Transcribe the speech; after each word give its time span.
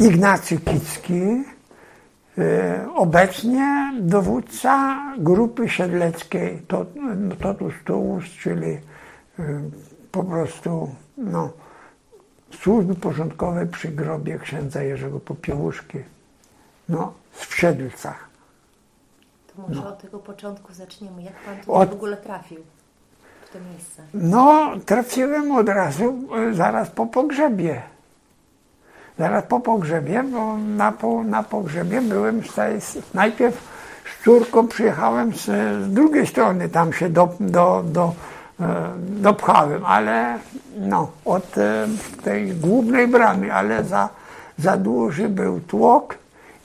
Ignacy 0.00 0.58
Kicki, 0.58 1.44
e, 2.38 2.88
obecnie 2.94 3.92
dowódca 4.00 5.02
grupy 5.18 5.68
siedleckiej 5.68 6.62
Totus 7.38 7.74
Tuus, 7.84 8.24
czyli 8.24 8.70
e, 8.70 8.80
po 10.12 10.24
prostu 10.24 10.94
no, 11.16 11.52
służby 12.60 12.94
porządkowej 12.94 13.66
przy 13.66 13.88
grobie 13.88 14.38
księdza 14.38 14.82
Jerzego 14.82 15.20
Popiełuszki 15.20 15.98
no, 16.88 17.12
w 17.32 17.54
Siedlcach. 17.54 18.28
To 19.46 19.62
może 19.62 19.80
no. 19.80 19.88
od 19.88 20.02
tego 20.02 20.18
początku 20.18 20.72
zaczniemy. 20.72 21.22
Jak 21.22 21.34
pan 21.34 21.56
tutaj 21.56 21.74
od... 21.82 21.90
w 21.90 21.92
ogóle 21.92 22.16
trafił 22.16 22.58
w 23.46 23.52
to 23.52 23.58
miejsce? 23.60 24.02
No, 24.14 24.72
trafiłem 24.86 25.52
od 25.52 25.68
razu, 25.68 26.18
e, 26.36 26.54
zaraz 26.54 26.90
po 26.90 27.06
pogrzebie. 27.06 27.82
Zaraz 29.18 29.44
po 29.44 29.60
pogrzebie, 29.60 30.22
bo 30.22 30.56
na, 30.56 30.92
na 31.24 31.42
pogrzebie 31.42 32.00
byłem 32.00 32.42
z 32.42 33.14
najpierw 33.14 33.70
z 34.04 34.24
córką 34.24 34.68
przyjechałem 34.68 35.34
z, 35.34 35.44
z 35.84 35.92
drugiej 35.92 36.26
strony, 36.26 36.68
tam 36.68 36.92
się 36.92 37.08
do, 37.08 37.28
do, 37.40 37.82
do, 37.86 38.14
e, 38.60 38.90
dopchałem, 38.98 39.84
ale 39.84 40.38
no, 40.76 41.10
od 41.24 41.58
e, 41.58 41.86
tej 42.24 42.52
głównej 42.52 43.08
bramy, 43.08 43.54
ale 43.54 43.84
za, 43.84 44.08
za 44.58 44.76
duży 44.76 45.28
był 45.28 45.60
tłok 45.60 46.14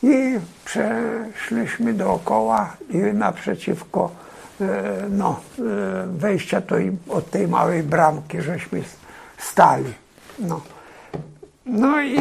i 0.04 0.40
przeszliśmy 0.66 1.94
dookoła 1.94 2.74
i 2.90 2.98
naprzeciwko 2.98 4.12
e, 4.62 4.66
no, 5.10 5.40
wejścia 6.08 6.62
to 6.62 6.76
od 7.10 7.30
tej 7.30 7.48
małej 7.48 7.84
bramki 7.84 8.42
żeśmy 8.42 8.84
stali. 9.38 9.94
No. 10.40 10.75
No 11.66 12.02
i, 12.02 12.20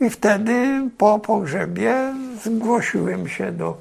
i 0.00 0.10
wtedy 0.10 0.88
po 0.98 1.18
pogrzebie 1.18 2.14
zgłosiłem 2.44 3.28
się 3.28 3.52
do, 3.52 3.76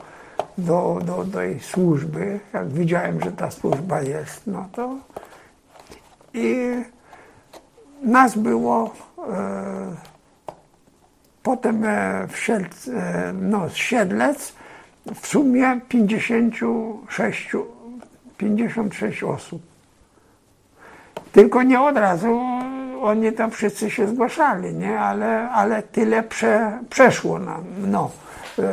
do, 0.57 0.99
do, 1.05 1.23
do 1.23 1.37
tej 1.39 1.59
służby. 1.59 2.39
Jak 2.53 2.69
widziałem, 2.69 3.21
że 3.21 3.31
ta 3.31 3.51
służba 3.51 4.01
jest, 4.01 4.47
no 4.47 4.69
to 4.71 4.95
i 6.33 6.55
nas 8.01 8.37
było 8.37 8.93
e, 9.17 9.95
potem 11.43 11.83
e, 11.85 12.27
w 12.27 12.37
Siedlec, 12.37 12.87
e, 12.87 13.33
no, 13.33 13.69
Siedlec 13.69 14.53
w 15.15 15.27
sumie 15.27 15.79
56, 15.89 17.51
56 18.37 19.23
osób. 19.23 19.61
Tylko 21.31 21.63
nie 21.63 21.81
od 21.81 21.97
razu 21.97 22.41
oni 23.01 23.33
tam 23.33 23.51
wszyscy 23.51 23.89
się 23.89 24.07
zgłaszali, 24.07 24.73
nie? 24.73 24.99
Ale, 24.99 25.49
ale 25.49 25.83
tyle 25.83 26.23
prze, 26.23 26.79
przeszło 26.89 27.39
nam. 27.39 27.63
No, 27.77 28.11
e, 28.59 28.63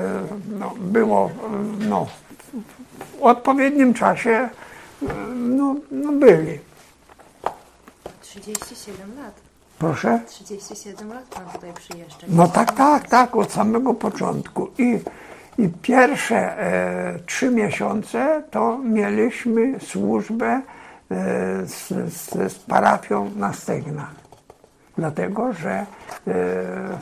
no, 0.58 0.74
było 0.78 1.30
no, 1.78 2.06
w 3.18 3.22
odpowiednim 3.22 3.94
czasie 3.94 4.30
e, 4.30 4.48
no, 5.34 5.76
no 5.90 6.12
byli. 6.12 6.58
37 8.20 9.16
lat. 9.16 9.34
Proszę? 9.78 10.20
37 10.26 11.08
lat 11.08 11.24
pan 11.24 11.44
tutaj 11.52 11.72
przyjeżdża. 11.72 12.26
No 12.28 12.48
tak, 12.48 12.72
tak, 12.72 13.08
tak, 13.08 13.36
od 13.36 13.52
samego 13.52 13.94
początku. 13.94 14.70
I, 14.78 14.98
i 15.58 15.68
pierwsze 15.82 16.36
e, 16.36 17.18
trzy 17.26 17.50
miesiące 17.50 18.42
to 18.50 18.78
mieliśmy 18.78 19.80
służbę 19.80 20.62
E, 20.62 20.62
z, 21.10 21.88
z, 22.12 22.52
z 22.52 22.58
parafią 22.58 23.30
na 23.36 23.52
stegnach. 23.52 24.26
Dlatego, 24.98 25.52
że 25.52 25.70
e, 25.70 25.86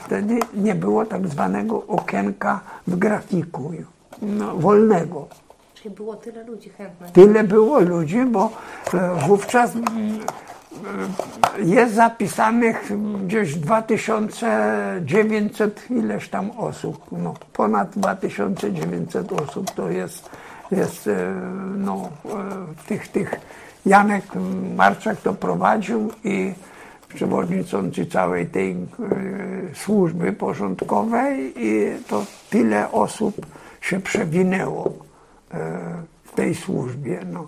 wtedy 0.05 0.41
nie 0.55 0.74
było 0.74 1.06
tak 1.06 1.28
zwanego 1.28 1.86
okienka 1.86 2.61
w 2.86 2.96
grafiku 2.96 3.72
no, 4.22 4.56
wolnego. 4.56 5.28
Czyli 5.74 5.94
było 5.94 6.16
tyle 6.16 6.44
ludzi 6.44 6.70
chętnych. 6.70 7.11
Tyle 7.11 7.44
było 7.44 7.80
ludzi, 7.80 8.24
bo 8.24 8.51
e, 8.95 9.14
wówczas 9.27 9.73
jest 11.58 11.95
zapisanych 11.95 12.92
gdzieś 13.24 13.55
2900 13.55 15.90
ileś 15.90 16.28
tam 16.28 16.51
osób. 16.51 17.05
No, 17.12 17.34
ponad 17.52 17.89
2900 17.96 19.33
osób 19.33 19.70
to 19.70 19.90
jest, 19.90 20.30
jest 20.70 21.11
no, 21.77 22.08
tych, 22.86 23.08
tych 23.08 23.40
Janek 23.86 24.24
Marczak 24.77 25.20
to 25.20 25.34
prowadził 25.34 26.11
i 26.24 26.52
przewodniczący 27.14 28.06
całej 28.06 28.46
tej 28.46 28.72
e, 28.72 28.77
służby 29.74 30.33
porządkowej 30.33 31.52
i 31.56 31.90
to 32.08 32.27
tyle 32.50 32.92
osób 32.92 33.46
się 33.80 34.00
przewinęło 34.00 34.92
e, 35.55 35.92
w 36.24 36.33
tej 36.33 36.55
służbie. 36.55 37.20
No. 37.33 37.46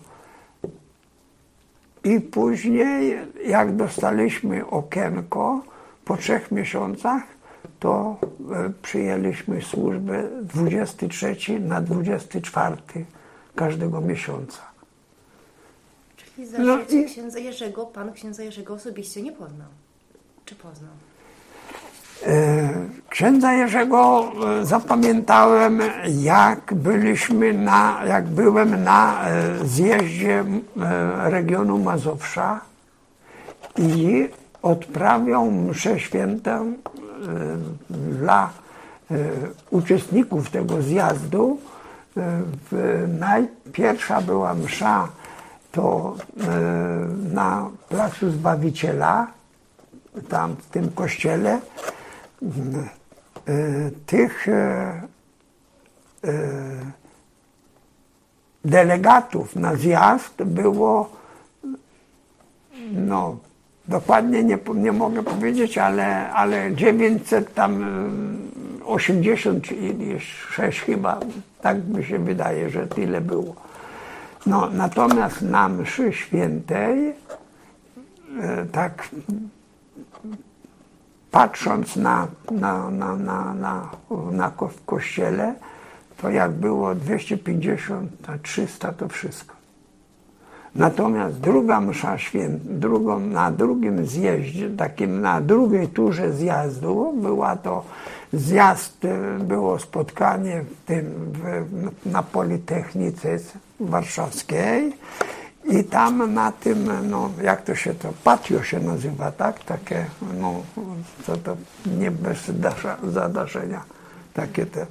I 2.05 2.21
później, 2.21 3.19
jak 3.47 3.77
dostaliśmy 3.77 4.67
okienko, 4.67 5.61
po 6.05 6.17
trzech 6.17 6.53
miesiącach, 6.53 7.23
to 7.81 8.17
e, 8.53 8.71
przyjęliśmy 8.83 9.63
służbę 9.63 10.23
23 10.43 11.61
na 11.61 11.81
24 11.81 12.77
każdego 13.55 14.01
miesiąca. 14.01 14.76
I 16.39 16.47
za 16.47 16.59
no 16.59 16.79
i... 16.91 17.05
księdza 17.05 17.39
Jerzego, 17.39 17.87
pan 17.87 18.13
księdza 18.13 18.43
Jerzego 18.43 18.75
osobiście 18.75 19.23
nie 19.23 19.33
poznał. 19.33 19.69
Czy 20.45 20.55
poznał? 20.55 20.93
E, 22.27 22.69
księdza 23.09 23.53
Jerzego 23.53 24.33
e, 24.61 24.67
zapamiętałem, 24.67 25.81
jak 26.23 26.75
byliśmy 26.75 27.53
na, 27.53 28.01
jak 28.09 28.27
byłem 28.27 28.85
na 28.85 29.29
e, 29.29 29.65
zjeździe 29.65 30.45
regionu 31.17 31.79
Mazowsza 31.79 32.61
i 33.79 34.29
odprawiał 34.63 35.51
mszę 35.51 36.01
świętą 36.01 36.73
dla 37.91 38.51
uczestników 39.71 40.51
tego 40.51 40.83
zjazdu. 40.83 41.59
Najpierwsza 43.19 44.21
była 44.21 44.55
msza 44.55 45.09
to 45.77 46.17
e, 46.17 46.17
na 47.35 47.71
Placu 47.89 48.31
Zbawiciela, 48.31 49.27
tam 50.29 50.57
w 50.57 50.67
tym 50.71 50.91
kościele, 50.93 51.53
e, 51.53 51.61
tych 54.07 54.49
e, 54.49 55.03
delegatów 58.65 59.57
na 59.57 59.77
zjazd 59.77 60.43
było, 60.43 61.11
no 62.93 63.37
dokładnie 63.89 64.45
nie, 64.45 64.59
nie 64.75 64.93
mogę 64.93 65.23
powiedzieć, 65.23 65.79
ale, 65.79 66.31
ale 66.33 66.75
900 66.75 67.55
tam 67.55 67.85
86 68.85 70.81
chyba, 70.81 71.21
tak 71.61 71.89
mi 71.89 72.05
się 72.05 72.19
wydaje, 72.19 72.71
że 72.71 72.87
tyle 72.87 73.21
było. 73.21 73.67
No, 74.47 74.71
natomiast 74.71 75.43
na 75.43 75.69
mszy 75.69 76.13
świętej, 76.13 77.15
e, 78.41 78.67
tak 78.73 79.09
patrząc 81.31 81.97
na, 81.97 82.27
na, 82.51 82.91
na, 82.91 83.17
na, 83.17 83.55
na, 83.55 83.91
na 84.33 84.51
w 84.51 84.85
kościele, 84.87 85.55
to 86.17 86.31
jak 86.31 86.53
było 86.53 86.95
250, 86.95 88.11
a 88.27 88.39
300 88.39 88.93
to 88.93 89.09
wszystko. 89.09 89.57
Natomiast 90.75 91.41
druga 91.41 91.81
msza 91.81 92.19
święta, 92.19 92.65
drugą, 92.69 93.21
na 93.21 93.51
drugim 93.51 94.07
zjeździe, 94.07 94.71
takim 94.71 95.21
na 95.21 95.41
drugiej 95.41 95.89
turze 95.89 96.33
zjazdu, 96.33 97.15
była 97.23 97.57
to 97.57 97.85
zjazd, 98.33 99.05
e, 99.05 99.39
było 99.39 99.79
spotkanie 99.79 100.63
w 100.63 100.87
tym, 100.87 101.33
w, 101.33 102.07
na 102.13 102.23
Politechnice 102.23 103.39
Warszawskiej 103.81 104.93
i 105.65 105.85
tam 105.85 106.35
na 106.35 106.53
tym, 106.53 107.09
no 107.11 107.31
jak 107.43 107.63
to 107.63 107.75
się 107.75 107.95
to, 107.95 108.13
patio 108.25 108.63
się 108.63 108.81
nazywa, 108.81 109.33
tak? 109.33 109.65
Takie, 109.65 110.07
no, 110.41 110.63
co 111.27 111.37
to 111.37 111.57
nie 111.99 112.11
bez 112.11 112.39
zadarzenia, 113.03 113.85
takie 114.35 114.67
te, 114.67 114.87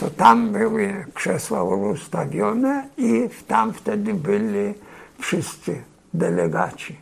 to 0.00 0.10
tam 0.10 0.52
były 0.52 1.04
krzesła 1.14 1.62
ustawione 1.62 2.88
i 2.96 3.28
tam 3.48 3.72
wtedy 3.72 4.14
byli 4.14 4.74
wszyscy 5.18 5.82
delegaci. 6.14 6.96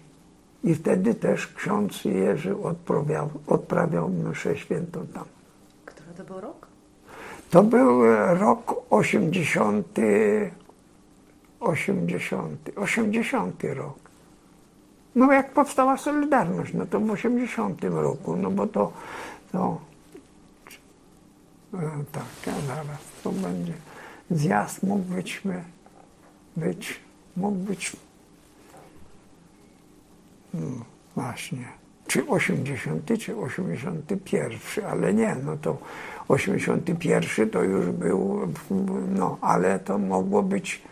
I 0.64 0.74
wtedy 0.74 1.14
też 1.14 1.46
ksiądz 1.46 2.04
Jerzy 2.04 2.62
odprawiał, 2.62 3.30
odprawiał 3.46 4.08
mszę 4.08 4.56
świętą 4.56 5.06
tam. 5.14 5.24
Który 5.84 6.14
to 6.16 6.24
był 6.24 6.40
rok? 6.40 6.66
To 7.50 7.62
był 7.62 8.04
rok 8.34 8.74
80, 8.90 9.98
80, 11.60 12.70
80 12.76 13.64
rok. 13.64 13.98
No 15.14 15.32
jak 15.32 15.52
powstała 15.52 15.96
Solidarność, 15.96 16.74
no 16.74 16.86
to 16.86 17.00
w 17.00 17.10
80 17.10 17.84
roku, 17.84 18.36
no 18.36 18.50
bo 18.50 18.66
to, 18.66 18.92
to 19.52 19.80
zaraz, 22.66 23.00
to 23.22 23.32
będzie, 23.32 23.72
zjazd 24.30 24.82
mógł 24.82 25.02
być, 25.02 25.42
być 26.56 27.00
mógł 27.36 27.56
być, 27.56 27.96
no 30.54 30.84
właśnie, 31.14 31.64
czy 32.06 32.26
80, 32.26 33.18
czy 33.18 33.36
81, 33.36 34.84
ale 34.90 35.14
nie, 35.14 35.36
no 35.44 35.56
to 35.56 35.78
81 36.28 37.50
to 37.50 37.62
już 37.62 37.86
był, 37.86 38.48
no 39.08 39.38
ale 39.40 39.78
to 39.78 39.98
mogło 39.98 40.42
być, 40.42 40.82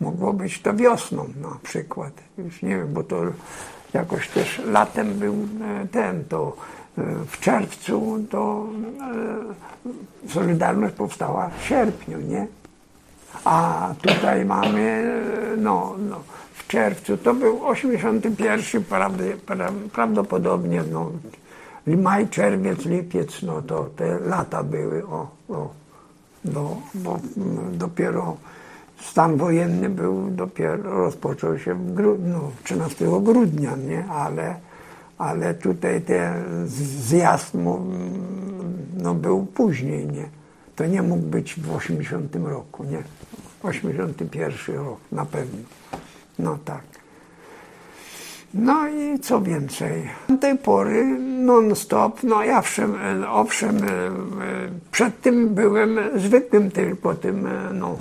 mogło 0.00 0.32
być 0.32 0.62
to 0.62 0.74
wiosną 0.74 1.28
na 1.42 1.58
przykład, 1.62 2.12
już 2.38 2.62
nie 2.62 2.76
wiem, 2.76 2.92
bo 2.92 3.02
to 3.02 3.22
jakoś 3.94 4.28
też 4.28 4.62
latem 4.64 5.14
był 5.14 5.34
e, 5.34 5.86
ten, 5.86 6.24
to 6.24 6.56
e, 6.98 7.02
w 7.26 7.40
czerwcu 7.40 8.18
to 8.30 8.66
e, 10.26 10.32
Solidarność 10.32 10.94
powstała 10.94 11.50
w 11.58 11.62
sierpniu, 11.62 12.20
nie? 12.20 12.46
A 13.44 13.88
tutaj 14.02 14.44
mamy, 14.44 15.14
no, 15.56 15.94
no 16.08 16.20
w 16.54 16.66
czerwcu, 16.66 17.16
to 17.16 17.34
był 17.34 17.66
81, 17.66 18.84
prawdopodobnie, 19.92 20.82
no, 20.92 21.10
maj, 21.86 22.28
czerwiec, 22.28 22.84
lipiec, 22.84 23.42
no 23.42 23.62
to 23.62 23.88
te 23.96 24.18
lata 24.18 24.62
były, 24.62 25.06
o, 25.06 25.28
o, 25.48 25.68
do, 26.44 26.76
bo 26.94 27.18
dopiero 27.72 28.36
stan 29.00 29.36
wojenny 29.36 29.88
był, 29.88 30.30
dopiero 30.30 30.82
rozpoczął 30.82 31.58
się 31.58 31.74
w 31.74 31.94
grudniu, 31.94 32.32
no, 32.32 32.50
13 32.64 33.06
grudnia, 33.22 33.76
nie, 33.76 34.04
ale, 34.06 34.54
ale 35.18 35.54
tutaj 35.54 36.02
ten 36.02 36.34
zjazd 36.66 37.54
no, 38.96 39.14
był 39.14 39.46
później, 39.46 40.06
nie. 40.06 40.28
To 40.76 40.86
nie 40.86 41.02
mógł 41.02 41.26
być 41.26 41.60
w 41.60 41.74
80 41.74 42.36
roku, 42.36 42.84
nie. 42.84 43.02
81 43.62 44.76
rok, 44.76 44.98
na 45.12 45.24
pewno. 45.24 45.58
No 46.38 46.58
tak. 46.64 46.82
No 48.54 48.88
i 48.88 49.20
co 49.20 49.40
więcej, 49.40 50.08
do 50.28 50.36
tej 50.36 50.58
pory 50.58 51.04
non-stop, 51.18 52.22
no 52.22 52.44
ja 52.44 52.58
owszem, 52.58 52.94
owszem, 53.28 53.76
przed 54.90 55.20
tym 55.20 55.54
byłem 55.54 55.98
zwykłym 56.16 56.70
tylko 56.70 57.14
tym, 57.14 57.48
no, 57.72 57.98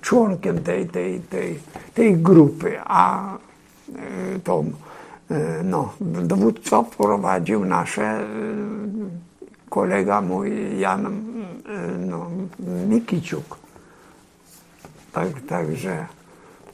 członkiem 0.00 0.62
tej, 0.62 0.88
tej, 0.88 1.20
tej, 1.20 1.58
tej 1.94 2.16
grupy, 2.16 2.80
a 2.84 3.32
to 4.44 4.64
no, 5.64 5.92
dowództwo 6.00 6.84
prowadził 6.84 7.64
nasze 7.64 8.26
kolega 9.68 10.20
mój 10.20 10.78
Jan 10.78 11.22
no, 11.98 12.30
Mikiciuk. 12.88 13.58
Tak, 15.12 15.28
także 15.48 16.06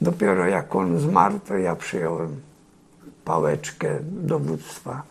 dopiero 0.01 0.47
jak 0.47 0.75
on 0.75 0.99
zmarł, 0.99 1.39
to 1.47 1.57
ja 1.57 1.75
przyjąłem 1.75 2.41
pałeczkę 3.25 3.99
dowództwa 4.01 5.03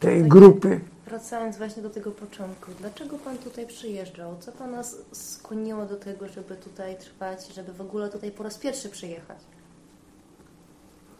tej 0.00 0.22
grupy. 0.22 0.80
Wracając 1.10 1.58
właśnie 1.58 1.82
do 1.82 1.90
tego 1.90 2.10
początku, 2.10 2.70
dlaczego 2.80 3.18
Pan 3.18 3.38
tutaj 3.38 3.66
przyjeżdżał? 3.66 4.36
Co 4.40 4.52
Pana 4.52 4.82
skłoniło 5.12 5.86
do 5.86 5.96
tego, 5.96 6.28
żeby 6.28 6.56
tutaj 6.56 6.96
trwać, 6.96 7.54
żeby 7.54 7.72
w 7.72 7.80
ogóle 7.80 8.08
tutaj 8.08 8.30
po 8.30 8.42
raz 8.42 8.58
pierwszy 8.58 8.88
przyjechać? 8.88 9.38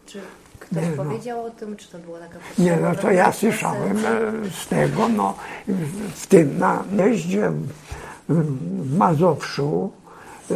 Czy 0.07 0.21
ktoś 0.61 0.83
nie, 0.83 0.91
no. 0.91 1.05
powiedział 1.05 1.45
o 1.45 1.51
tym, 1.51 1.77
czy 1.77 1.93
to 1.93 1.99
była 1.99 2.19
taka 2.19 2.39
potrzeba? 2.39 2.71
Nie, 2.71 2.77
no 2.77 2.95
to 2.95 3.11
ja 3.11 3.33
słyszałem 3.33 3.97
e, 3.99 4.33
z 4.51 4.69
tego, 4.69 5.09
no 5.09 5.35
w 6.15 6.27
tym 6.27 6.59
na 6.59 6.85
jeździe 6.97 7.53
w 8.29 8.97
Mazowszu 8.97 9.93
e, 10.51 10.55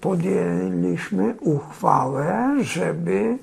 podjęliśmy 0.00 1.34
uchwałę, 1.40 2.56
żeby 2.60 3.38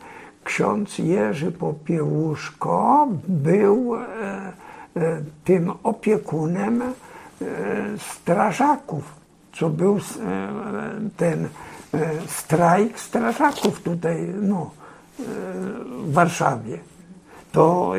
ksiądz 0.48 0.98
Jerzy 0.98 1.52
Popiełuszko 1.52 3.08
był 3.28 3.96
e, 3.96 4.00
e, 4.96 5.22
tym 5.44 5.72
opiekunem 5.84 6.82
e, 6.82 6.94
strażaków, 7.98 9.04
co 9.54 9.70
był 9.70 10.00
ten 11.18 11.48
strajk 12.28 13.00
strażaków 13.00 13.82
tutaj 13.82 14.34
no, 14.42 14.72
w 15.90 16.14
Warszawie. 16.14 16.78
To, 17.52 17.94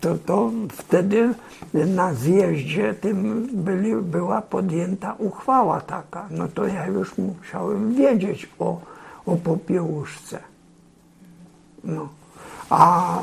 to, 0.00 0.18
to 0.26 0.50
wtedy 0.72 1.34
na 1.74 2.14
zjeździe 2.14 2.94
tym 2.94 3.48
byli, 3.52 3.96
była 3.96 4.42
podjęta 4.42 5.14
uchwała 5.18 5.80
taka. 5.80 6.26
No 6.30 6.48
to 6.48 6.66
ja 6.66 6.86
już 6.86 7.18
musiałem 7.18 7.94
wiedzieć 7.94 8.48
o, 8.58 8.80
o 9.26 9.36
popiełuszce. 9.36 10.53
No. 11.84 12.08
A, 12.70 13.18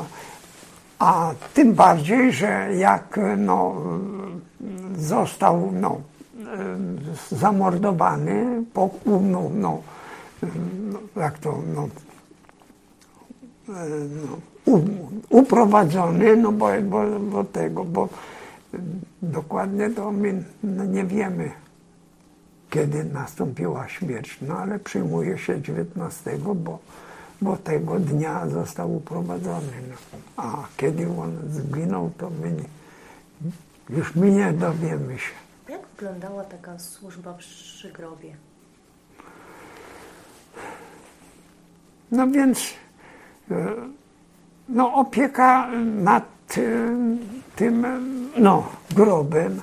a 0.98 1.34
tym 1.54 1.74
bardziej, 1.74 2.32
że 2.32 2.74
jak 2.74 3.20
no, 3.36 3.82
został 4.96 5.72
no, 5.72 6.00
zamordowany, 7.30 8.64
po, 8.74 8.90
no, 9.06 9.50
no, 9.54 9.82
jak 11.16 11.38
to, 11.38 11.58
no, 11.74 11.88
no, 13.66 14.78
uprowadzony, 15.28 16.36
no 16.36 16.52
bo, 16.52 16.68
bo, 16.82 17.20
bo 17.20 17.44
tego, 17.44 17.84
bo 17.84 18.08
dokładnie 19.22 19.90
to 19.90 20.12
my 20.12 20.44
no, 20.62 20.84
nie 20.84 21.04
wiemy, 21.04 21.50
kiedy 22.70 23.04
nastąpiła 23.04 23.88
śmierć, 23.88 24.38
no 24.42 24.58
ale 24.58 24.78
przyjmuje 24.78 25.38
się 25.38 25.62
19, 25.62 26.38
bo 26.54 26.78
bo 27.42 27.56
tego 27.56 27.98
dnia 27.98 28.48
został 28.48 28.96
uprowadzony. 28.96 29.72
No. 29.88 30.18
A 30.36 30.68
kiedy 30.76 31.08
on 31.08 31.38
zginął, 31.50 32.10
to 32.18 32.30
my 32.30 32.54
już 33.90 34.14
my 34.14 34.30
nie 34.30 34.52
dowiemy 34.52 35.18
się. 35.18 35.32
Jak 35.68 35.80
wyglądała 35.96 36.44
taka 36.44 36.78
służba 36.78 37.34
przy 37.34 37.92
grobie? 37.92 38.36
No 42.10 42.28
więc 42.28 42.74
e, 43.50 43.74
no, 44.68 44.94
opieka 44.94 45.70
nad 46.02 46.24
e, 46.58 46.60
tym 47.56 47.86
no, 48.36 48.68
grobem 48.90 49.60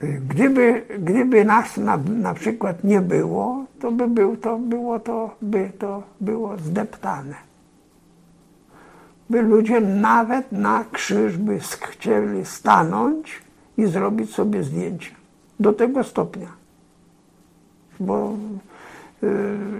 Gdyby, 0.00 0.82
gdyby 0.98 1.44
nas 1.44 1.76
na, 1.76 1.96
na 1.96 2.34
przykład 2.34 2.84
nie 2.84 3.00
było, 3.00 3.64
to 3.80 3.92
by 3.92 4.08
był, 4.08 4.36
to 4.36 4.58
było 4.58 5.00
to, 5.00 5.36
by 5.42 5.70
to 5.78 6.02
było 6.20 6.58
zdeptane. 6.58 7.34
By 9.30 9.42
ludzie 9.42 9.80
nawet 9.80 10.52
na 10.52 10.84
krzyż 10.92 11.36
by 11.36 11.58
chcieli 11.80 12.46
stanąć 12.46 13.32
i 13.76 13.86
zrobić 13.86 14.34
sobie 14.34 14.62
zdjęcie. 14.62 15.10
Do 15.60 15.72
tego 15.72 16.04
stopnia. 16.04 16.48
Bo 18.00 18.36
yy, 19.22 19.30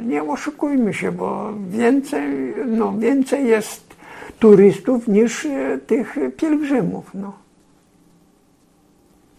nie 0.07 0.23
oszukujmy 0.23 0.95
się, 0.95 1.12
bo 1.12 1.53
więcej, 1.69 2.55
no, 2.67 2.99
więcej 2.99 3.47
jest 3.47 3.97
turystów 4.39 5.09
niż 5.09 5.45
yy, 5.45 5.79
tych 5.79 6.17
pielgrzymów. 6.37 7.11
No. 7.15 7.39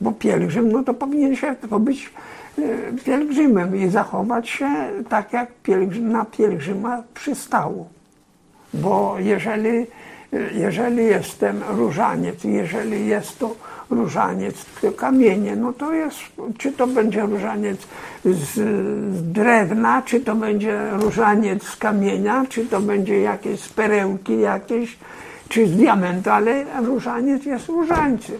Bo 0.01 0.11
pielgrzym, 0.11 0.71
no 0.71 0.83
to 0.83 0.93
powinien 0.93 1.35
się 1.35 1.55
to 1.69 1.79
być 1.79 2.13
e, 2.57 2.61
pielgrzymem 3.05 3.75
i 3.75 3.89
zachować 3.89 4.49
się 4.49 4.69
tak, 5.09 5.33
jak 5.33 5.51
pielgrzym, 5.63 6.11
na 6.11 6.25
pielgrzyma 6.25 7.03
przystało. 7.13 7.89
Bo 8.73 9.15
jeżeli, 9.19 9.77
e, 10.33 10.53
jeżeli 10.53 11.05
jestem 11.05 11.61
różaniec, 11.69 12.43
jeżeli 12.43 13.07
jest 13.07 13.39
to 13.39 13.55
różaniec 13.89 14.65
kamienie, 14.97 15.55
no 15.55 15.73
to 15.73 15.93
jest, 15.93 16.19
czy 16.57 16.71
to 16.71 16.87
będzie 16.87 17.21
różaniec 17.21 17.87
z, 18.25 18.53
z 19.15 19.31
drewna, 19.31 20.01
czy 20.01 20.19
to 20.19 20.35
będzie 20.35 20.79
różaniec 20.91 21.63
z 21.63 21.75
kamienia, 21.75 22.45
czy 22.49 22.65
to 22.65 22.79
będzie 22.79 23.19
jakieś 23.19 23.59
z 23.59 23.69
perełki 23.69 24.39
jakieś, 24.39 24.97
czy 25.49 25.67
z 25.67 25.77
diamentu, 25.77 26.29
ale 26.29 26.65
różaniec 26.83 27.45
jest 27.45 27.67
różańcem. 27.67 28.37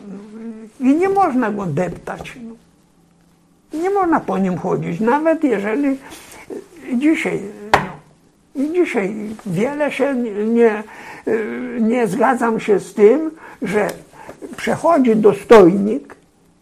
I 0.79 0.95
nie 0.95 1.09
można 1.09 1.51
go 1.51 1.65
deptać. 1.65 2.37
Nie 3.73 3.89
można 3.89 4.19
po 4.19 4.37
nim 4.37 4.57
chodzić, 4.57 4.99
nawet 4.99 5.43
jeżeli 5.43 5.97
dzisiaj, 6.93 7.41
no, 8.55 8.73
dzisiaj 8.73 9.15
wiele 9.45 9.91
się 9.91 10.15
nie, 10.47 10.83
nie 11.79 12.07
zgadzam 12.07 12.59
się 12.59 12.79
z 12.79 12.93
tym, 12.93 13.31
że 13.61 13.87
przechodzi 14.57 15.15
dostojnik, 15.15 16.15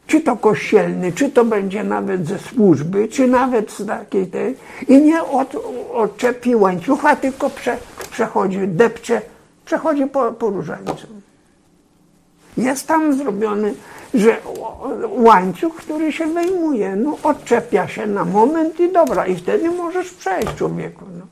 czy 0.08 0.22
to 0.22 0.36
kościelny, 0.36 1.12
czy 1.12 1.30
to 1.30 1.46
będzie 1.46 1.84
nawet 1.84 2.28
ze 2.28 2.40
służby, 2.40 3.08
czy 3.08 3.28
nawet 3.28 3.72
z 3.72 3.86
takiej 3.86 4.28
tej, 4.28 4.56
i 4.88 5.02
nie 5.02 5.24
od, 5.24 5.56
odczepi 5.94 6.56
łańcucha, 6.56 7.16
tylko 7.16 7.50
prze, 7.50 7.78
przechodzi, 8.12 8.60
depcze, 8.68 9.22
przechodzi 9.66 10.06
po, 10.06 10.32
po 10.32 10.50
różańcu. 10.50 11.08
Jest 12.60 12.88
tam 12.88 13.18
zrobiony 13.18 13.74
że 14.14 14.38
łańcuch, 15.10 15.76
który 15.76 16.12
się 16.12 16.28
wyjmuje, 16.28 16.96
no 16.96 17.18
odczepia 17.24 17.88
się 17.88 18.08
na 18.08 18.26
moment 18.26 18.80
i 18.80 18.92
dobra, 18.92 19.28
i 19.28 19.36
wtedy 19.36 19.70
możesz 19.70 20.12
przejść 20.12 20.56
człowieku. 20.56 21.06
No. 21.20 21.26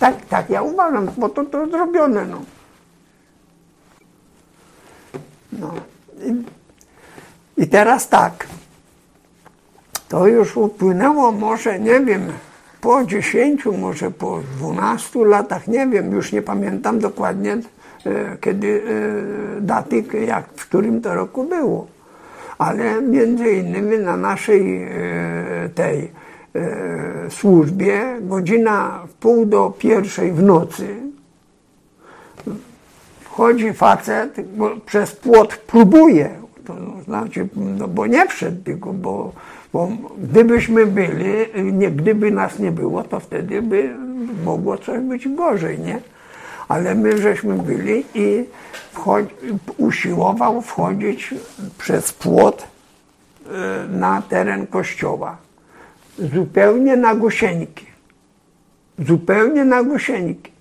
Tak, 0.00 0.26
tak 0.26 0.50
ja 0.50 0.62
uważam, 0.62 1.10
bo 1.16 1.28
to, 1.28 1.44
to 1.44 1.66
zrobione. 1.66 2.26
No. 2.26 2.42
No. 5.52 5.74
I, 6.26 6.42
I 7.62 7.66
teraz 7.68 8.08
tak. 8.08 8.46
To 10.08 10.26
już 10.26 10.56
upłynęło 10.56 11.32
może, 11.32 11.80
nie 11.80 12.00
wiem, 12.00 12.32
po 12.80 13.04
10, 13.04 13.64
może 13.78 14.10
po 14.10 14.40
12 14.56 15.24
latach, 15.24 15.68
nie 15.68 15.86
wiem, 15.86 16.12
już 16.12 16.32
nie 16.32 16.42
pamiętam 16.42 16.98
dokładnie 16.98 17.58
kiedy 18.40 18.82
e, 19.58 19.60
daty, 19.60 20.04
jak, 20.26 20.46
w 20.56 20.68
którym 20.68 21.00
to 21.00 21.14
roku 21.14 21.44
było. 21.44 21.86
Ale 22.58 23.02
między 23.02 23.52
innymi 23.52 23.98
na 23.98 24.16
naszej 24.16 24.82
e, 24.82 24.88
tej 25.74 26.22
służbie 27.28 28.02
godzina 28.20 29.02
w 29.08 29.12
pół 29.12 29.46
do 29.46 29.74
pierwszej 29.78 30.32
w 30.32 30.42
nocy 30.42 30.86
wchodzi 33.20 33.72
facet, 33.72 34.36
przez 34.86 35.12
płot 35.12 35.56
próbuje, 35.56 36.30
to 36.66 36.74
znaczy, 37.04 37.48
no 37.78 37.88
bo 37.88 38.06
nie 38.06 38.26
wszedł, 38.26 38.62
tylko 38.64 38.92
bo 38.92 39.32
bo 39.72 39.88
gdybyśmy 40.18 40.86
byli, 40.86 41.32
nie, 41.72 41.90
gdyby 41.90 42.30
nas 42.30 42.58
nie 42.58 42.72
było, 42.72 43.02
to 43.02 43.20
wtedy 43.20 43.62
by 43.62 43.94
mogło 44.44 44.78
coś 44.78 45.00
być 45.00 45.28
gorzej, 45.28 45.78
nie? 45.78 46.00
Ale 46.68 46.94
my 46.94 47.18
żeśmy 47.18 47.58
byli 47.58 48.04
i 48.14 48.44
usiłował 49.76 50.62
wchodzić 50.62 51.34
przez 51.78 52.12
płot 52.12 52.64
e, 53.46 53.88
na 53.88 54.22
teren 54.22 54.66
kościoła. 54.66 55.36
Zupełnie 56.18 56.96
na 56.96 57.14
gusieńki. 57.14 57.86
Zupełnie 58.98 59.64
na 59.64 59.82
gusieńki. 59.82 60.52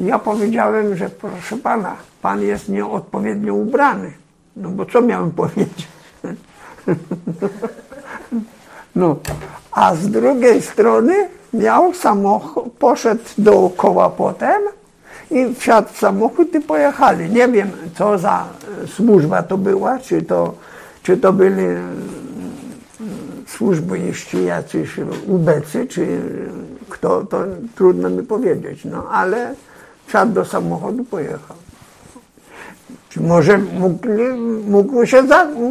Ja 0.00 0.18
powiedziałem, 0.18 0.96
że 0.96 1.10
proszę 1.10 1.56
pana, 1.56 1.96
pan 2.22 2.42
jest 2.42 2.68
nieodpowiednio 2.68 3.54
ubrany. 3.54 4.12
No 4.56 4.68
bo 4.68 4.86
co 4.86 5.02
miałem 5.02 5.30
powiedzieć? 5.42 5.88
No, 8.96 9.16
a 9.72 9.94
z 9.94 10.08
drugiej 10.08 10.62
strony 10.62 11.28
miał 11.54 11.94
samochód, 11.94 12.72
poszedł 12.78 13.24
dookoła 13.38 14.10
potem 14.10 14.62
i 15.30 15.54
wsiadł 15.54 15.88
w 15.92 15.98
samochód 15.98 16.54
i 16.54 16.60
pojechali. 16.60 17.30
Nie 17.30 17.48
wiem, 17.48 17.70
co 17.94 18.18
za 18.18 18.44
służba 18.86 19.42
to 19.42 19.58
była, 19.58 19.98
czy 19.98 20.22
to, 20.22 20.54
czy 21.02 21.16
to 21.16 21.32
byli 21.32 21.66
służbiści 23.46 24.44
jacyś 24.44 24.90
ubecy, 25.26 25.86
czy 25.86 26.20
kto, 26.88 27.24
to 27.24 27.44
trudno 27.74 28.10
mi 28.10 28.22
powiedzieć, 28.22 28.84
no 28.84 29.08
ale 29.10 29.54
wsiadł 30.06 30.32
do 30.32 30.44
samochodu, 30.44 31.04
pojechał. 31.04 31.56
Czy 33.08 33.20
może 33.20 33.58
mógł 34.66 35.06
się 35.06 35.22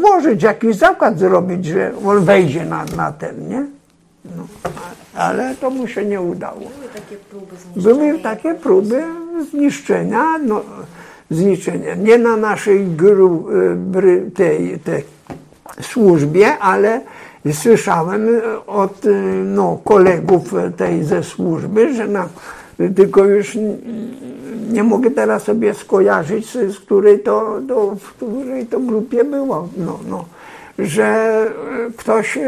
włożyć, 0.02 0.44
jakiś 0.44 0.76
zakład 0.76 1.20
zrobić, 1.20 1.66
że 1.66 1.92
on 2.06 2.26
wejdzie 2.26 2.66
na, 2.66 2.86
na 2.98 3.12
ten, 3.12 3.50
nie? 3.50 3.66
No, 4.26 4.48
ale 5.16 5.56
to 5.56 5.70
mu 5.70 5.88
się 5.88 6.06
nie 6.06 6.22
udało. 6.22 6.60
Były 6.60 6.90
takie 6.94 7.16
próby. 7.16 7.56
Były 7.76 8.20
takie 8.20 8.54
próby 8.54 9.04
zniszczenia, 9.44 10.38
no, 10.38 10.62
zniszczenia. 11.30 11.96
Nie 11.96 12.18
na 12.18 12.38
naszej 12.38 12.86
gru, 12.86 13.48
tej, 14.36 14.80
tej 14.80 15.04
służbie, 15.82 16.58
ale 16.58 17.01
słyszałem 17.54 18.27
od 18.68 19.01
no, 19.46 19.80
kolegów 19.84 20.54
tej 20.77 21.04
ze 21.04 21.24
służby, 21.24 21.94
że 21.94 22.08
na, 22.08 22.30
tylko 22.96 23.25
już 23.25 23.58
nie 24.72 24.84
mogę 24.84 25.12
teraz 25.12 25.44
sobie 25.44 25.74
skojarzyć, 25.74 26.51
z 26.51 26.80
której 26.80 27.20
to, 27.20 27.60
to, 27.68 27.96
w 27.96 28.13
której 28.13 28.65
to 28.65 28.80
grupie 28.80 29.24
było. 29.24 29.70
No, 29.77 30.00
no. 30.10 30.25
Że 30.80 31.38
ktoś 31.98 32.39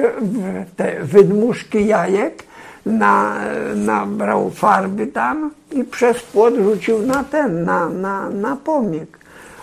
te 0.76 1.04
wydmuszki 1.04 1.88
jajek 1.88 2.44
na, 2.88 3.36
nabrał 3.76 4.50
farby 4.50 5.08
tam 5.08 5.52
i 5.72 5.84
przez 5.84 6.24
płot 6.24 6.54
rzucił 6.56 7.02
na 7.02 7.24
ten, 7.24 7.64
na, 7.64 7.90
na, 7.90 8.30
na 8.30 8.56
pomnik. 8.56 9.18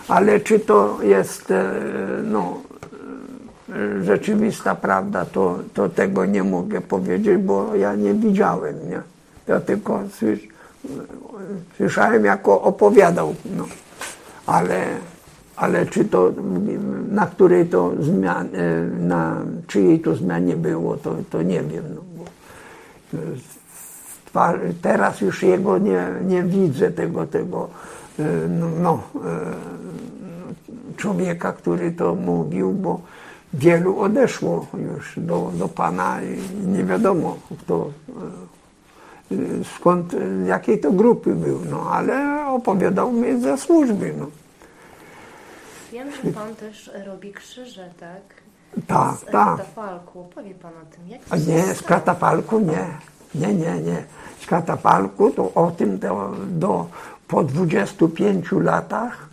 Ale 0.07 0.39
czy 0.39 0.59
to 0.59 0.97
jest 1.01 1.51
e, 1.51 1.71
no, 2.23 2.57
rzeczywista 4.01 4.75
prawda, 4.75 5.25
to, 5.25 5.59
to 5.73 5.89
tego 5.89 6.25
nie 6.25 6.43
mogę 6.43 6.81
powiedzieć, 6.81 7.37
bo 7.37 7.75
ja 7.75 7.95
nie 7.95 8.13
widziałem. 8.13 8.75
Nie? 8.89 9.01
Ja 9.47 9.59
tylko 9.59 9.99
słyszałem, 11.77 12.25
jako 12.25 12.61
opowiadał. 12.61 13.35
No. 13.57 13.65
Ale, 14.45 14.85
ale 15.55 15.85
czy 15.85 16.05
to, 16.05 16.31
na 17.11 17.25
której 17.25 17.65
to 17.65 17.91
zmian, 17.99 18.47
e, 18.53 18.81
na 18.99 19.41
czyjej 19.67 19.99
to 19.99 20.15
zmianie 20.15 20.55
było, 20.55 20.97
to, 20.97 21.15
to 21.29 21.41
nie 21.41 21.63
wiem. 21.63 21.83
No, 21.95 22.01
e, 22.01 22.14
teraz 24.81 25.21
już 25.21 25.43
jego 25.43 25.77
nie, 25.77 26.07
nie 26.25 26.43
widzę, 26.43 26.91
tego, 26.91 27.27
tego 27.27 27.69
e, 28.19 28.23
no, 28.49 28.69
no, 28.69 29.03
człowieka, 30.97 31.53
który 31.53 31.91
to 31.91 32.15
mówił, 32.15 32.73
bo 32.73 33.01
wielu 33.53 33.99
odeszło 33.99 34.67
już 34.73 35.13
do, 35.17 35.51
do 35.53 35.67
Pana 35.67 36.21
i 36.23 36.67
nie 36.67 36.83
wiadomo, 36.83 37.37
kto 37.59 37.91
skąd, 39.77 40.15
jakiej 40.45 40.79
to 40.79 40.91
grupy 40.91 41.35
był, 41.35 41.61
no 41.69 41.91
ale 41.91 42.45
opowiadał 42.47 43.11
mi 43.11 43.41
ze 43.41 43.57
służby, 43.57 44.13
no. 44.19 44.27
Wiem, 45.91 46.11
że 46.11 46.31
Pan 46.31 46.55
też 46.55 46.91
robi 47.05 47.33
krzyże, 47.33 47.89
tak? 47.99 48.44
Tak, 48.87 49.17
z 49.17 49.25
tak. 49.25 49.57
katafalku. 49.57 50.25
Powie 50.35 50.55
Pan 50.55 50.71
o 50.73 50.95
tym, 50.95 51.07
jak 51.07 51.21
A 51.29 51.37
nie, 51.37 51.75
z 51.75 51.81
katafalku 51.81 52.59
nie. 52.59 52.87
Nie, 53.35 53.53
nie, 53.53 53.81
nie. 53.81 54.03
Z 54.41 54.45
katafalku 54.45 55.31
to 55.31 55.53
o 55.53 55.71
tym 55.71 55.99
to 55.99 56.31
do, 56.47 56.87
po 57.27 57.43
25 57.43 58.51
latach 58.51 59.29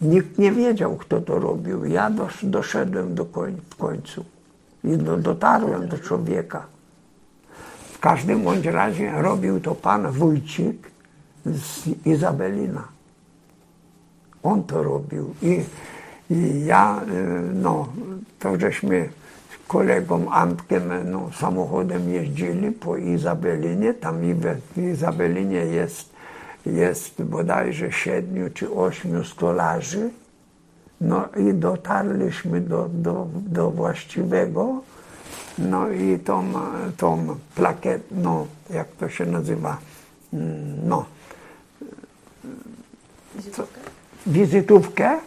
nikt 0.00 0.38
nie 0.38 0.52
wiedział, 0.52 0.96
kto 0.96 1.20
to 1.20 1.38
robił. 1.38 1.84
Ja 1.84 2.10
dosz, 2.10 2.44
doszedłem 2.44 3.14
do 3.14 3.24
koń, 3.24 3.56
w 3.70 3.76
końcu 3.76 4.24
i 4.84 4.96
do, 4.96 5.16
dotarłem 5.16 5.88
do 5.88 5.98
człowieka. 5.98 6.66
W 7.92 7.98
każdym 7.98 8.42
bądź 8.42 8.66
razie 8.66 9.22
robił 9.22 9.60
to 9.60 9.74
pan 9.74 10.10
Wójcik 10.10 10.90
z 11.46 11.86
Izabelina. 12.06 12.88
On 14.42 14.64
to 14.64 14.82
robił. 14.82 15.34
I, 15.42 15.64
i 16.30 16.64
ja, 16.64 17.00
y, 17.08 17.54
no, 17.54 17.88
to 18.38 18.58
żeśmy 18.58 19.08
z 19.50 19.68
kolegą 19.68 20.30
Antkiem 20.30 20.82
no, 21.04 21.30
samochodem 21.38 22.10
jeździli 22.10 22.72
po 22.72 22.96
Izabelinie. 22.96 23.94
Tam 23.94 24.16
w 24.76 24.78
Izabelinie 24.78 25.58
jest, 25.58 26.12
jest 26.66 27.22
bodajże 27.22 27.92
siedmiu 27.92 28.50
czy 28.54 28.72
ośmiu 28.72 29.24
stolarzy. 29.24 30.10
No 31.00 31.28
i 31.36 31.54
dotarliśmy 31.54 32.60
do, 32.60 32.88
do, 32.92 33.26
do 33.34 33.70
właściwego 33.70 34.82
no 35.58 35.90
i 35.90 36.18
tą, 36.18 36.52
tą 36.96 37.36
plakietę, 37.54 38.04
no 38.10 38.46
jak 38.70 38.88
to 38.88 39.08
się 39.08 39.26
nazywa, 39.26 39.78
mm, 40.32 40.88
no, 40.88 41.04
Wizytówkę? 43.34 43.80
wizytówkę 44.26 45.18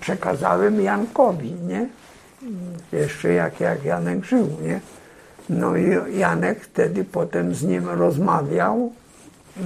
przekazałem 0.00 0.80
Jankowi, 0.80 1.52
nie? 1.52 1.88
Jeszcze 2.92 3.32
jak, 3.32 3.60
jak 3.60 3.84
Janek 3.84 4.24
żył, 4.24 4.48
nie? 4.62 4.80
No 5.48 5.76
i 5.76 6.18
Janek 6.18 6.60
wtedy 6.60 7.04
potem 7.04 7.54
z 7.54 7.62
nim 7.62 7.88
rozmawiał, 7.88 8.92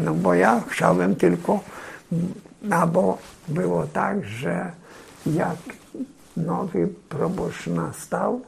no 0.04 0.14
bo 0.14 0.34
ja 0.34 0.62
chciałem 0.68 1.16
tylko, 1.16 1.60
no 2.62 2.86
bo 2.86 3.18
było 3.48 3.86
tak, 3.86 4.24
że 4.24 4.70
jak 5.26 5.56
nowy 6.36 6.88
proboszcz 7.08 7.66
nastał, 7.66 8.40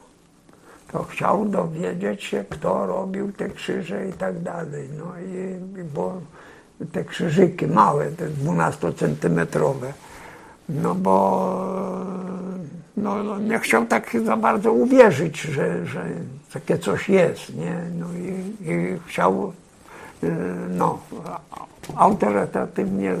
to 0.91 1.03
chciał 1.03 1.45
dowiedzieć 1.45 2.23
się, 2.23 2.45
kto 2.49 2.85
robił 2.85 3.31
te 3.31 3.49
krzyże 3.49 4.07
i 4.07 4.13
tak 4.13 4.39
dalej. 4.39 4.89
No 4.97 5.05
i, 5.19 5.83
bo 5.83 6.21
te 6.91 7.03
krzyżyki 7.03 7.67
małe, 7.67 8.11
te 8.11 8.29
12-centymetrowe, 8.29 9.91
no 10.69 10.95
bo 10.95 11.13
no, 12.97 13.23
no, 13.23 13.39
nie 13.39 13.59
chciał 13.59 13.85
tak 13.85 14.17
za 14.25 14.37
bardzo 14.37 14.73
uwierzyć, 14.73 15.41
że, 15.41 15.85
że 15.85 16.05
takie 16.53 16.77
coś 16.77 17.09
jest, 17.09 17.55
nie? 17.55 17.77
No 17.99 18.05
i, 18.13 18.69
i 18.71 18.99
chciał 19.07 19.53
y, 20.23 20.31
no, 20.69 20.99
autorytatywnie, 21.95 23.15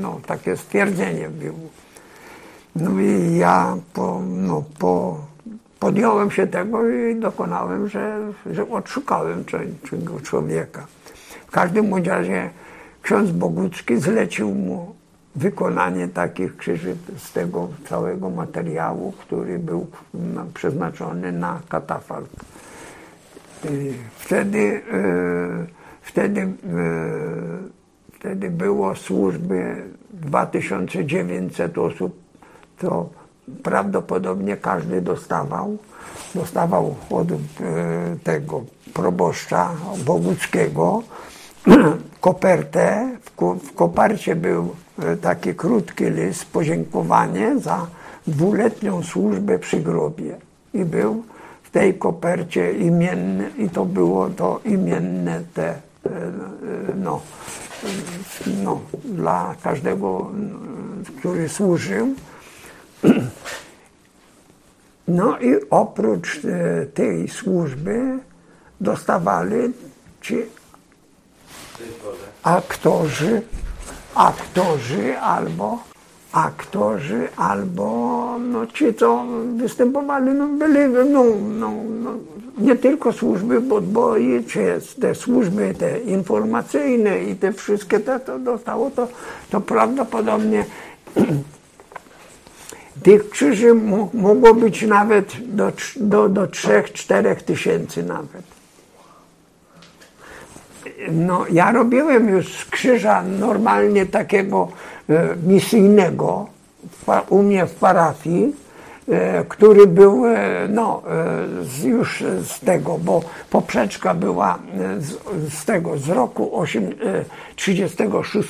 no, 0.00 0.20
takie 0.26 0.56
stwierdzenie 0.56 1.28
było. 1.28 1.68
No 2.76 3.00
i 3.00 3.36
ja 3.36 3.76
po, 3.92 4.22
no, 4.26 4.64
po, 4.78 5.20
podjąłem 5.80 6.30
się 6.30 6.46
tego 6.46 6.90
i 6.90 7.16
dokonałem, 7.16 7.88
że, 7.88 8.18
że 8.50 8.70
odszukałem 8.70 9.44
tego 9.90 10.20
człowieka. 10.20 10.86
W 11.46 11.50
każdym 11.50 11.94
razie 11.94 12.50
ksiądz 13.02 13.30
Bogucki 13.30 13.96
zlecił 13.96 14.54
mu 14.54 14.94
wykonanie 15.36 16.08
takich 16.08 16.56
krzyży 16.56 16.96
z 17.16 17.32
tego 17.32 17.68
całego 17.88 18.30
materiału, 18.30 19.12
który 19.12 19.58
był 19.58 19.86
przeznaczony 20.54 21.32
na 21.32 21.60
katafalk. 21.68 22.28
Wtedy, 24.18 24.82
e, 24.92 25.66
wtedy, 26.02 26.40
e, 26.40 26.48
wtedy 28.12 28.50
było 28.50 28.94
służby 28.94 29.82
2900 30.12 31.78
osób, 31.78 32.16
to 32.78 33.08
prawdopodobnie 33.62 34.56
każdy 34.56 35.00
dostawał. 35.00 35.78
Dostawał 36.34 36.94
od 37.10 37.32
e, 37.32 37.36
tego 38.24 38.64
proboszcza 38.94 39.70
Boguckiego 40.06 41.02
kopertę. 42.20 43.16
W 43.62 43.74
kopercie 43.74 44.36
był 44.36 44.74
taki 45.22 45.54
krótki 45.54 46.04
list, 46.04 46.44
podziękowanie 46.44 47.58
za 47.58 47.86
dwuletnią 48.26 49.02
służbę 49.02 49.58
przy 49.58 49.80
grobie. 49.80 50.36
I 50.74 50.84
był 50.84 51.24
w 51.62 51.70
tej 51.70 51.94
kopercie 51.94 52.72
imienny, 52.72 53.50
i 53.58 53.70
to 53.70 53.84
było 53.84 54.28
to 54.30 54.60
imienne 54.64 55.42
te, 55.54 55.68
e, 55.68 55.78
no, 56.96 57.20
no, 58.64 58.80
dla 59.04 59.54
każdego, 59.62 60.30
który 61.18 61.48
służył. 61.48 62.14
No 65.08 65.38
i 65.38 65.54
oprócz 65.70 66.40
e, 66.44 66.86
tej 66.86 67.28
służby 67.28 68.18
dostawali 68.80 69.72
ci 70.20 70.36
aktorzy, 72.42 73.42
aktorzy 74.16 75.18
albo 75.18 75.78
aktorzy 76.32 77.28
albo 77.36 78.38
no, 78.38 78.66
ci, 78.66 78.94
co 78.94 79.24
występowali, 79.56 80.30
no, 80.30 80.46
byli 80.46 81.10
no, 81.12 81.24
no, 81.58 81.70
no, 82.02 82.12
nie 82.58 82.76
tylko 82.76 83.12
służby 83.12 83.62
podboi, 83.62 84.44
czy 84.44 84.80
te 85.00 85.14
służby 85.14 85.74
te 85.78 86.00
informacyjne 86.00 87.24
i 87.24 87.36
te 87.36 87.52
wszystkie, 87.52 88.00
te, 88.00 88.20
to 88.20 88.38
dostało 88.38 88.90
to, 88.90 89.08
to 89.50 89.60
prawdopodobnie 89.60 90.64
tych 93.02 93.30
krzyży 93.30 93.74
mogło 94.14 94.54
być 94.54 94.82
nawet 94.82 95.32
do, 95.56 95.72
do, 95.96 96.28
do 96.28 96.46
3-4 96.46 97.36
tysięcy 97.36 98.02
nawet. 98.02 98.55
No, 101.10 101.44
ja 101.50 101.72
robiłem 101.72 102.28
już 102.28 102.64
krzyża 102.64 103.22
normalnie 103.22 104.06
takiego 104.06 104.68
e, 105.10 105.28
misyjnego 105.46 106.46
u 107.28 107.42
mnie 107.42 107.66
w 107.66 107.74
parafii, 107.74 108.54
e, 109.08 109.44
który 109.44 109.86
był 109.86 110.26
e, 110.26 110.38
no, 110.68 111.02
już 111.84 112.24
z 112.44 112.60
tego, 112.60 112.98
bo 112.98 113.22
poprzeczka 113.50 114.14
była 114.14 114.58
z, 114.98 115.14
z 115.54 115.64
tego, 115.64 115.98
z 115.98 116.08
roku 116.08 116.60
8, 116.60 116.94
36 117.56 118.48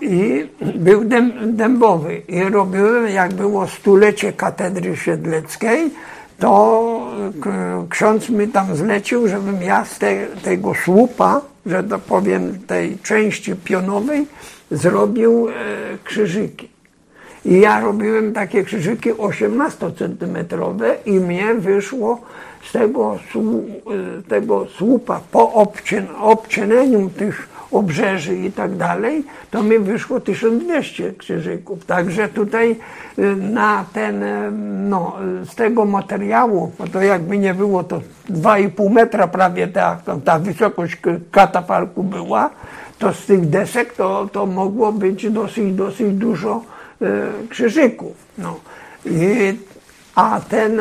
i 0.00 0.48
był 0.74 1.02
dębowy. 1.46 2.22
I 2.28 2.42
robiłem, 2.42 3.08
jak 3.08 3.34
było 3.34 3.66
stulecie 3.66 4.32
katedry 4.32 4.96
siedleckiej, 4.96 5.90
to 6.38 6.88
ksiądz 7.90 8.30
mi 8.30 8.48
tam 8.48 8.76
zlecił, 8.76 9.28
żebym 9.28 9.62
ja 9.62 9.84
z 9.84 9.98
te, 9.98 10.26
tego 10.26 10.72
słupa, 10.84 11.40
że 11.66 11.84
to 11.84 11.98
powiem, 11.98 12.58
tej 12.66 12.98
części 12.98 13.54
pionowej 13.56 14.26
zrobił 14.70 15.48
e, 15.48 15.52
krzyżyki. 16.04 16.68
I 17.44 17.60
ja 17.60 17.80
robiłem 17.80 18.32
takie 18.32 18.64
krzyżyki 18.64 19.12
18-centymetrowe 19.12 20.94
i 21.06 21.12
mnie 21.12 21.54
wyszło 21.54 22.20
z 22.68 22.72
tego, 22.72 23.14
e, 23.14 24.22
tego 24.22 24.66
słupa 24.78 25.20
po 25.30 25.52
obcin, 25.52 26.06
obcineniu 26.20 27.10
tych 27.10 27.48
obrzeży 27.72 28.36
i 28.36 28.52
tak 28.52 28.76
dalej, 28.76 29.24
to 29.50 29.62
mi 29.62 29.78
wyszło 29.78 30.20
1200 30.20 31.12
krzyżyków. 31.12 31.84
Także 31.84 32.28
tutaj 32.28 32.76
y, 33.18 33.36
na 33.36 33.84
ten, 33.92 34.22
y, 34.22 34.50
no, 34.88 35.16
z 35.44 35.54
tego 35.54 35.84
materiału, 35.84 36.72
bo 36.78 36.86
to 36.86 37.02
jakby 37.02 37.38
nie 37.38 37.54
było, 37.54 37.84
to 37.84 38.00
2,5 38.30 38.90
metra 38.90 39.28
prawie 39.28 39.68
ta, 39.68 40.00
ta 40.24 40.38
wysokość 40.38 40.96
katafalku 41.30 42.02
była, 42.02 42.50
to 42.98 43.14
z 43.14 43.26
tych 43.26 43.48
desek 43.48 43.92
to, 43.92 44.28
to 44.32 44.46
mogło 44.46 44.92
być 44.92 45.30
dosyć, 45.30 45.72
dosyć 45.72 46.12
dużo 46.14 46.62
y, 47.02 47.06
krzyżyków. 47.48 48.16
No. 48.38 48.60
I, 49.06 49.58
a 50.18 50.40
ten 50.40 50.80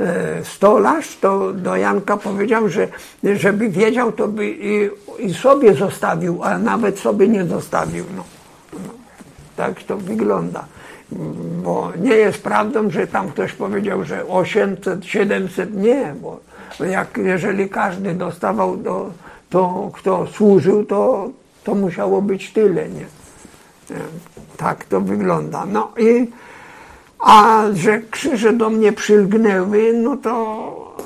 E, 0.00 0.44
stolarz, 0.44 1.16
to 1.20 1.52
do 1.52 1.76
Janka 1.76 2.16
powiedział, 2.16 2.68
że 2.68 2.88
żeby 3.22 3.68
wiedział, 3.68 4.12
to 4.12 4.28
by 4.28 4.46
i, 4.48 4.90
i 5.18 5.34
sobie 5.34 5.74
zostawił, 5.74 6.44
a 6.44 6.58
nawet 6.58 6.98
sobie 6.98 7.28
nie 7.28 7.44
zostawił. 7.44 8.04
No. 8.16 8.24
no. 8.72 8.92
Tak 9.56 9.82
to 9.82 9.96
wygląda. 9.96 10.64
Bo 11.62 11.92
nie 12.00 12.14
jest 12.14 12.42
prawdą, 12.42 12.90
że 12.90 13.06
tam 13.06 13.28
ktoś 13.28 13.52
powiedział, 13.52 14.04
że 14.04 14.26
800, 14.28 15.04
700, 15.04 15.76
nie, 15.76 16.14
bo 16.22 16.40
jak, 16.86 17.18
jeżeli 17.22 17.68
każdy 17.68 18.14
dostawał, 18.14 18.76
to, 18.76 19.10
to 19.50 19.90
kto 19.94 20.26
służył, 20.26 20.84
to, 20.84 21.30
to 21.64 21.74
musiało 21.74 22.22
być 22.22 22.52
tyle, 22.52 22.88
nie? 22.88 23.06
Tak 24.56 24.84
to 24.84 25.00
wygląda. 25.00 25.66
No 25.66 25.92
i 25.98 26.30
a 27.22 27.64
że 27.74 28.00
krzyże 28.10 28.52
do 28.52 28.70
mnie 28.70 28.92
przylgnęły, 28.92 29.92
no 29.92 30.16
to, 30.16 30.96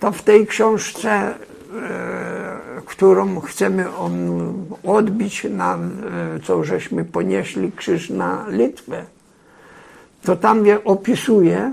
to 0.00 0.12
w 0.12 0.22
tej 0.22 0.46
książce, 0.46 1.10
e, 1.10 1.34
którą 2.86 3.40
chcemy 3.40 3.86
odbić, 4.84 5.46
na, 5.50 5.74
e, 5.74 5.78
co 6.40 6.64
żeśmy 6.64 7.04
ponieśli 7.04 7.72
krzyż 7.72 8.10
na 8.10 8.46
Litwę, 8.48 9.04
to 10.22 10.36
tam 10.36 10.66
je 10.66 10.84
opisuję, 10.84 11.72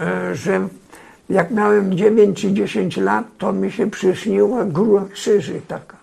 e, 0.00 0.34
że 0.34 0.68
jak 1.30 1.50
miałem 1.50 1.96
9 1.96 2.40
czy 2.40 2.52
10 2.52 2.96
lat, 2.96 3.24
to 3.38 3.52
mi 3.52 3.72
się 3.72 3.90
przyśniła 3.90 4.64
góra 4.64 5.04
krzyży 5.12 5.60
taka. 5.68 5.96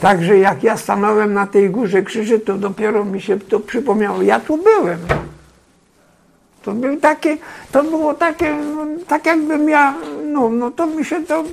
Także 0.00 0.38
jak 0.38 0.62
ja 0.62 0.76
stanąłem 0.76 1.34
na 1.34 1.46
tej 1.46 1.70
górze 1.70 2.02
krzyży, 2.02 2.40
to 2.40 2.58
dopiero 2.58 3.04
mi 3.04 3.20
się 3.20 3.40
to 3.40 3.60
przypomniało. 3.60 4.22
Ja 4.22 4.40
tu 4.40 4.58
byłem. 4.62 4.98
To, 6.62 6.72
był 6.72 7.00
takie, 7.00 7.36
to 7.72 7.84
było 7.84 8.14
takie, 8.14 8.54
no, 8.54 8.86
tak 9.08 9.26
jakbym 9.26 9.68
ja, 9.68 9.94
no, 10.24 10.48
no 10.48 10.70
to 10.70 10.86
mi 10.86 11.04
się 11.04 11.26
to, 11.26 11.44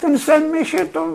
ten 0.00 0.18
sen 0.18 0.52
mi 0.52 0.66
się 0.66 0.86
to 0.86 1.06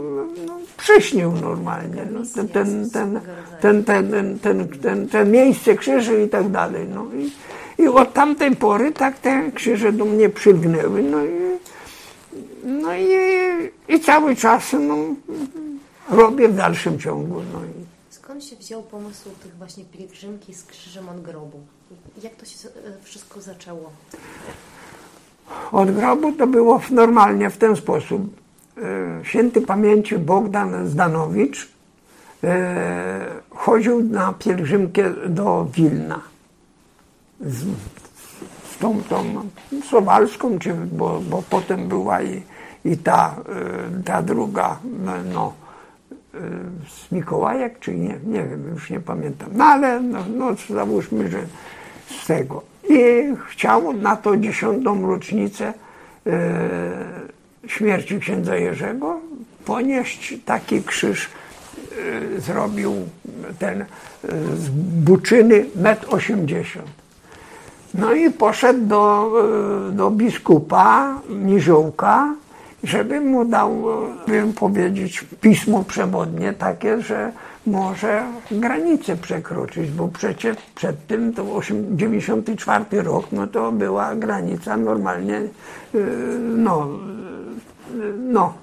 no, 0.48 0.60
przyśnił 0.78 1.32
normalnie. 1.32 2.06
No, 2.12 2.20
ten, 2.36 2.48
ten, 2.48 2.90
ten, 2.90 3.20
ten, 3.62 3.84
ten, 3.84 4.40
ten, 4.40 4.68
ten, 4.82 5.08
ten, 5.08 5.32
miejsce 5.32 5.76
krzyży 5.76 6.24
i 6.24 6.30
tak 6.30 6.50
dalej. 6.50 6.88
No. 6.94 7.06
I, 7.14 7.32
I 7.84 7.88
od 7.88 8.14
tamtej 8.14 8.56
pory 8.56 8.92
tak 8.92 9.20
te 9.20 9.52
krzyże 9.52 9.92
do 9.92 10.06
mnie 10.06 10.30
przylgnęły. 10.30 11.04
No 11.04 11.26
i, 11.26 11.30
no 12.64 12.96
i, 12.96 13.08
i 13.88 14.00
cały 14.00 14.36
czas 14.36 14.76
no, 14.80 14.96
robię 16.10 16.48
w 16.48 16.56
dalszym 16.56 17.00
ciągu. 17.00 17.36
No. 17.54 17.60
Skąd 18.10 18.44
się 18.44 18.56
wziął 18.56 18.84
pomysł 18.84 19.30
tych 19.44 19.56
właśnie 19.58 19.86
pielgrzymki 19.86 20.54
z 20.54 20.64
krzyżem 20.64 21.10
od 21.10 21.22
grobu? 21.22 21.60
Jak 22.24 22.36
to 22.36 22.46
się 22.46 22.70
e, 22.70 22.72
wszystko 23.04 23.42
zaczęło? 23.42 23.92
Od 25.72 25.92
grobu 25.92 26.32
to 26.32 26.48
było 26.48 26.82
normalnie 26.92 27.50
w 27.50 27.58
ten 27.58 27.76
sposób. 27.76 28.22
E, 28.78 29.26
święty 29.26 29.62
pamięci 29.62 30.18
Bogdan 30.18 30.88
Zdanowicz 30.90 31.70
e, 32.44 33.26
chodził 33.50 34.04
na 34.04 34.34
pielgrzymkę 34.34 35.14
do 35.30 35.68
Wilna. 35.74 36.22
Z, 37.40 37.66
tą, 38.80 39.04
tą 39.04 39.24
Sowalską, 39.90 40.60
czy, 40.60 40.74
bo, 40.74 41.22
bo 41.30 41.44
potem 41.50 41.88
była 41.88 42.22
i, 42.22 42.44
i 42.86 42.98
ta, 42.98 43.36
ta 44.06 44.22
druga, 44.22 44.80
no, 45.34 45.54
z 46.88 47.12
Mikołajek, 47.12 47.80
czy 47.80 47.96
nie, 47.96 48.20
nie 48.26 48.44
wiem, 48.44 48.68
już 48.74 48.90
nie 48.90 49.00
pamiętam. 49.00 49.50
No 49.54 49.66
ale 49.66 50.00
no, 50.00 50.20
no 50.38 50.56
załóżmy, 50.70 51.32
że 51.32 51.40
z 52.12 52.28
tego. 52.28 52.62
I 52.90 53.24
chciał 53.48 53.94
na 53.94 54.16
to 54.16 54.38
dziesiątą 54.38 55.08
rocznicę 55.08 55.74
e, 56.28 56.32
śmierci 57.68 58.20
księdza 58.20 58.56
Jerzego 58.56 59.20
ponieść 59.66 60.36
taki 60.46 60.84
krzyż 60.84 61.30
y, 62.38 62.42
zrobił 62.42 62.94
ten 63.60 63.82
y, 63.82 63.86
z 64.58 64.70
Buczyny 65.04 65.66
metr 65.76 66.08
80. 66.10 66.86
No 67.94 68.14
i 68.14 68.32
poszedł 68.32 68.86
do, 68.86 69.32
do 69.92 70.12
biskupa 70.12 71.20
Niziołka, 71.30 72.36
żeby 72.84 73.22
mu 73.22 73.46
dał, 73.46 73.84
bym 74.28 74.54
powiedzieć, 74.54 75.26
pismo 75.42 75.84
przewodnie 75.84 76.54
takie, 76.54 77.02
że 77.02 77.32
może 77.66 78.24
granicę 78.52 79.18
przekroczyć, 79.18 79.92
bo 79.92 80.08
przecież 80.08 80.58
przed 80.76 81.08
tym, 81.08 81.34
to 81.34 81.46
94 81.92 82.86
rok, 83.02 83.28
no 83.32 83.48
to 83.48 83.72
była 83.72 84.16
granica 84.16 84.78
normalnie, 84.78 85.42
no, 86.58 86.88
no, 88.18 88.54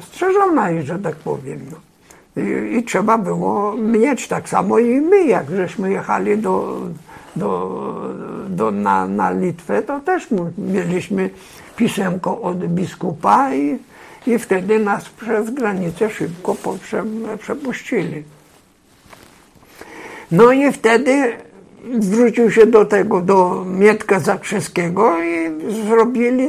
strzeżona, 0.00 0.82
że 0.82 0.98
tak 0.98 1.16
powiem. 1.16 1.60
No. 1.70 1.76
I, 2.42 2.76
I, 2.76 2.84
trzeba 2.84 3.18
było 3.18 3.76
mieć 3.76 4.28
tak 4.28 4.48
samo 4.48 4.78
i 4.78 5.00
my, 5.00 5.24
jak 5.24 5.50
żeśmy 5.50 5.90
jechali 5.90 6.38
do, 6.38 6.80
do, 7.36 8.12
do, 8.48 8.70
na, 8.70 9.08
na 9.08 9.30
Litwę, 9.30 9.82
to 9.82 10.00
też 10.00 10.28
mieliśmy 10.58 11.30
pisemko 11.76 12.40
od 12.40 12.66
biskupa 12.66 13.54
i, 13.54 13.78
i 14.28 14.38
wtedy 14.38 14.78
nas 14.78 15.08
przez 15.08 15.50
granicę 15.50 16.10
szybko 16.10 16.56
przepuścili. 17.40 18.22
No 20.32 20.52
i 20.52 20.72
wtedy 20.72 21.32
zwrócił 21.98 22.50
się 22.50 22.66
do 22.66 22.84
tego, 22.84 23.20
do 23.20 23.64
Mietka 23.64 24.20
Zakrzyskiego 24.20 25.22
i 25.22 25.50
zrobili 25.86 26.48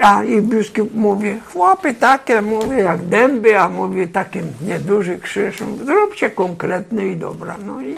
a 0.00 0.24
i 0.24 0.42
biskup 0.42 0.94
mówi, 0.94 1.40
chłopy 1.52 1.94
takie, 1.94 2.42
mówię, 2.42 2.76
jak 2.76 3.02
dęby, 3.02 3.58
a 3.58 3.68
mówi, 3.68 4.08
taki 4.08 4.38
nieduży 4.66 5.18
krzyż, 5.18 5.62
zróbcie 5.84 6.30
konkretny 6.30 7.08
i 7.08 7.16
dobra. 7.16 7.56
No 7.66 7.82
i, 7.82 7.96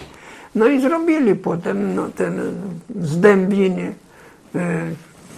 no 0.55 0.67
i 0.67 0.81
zrobili 0.81 1.35
potem 1.35 1.95
no, 1.95 2.09
ten 2.09 2.41
z 3.01 3.21
dębiny, 3.21 3.95
e, 4.55 4.59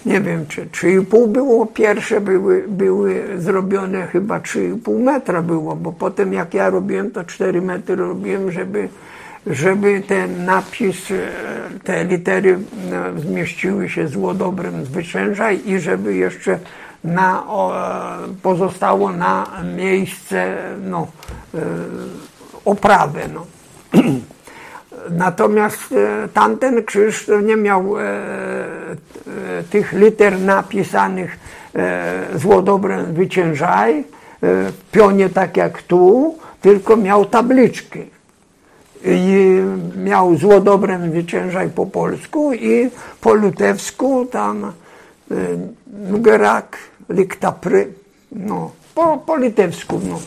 nie 0.07 0.21
wiem, 0.21 0.47
czy 0.47 0.67
3,5 0.67 1.29
było, 1.29 1.67
pierwsze 1.67 2.21
były, 2.21 2.65
były 2.69 3.25
zrobione 3.39 4.07
chyba 4.07 4.39
3,5 4.39 5.01
metra 5.01 5.43
było, 5.43 5.77
bo 5.77 5.93
potem 5.93 6.33
jak 6.33 6.55
ja 6.55 6.71
robiłem, 6.71 7.11
to 7.11 7.25
4 7.25 7.63
metry 7.63 7.97
robiłem, 7.97 8.53
żeby 8.53 8.89
żeby 9.47 10.03
ten 10.09 10.45
napis, 10.45 11.11
e, 11.11 11.17
te 11.85 12.05
litery 12.05 12.59
e, 12.93 13.21
zmieściły 13.21 13.89
się 13.89 14.09
złodobrem 14.09 14.85
zwyciężaj 14.85 15.61
i 15.67 15.79
żeby 15.79 16.15
jeszcze 16.15 16.59
na, 17.05 17.47
o, 17.47 17.73
pozostało 18.43 19.13
na 19.13 19.47
miejsce 19.77 20.57
no, 20.83 21.07
e. 21.55 21.59
No. 23.35 23.47
Natomiast 25.11 25.95
tamten 26.35 26.85
krzyż 26.85 27.31
nie 27.43 27.57
miał 27.57 27.95
tych 29.71 29.93
liter 29.93 30.41
napisanych 30.41 31.39
złodobrem 32.35 33.15
zwyciężaj 33.15 34.05
w 34.43 34.73
pionie 34.93 35.29
tak 35.29 35.57
jak 35.57 35.83
tu, 35.83 36.35
tylko 36.61 36.97
miał 36.97 37.25
tabliczki 37.25 38.11
i 39.05 39.61
miał 39.97 40.37
złodobrem 40.37 41.11
zwyciężaj 41.11 41.71
po 41.71 41.87
polsku 41.87 42.53
i 42.53 42.91
po 43.21 43.35
lutewsku 43.35 44.27
tam 44.27 44.73
Nugerak, 45.87 46.77
Liktapry, 47.09 47.93
no, 48.33 48.71
po, 48.95 49.19
po 49.19 49.37
litewsku, 49.37 50.01
no. 50.09 50.19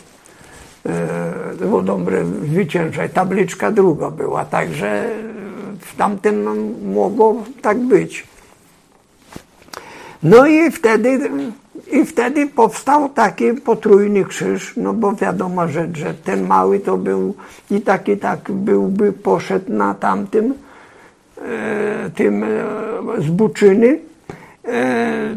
Y, 0.88 1.66
złodobrem 1.66 2.46
zwyciężaj, 2.50 3.10
tabliczka 3.10 3.70
druga 3.72 4.10
była, 4.10 4.44
także 4.44 5.08
w 5.80 5.96
tamtym 5.96 6.44
mogło 6.92 7.42
tak 7.62 7.78
być. 7.78 8.26
No 10.22 10.46
i 10.46 10.70
wtedy 10.70 11.30
i 11.92 12.04
wtedy 12.04 12.46
powstał 12.46 13.08
taki 13.08 13.52
potrójny 13.52 14.24
krzyż, 14.24 14.72
no 14.76 14.92
bo 14.94 15.12
wiadomo, 15.12 15.68
że, 15.68 15.88
że 15.92 16.14
ten 16.14 16.46
mały 16.46 16.80
to 16.80 16.96
był 16.96 17.34
i 17.70 17.80
taki 17.80 18.16
tak 18.16 18.50
byłby 18.50 19.12
poszedł 19.12 19.72
na 19.72 19.94
tamtym, 19.94 20.54
e, 21.44 22.10
tym 22.10 22.44
e, 22.44 22.48
z 23.18 23.26
Buczyny, 23.26 23.88
e, 23.88 24.07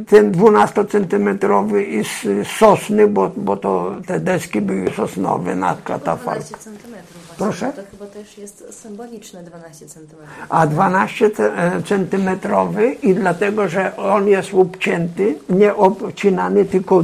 ten 0.08 0.32
12-centymetrowy 0.32 1.82
i 1.82 2.04
z 2.04 2.48
sosny, 2.48 3.08
bo, 3.08 3.32
bo 3.38 3.58
to 3.58 3.96
te 4.08 4.20
deski 4.20 4.62
były 4.62 4.91
sosnowe 4.91 5.56
na 5.56 5.78
katafalk. 5.84 6.39
12 6.39 6.58
centymetrów 6.58 7.28
właśnie. 7.28 7.46
Proszę? 7.46 7.74
To 7.76 7.82
chyba 7.91 8.06
też 8.06 8.38
jest 8.38 8.82
symboliczne 8.82 9.44
12 9.44 9.86
centymetrów. 9.88 10.30
A 10.50 10.67
12 10.67 11.26
e, 11.26 11.84
centymetrowy 11.84 12.91
i 12.91 13.15
dlatego, 13.15 13.67
że 13.67 13.98
on 13.98 14.28
jest 14.28 14.54
obcięty, 14.54 15.36
nie 15.50 15.76
obcinany, 15.76 16.65
tylko 16.65 17.04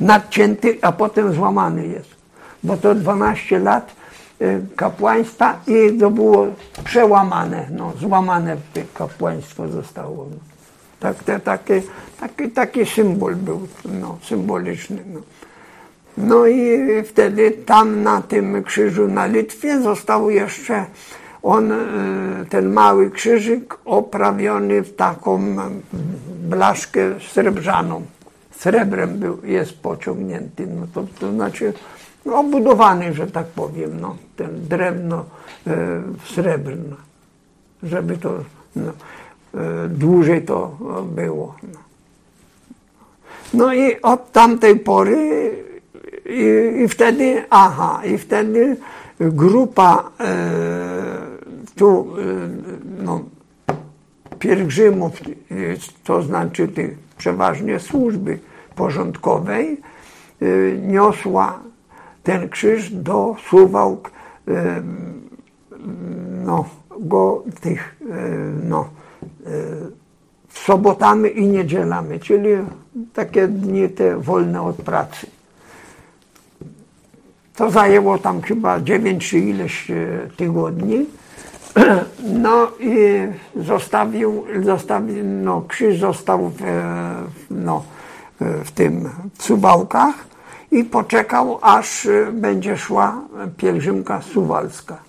nadcięty, 0.00 0.78
a 0.82 0.92
potem 0.92 1.34
złamany 1.34 1.86
jest. 1.86 2.10
Bo 2.64 2.76
to 2.76 2.94
12 2.94 3.58
lat 3.58 3.92
e, 4.40 4.60
kapłaństwa 4.76 5.60
i 5.66 5.98
to 5.98 6.10
było 6.10 6.46
przełamane, 6.84 7.66
no, 7.70 7.92
złamane 8.00 8.56
kapłaństwo 8.94 9.68
zostało. 9.68 10.26
No. 11.00 11.08
Tak, 11.08 11.24
te, 11.24 11.40
taki, 11.40 11.72
taki, 12.20 12.50
taki 12.50 12.86
symbol 12.86 13.36
był 13.36 13.68
no, 13.84 14.18
symboliczny. 14.22 15.04
No. 15.06 15.20
no 16.16 16.46
i 16.46 16.78
wtedy 17.04 17.50
tam 17.50 18.02
na 18.02 18.22
tym 18.22 18.64
krzyżu 18.64 19.08
na 19.08 19.26
Litwie 19.26 19.80
został 19.80 20.30
jeszcze 20.30 20.86
on, 21.42 21.72
e, 21.72 21.76
ten 22.48 22.72
mały 22.72 23.10
krzyżyk 23.10 23.78
oprawiony 23.84 24.82
w 24.82 24.96
taką 24.96 25.56
blaszkę 26.48 27.00
srebrzaną. 27.20 28.02
Srebrem 28.50 29.18
był, 29.18 29.38
jest 29.44 29.80
pociągnięty, 29.82 30.66
no 30.66 30.86
to, 30.94 31.06
to 31.20 31.32
znaczy 31.32 31.72
obudowany, 32.32 33.14
że 33.14 33.26
tak 33.26 33.46
powiem, 33.46 34.00
no, 34.00 34.16
ten 34.36 34.68
drewno 34.68 35.24
e, 35.66 36.02
srebrne, 36.24 36.96
żeby 37.82 38.16
to 38.16 38.38
no, 38.76 38.92
dłużej 39.88 40.42
to 40.42 40.76
było. 41.04 41.54
No. 43.54 43.74
i 43.74 44.02
od 44.02 44.32
tamtej 44.32 44.76
pory 44.76 45.50
i, 46.26 46.82
i 46.82 46.88
wtedy, 46.88 47.44
aha, 47.50 48.00
i 48.04 48.18
wtedy 48.18 48.76
grupa 49.20 50.10
e, 50.20 50.36
tu, 51.76 52.06
e, 52.18 53.02
no, 53.04 53.20
pielgrzymów, 54.38 55.12
to 56.04 56.22
znaczy 56.22 56.68
tych 56.68 56.98
przeważnie 57.18 57.80
służby 57.80 58.38
porządkowej, 58.74 59.80
e, 60.42 60.46
niosła 60.78 61.58
ten 62.22 62.48
krzyż 62.48 62.90
do 62.90 63.36
Suwałk, 63.48 64.10
e, 64.48 64.82
no, 66.44 66.64
go 67.00 67.42
tych, 67.60 67.96
e, 68.02 68.04
no, 68.68 68.88
sobotami 70.52 71.38
i 71.38 71.46
niedzielami, 71.46 72.20
czyli 72.20 72.48
takie 73.14 73.48
dni 73.48 73.88
te 73.88 74.16
wolne 74.16 74.62
od 74.62 74.76
pracy. 74.76 75.26
To 77.56 77.70
zajęło 77.70 78.18
tam 78.18 78.42
chyba 78.42 78.80
9 78.80 79.30
czy 79.30 79.38
ileś 79.38 79.90
e, 79.90 79.96
tygodni. 80.36 81.06
No 82.22 82.70
i 82.80 82.96
zostawił, 83.56 84.44
zostawił 84.62 85.24
no, 85.24 85.62
krzyż 85.68 86.00
został 86.00 86.48
w, 86.48 86.62
e, 86.62 87.14
no, 87.50 87.84
e, 88.40 88.64
w 88.64 88.70
tym 88.70 89.10
w 89.38 89.42
Suwałkach 89.42 90.14
i 90.70 90.84
poczekał, 90.84 91.58
aż 91.62 92.08
będzie 92.32 92.76
szła 92.76 93.20
pielgrzymka 93.56 94.22
suwalska. 94.22 95.07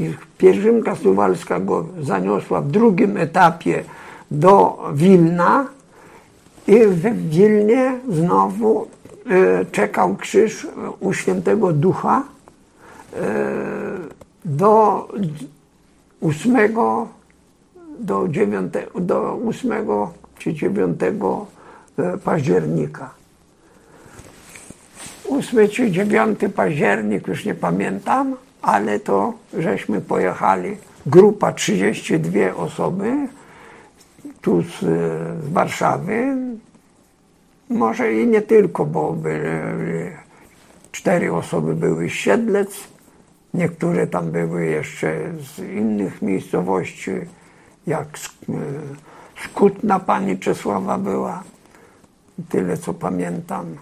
I 0.00 0.14
pielgrzymka 0.38 0.96
suwalska 0.96 1.60
go 1.60 1.86
zaniosła 2.02 2.60
w 2.60 2.70
drugim 2.70 3.16
etapie 3.16 3.84
do 4.30 4.78
Wilna 4.94 5.66
i 6.66 6.86
w 6.86 7.30
Wilnie 7.30 7.98
znowu 8.08 8.86
e, 9.30 9.64
czekał 9.64 10.16
krzyż 10.16 10.66
u 11.00 11.12
świętego 11.12 11.72
ducha 11.72 12.22
e, 13.12 13.26
do 14.44 15.08
8 16.22 16.56
do 17.98 18.28
9, 18.28 18.74
do 19.00 19.38
8 19.48 19.72
czy 20.38 20.54
9 20.54 21.00
e, 21.02 22.18
października. 22.18 23.10
8 25.30 25.68
czy 25.68 25.90
9 25.90 26.38
październik, 26.56 27.28
już 27.28 27.44
nie 27.44 27.54
pamiętam, 27.54 28.36
ale 28.62 29.00
to 29.00 29.34
żeśmy 29.58 30.00
pojechali, 30.00 30.76
grupa 31.06 31.52
32 31.52 32.54
osoby, 32.56 33.12
tu 34.40 34.62
z, 34.62 34.80
z 35.44 35.52
Warszawy, 35.52 36.36
może 37.68 38.12
i 38.12 38.26
nie 38.26 38.42
tylko, 38.42 38.86
bo 38.86 39.12
byli 39.12 40.10
cztery 40.92 41.32
osoby 41.32 41.74
były 41.74 42.08
z 42.08 42.12
Siedlec, 42.12 42.88
niektóre 43.54 44.06
tam 44.06 44.30
były 44.30 44.66
jeszcze 44.66 45.32
z 45.54 45.58
innych 45.58 46.22
miejscowości, 46.22 47.10
jak 47.86 48.08
e, 48.48 48.52
Skutna 49.44 50.00
pani 50.00 50.38
Czesława 50.38 50.98
była, 50.98 51.42
tyle 52.48 52.76
co 52.76 52.94
pamiętam. 52.94 53.76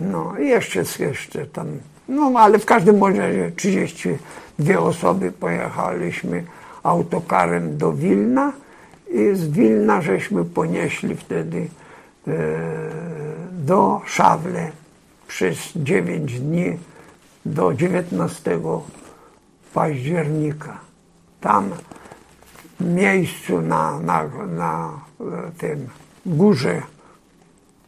No 0.00 0.38
i 0.38 0.48
jeszcze, 0.48 0.82
jeszcze 0.98 1.46
tam, 1.46 1.66
no 2.10 2.32
ale 2.40 2.58
w 2.58 2.66
każdym 2.66 3.04
razie 3.04 3.52
32 3.56 4.78
osoby 4.78 5.32
pojechaliśmy 5.32 6.44
autokarem 6.82 7.78
do 7.78 7.92
Wilna 7.92 8.52
i 9.10 9.34
z 9.34 9.48
Wilna 9.48 10.02
żeśmy 10.02 10.44
ponieśli 10.44 11.16
wtedy 11.16 11.68
e, 12.28 12.32
do 13.52 14.00
Szawle 14.06 14.70
przez 15.28 15.56
9 15.76 16.40
dni 16.40 16.78
do 17.44 17.74
19 17.74 18.60
października. 19.74 20.78
Tam 21.40 21.70
w 22.80 22.84
miejscu 22.84 23.60
na, 23.60 24.00
na, 24.00 24.24
na 24.56 24.90
e, 25.20 25.24
tym 25.58 25.88
górze 26.26 26.82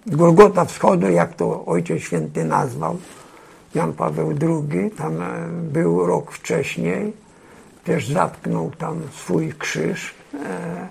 Golgota 0.07 0.65
Wschodu, 0.65 1.11
jak 1.11 1.35
to 1.35 1.65
Ojciec 1.65 2.03
Święty 2.03 2.45
nazwał, 2.45 2.99
Jan 3.75 3.93
Paweł 3.93 4.35
II, 4.43 4.91
tam 4.91 5.23
e, 5.23 5.49
był 5.49 6.07
rok 6.07 6.33
wcześniej, 6.33 7.13
też 7.85 8.09
zatknął 8.09 8.71
tam 8.71 9.03
swój 9.13 9.53
krzyż 9.59 10.15
e, 10.35 10.89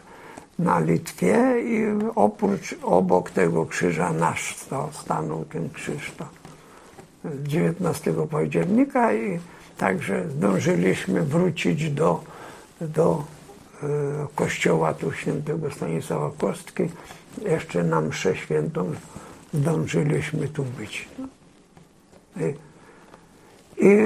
na 0.60 0.80
Litwie 0.80 1.62
i 1.64 1.86
oprócz, 2.16 2.76
obok 2.84 3.32
tego 3.32 3.66
krzyża 3.66 4.14
nasz 4.14 4.56
sta- 4.56 4.90
stanął 4.92 5.46
ten 5.46 5.70
krzyż. 5.70 6.12
To 6.18 6.26
19 7.44 8.14
października 8.32 9.14
i 9.14 9.40
także 9.78 10.30
zdążyliśmy 10.30 11.22
wrócić 11.22 11.92
do, 11.92 12.24
do 12.82 13.24
e, 13.84 13.88
kościoła 14.36 14.94
tu 14.94 15.12
świętego 15.12 15.72
Stanisława 15.72 16.32
Kostki. 16.38 16.84
Jeszcze 17.42 17.84
na 17.84 18.02
mszę 18.02 18.36
świętą 18.36 18.92
zdążyliśmy 19.54 20.48
tu 20.48 20.64
być. 20.64 21.10
I 23.82 23.98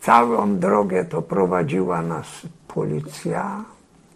całą 0.00 0.56
drogę 0.58 1.04
to 1.04 1.22
prowadziła 1.22 2.02
nas 2.02 2.26
policja, 2.68 3.64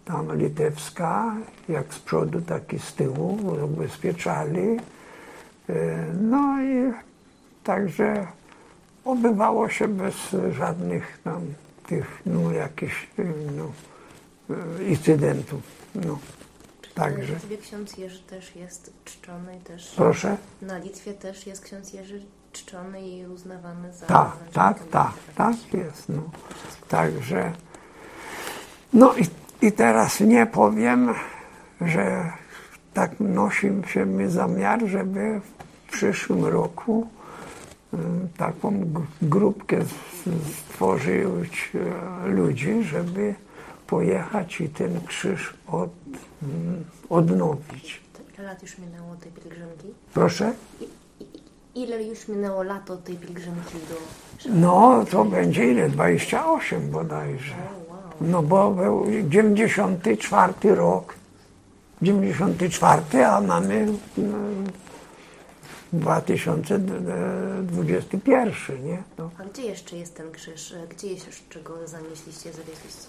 tam 0.05 0.37
litewska, 0.37 1.35
jak 1.69 1.93
z 1.93 1.99
przodu, 1.99 2.41
tak 2.41 2.73
i 2.73 2.79
z 2.79 2.93
tyłu, 2.93 3.37
ubezpieczali. 3.65 4.79
E, 5.69 6.05
No 6.21 6.61
i 6.63 6.93
także 7.63 8.27
obywało 9.05 9.69
się 9.69 9.87
bez 9.87 10.15
żadnych 10.51 11.19
tam 11.23 11.41
tych, 11.87 12.21
no 12.25 12.51
jakichś, 12.51 13.07
no, 13.57 13.71
e, 14.55 14.83
incydentów. 14.83 15.61
No. 15.95 16.17
Także, 16.95 17.33
Na 17.33 17.39
Litwie 17.39 17.57
ksiądz 17.57 17.97
Jerzy 17.97 18.19
też 18.19 18.55
jest 18.55 18.93
czczony 19.05 19.57
i 19.57 19.59
też... 19.59 19.93
proszę. 19.95 20.37
Na 20.61 20.77
Litwie 20.77 21.13
też 21.13 21.47
jest 21.47 21.63
ksiądz 21.63 21.93
Jerzy 21.93 22.25
czczony 22.51 23.01
i 23.01 23.25
uznawany 23.25 23.93
za... 23.93 24.05
Tak, 24.05 24.31
tak, 24.53 24.79
tak, 24.91 25.13
tak 25.35 25.55
jest. 25.73 26.09
No. 26.09 26.23
Także, 26.87 27.53
no 28.93 29.13
i, 29.15 29.25
i 29.67 29.71
teraz 29.71 30.19
nie 30.19 30.45
powiem, 30.45 31.13
że 31.81 32.31
tak 32.93 33.19
nosi 33.19 33.67
się 33.87 34.05
mi 34.05 34.29
zamiar, 34.29 34.85
żeby 34.85 35.41
w 35.87 35.91
przyszłym 35.91 36.45
roku 36.45 37.07
taką 38.37 38.93
grupkę 39.21 39.77
stworzyć 40.53 41.71
e, 41.75 42.27
ludzi, 42.27 42.83
żeby 42.83 43.35
pojechać 43.93 44.61
i 44.61 44.69
ten 44.69 45.01
krzyż 45.07 45.53
od, 45.67 45.89
mm, 46.43 46.83
odnowić. 47.09 48.01
Ile 48.37 48.47
lat 48.47 48.61
już 48.61 48.77
minęło 48.77 49.15
tej 49.15 49.31
pielgrzymki? 49.31 49.87
Proszę? 50.13 50.53
Ile 51.75 52.03
już 52.03 52.27
minęło 52.27 52.63
lat 52.63 52.91
od 52.91 53.03
tej 53.03 53.15
pielgrzymki 53.15 53.77
do... 53.89 53.95
No, 54.49 55.05
to 55.11 55.25
będzie 55.25 55.71
ile? 55.71 55.89
28 55.89 56.91
bodajże. 56.91 57.55
O, 57.55 57.91
wow. 57.91 57.99
No 58.21 58.43
bo 58.43 58.71
był 58.71 59.05
94 59.23 60.75
rok, 60.75 61.15
94, 62.01 63.25
a 63.25 63.41
mamy 63.41 63.87
no, 64.17 64.37
2021, 65.93 68.85
nie? 68.85 69.03
No, 69.17 69.29
A 69.39 69.43
gdzie 69.43 69.61
jeszcze 69.61 69.97
jest 69.97 70.15
ten 70.15 70.31
krzyż? 70.31 70.75
Gdzie 70.89 71.07
jeszcze 71.07 71.61
go 71.63 71.87
zanieśliście, 71.87 72.49
zawieźliście? 72.53 73.07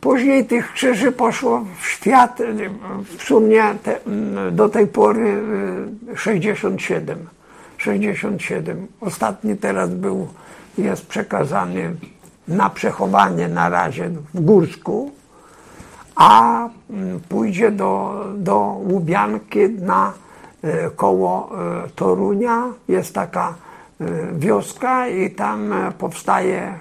Później 0.00 0.46
tych 0.46 0.72
krzyży 0.72 1.12
poszło 1.12 1.64
w 1.80 1.86
świat, 1.86 2.40
e, 2.40 2.44
w 3.18 3.22
sumie 3.22 3.62
te, 3.82 4.00
do 4.52 4.68
tej 4.68 4.86
pory 4.86 5.42
e, 6.12 6.16
67. 6.16 7.28
67. 7.78 8.86
Ostatni 9.00 9.56
teraz 9.56 9.90
był, 9.90 10.28
jest 10.78 11.06
przekazany 11.06 11.94
na 12.48 12.70
przechowanie 12.70 13.48
na 13.48 13.68
razie 13.68 14.10
w 14.34 14.40
Górsku, 14.40 15.10
a 16.16 16.68
pójdzie 17.28 17.70
do, 17.70 18.24
do 18.36 18.60
Łubianki 18.60 19.68
na 19.68 20.12
koło 20.96 21.50
e, 21.84 21.88
Torunia. 21.96 22.64
Jest 22.88 23.14
taka 23.14 23.54
e, 24.00 24.04
wioska 24.38 25.08
i 25.08 25.30
tam 25.30 25.72
e, 25.72 25.92
powstaje, 25.92 26.58
e, 26.62 26.78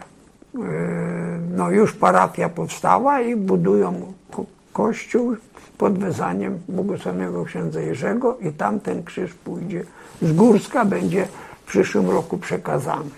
no 1.58 1.72
już 1.72 1.94
parafia 1.94 2.50
powstała 2.50 3.22
i 3.22 3.36
budują 3.36 4.14
ko- 4.32 4.46
kościół 4.74 5.36
pod 5.78 6.00
wezaniem 6.00 6.60
błogosławionego 6.70 7.46
księdza 7.46 7.82
Jerzego 7.82 8.38
i 8.38 8.52
tam 8.52 8.80
ten 8.80 9.04
krzyż 9.04 9.34
pójdzie 9.34 9.84
z 10.22 10.34
Górska, 10.34 10.86
będzie 10.86 11.28
w 11.64 11.68
przyszłym 11.68 12.10
roku 12.10 12.38
przekazany. 12.38 13.10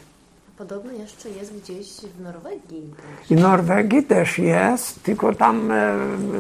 Podobno 0.58 0.91
jeszcze 0.91 1.30
jest 1.30 1.58
gdzieś 1.58 1.88
w 2.17 2.21
Norwegii. 2.24 2.93
I 3.30 3.36
Norwegii 3.36 4.04
też 4.04 4.39
jest, 4.39 5.04
tylko 5.04 5.36
tam 5.36 5.71
e, 5.71 5.95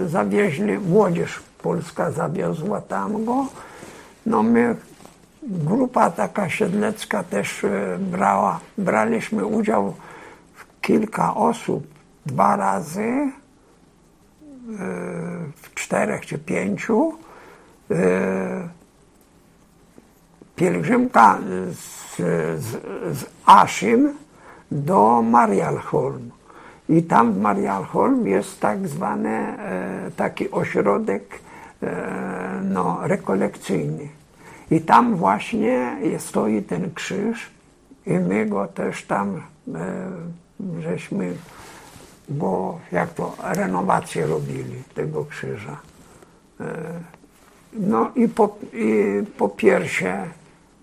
zawieźli, 0.07 0.77
młodzież 0.79 1.39
polska 1.61 2.11
zawiozła 2.11 2.81
tam 2.81 3.25
go. 3.25 3.45
No 4.25 4.43
my, 4.43 4.75
grupa 5.43 6.09
taka 6.09 6.49
siedlecka 6.49 7.23
też 7.23 7.63
e, 7.63 7.97
brała, 7.99 8.59
braliśmy 8.77 9.45
udział 9.45 9.93
w 10.53 10.81
kilka 10.81 11.35
osób 11.35 11.87
dwa 12.25 12.55
razy, 12.55 13.01
e, 13.01 13.31
w 15.55 15.73
czterech 15.75 16.25
czy 16.25 16.37
pięciu. 16.37 17.13
E, 17.91 18.69
pielgrzymka 20.55 21.39
z, 21.71 22.15
z, 22.63 22.81
z 23.17 23.25
Aszym 23.45 24.13
do 24.71 25.21
Marialholm. 25.21 26.31
I 26.89 27.03
tam 27.03 27.33
w 27.33 27.39
Marialholm 27.39 28.27
jest 28.27 28.59
tak 28.59 28.87
zwany 28.87 29.57
taki 30.15 30.51
ośrodek 30.51 31.39
no, 32.63 32.99
rekolekcyjny. 33.01 34.07
I 34.71 34.81
tam 34.81 35.15
właśnie 35.15 35.97
stoi 36.17 36.61
ten 36.61 36.93
krzyż 36.93 37.49
i 38.05 38.13
my 38.13 38.45
go 38.45 38.67
też 38.67 39.03
tam 39.03 39.41
e, 39.75 40.81
żeśmy, 40.81 41.33
bo 42.29 42.79
jak 42.91 43.13
to 43.13 43.35
renowację 43.43 44.25
robili 44.25 44.83
tego 44.95 45.25
krzyża. 45.25 45.77
No 47.73 48.11
i 48.15 48.27
po, 48.27 48.57
i 48.73 49.03
po 49.37 49.49
piersie 49.49 50.25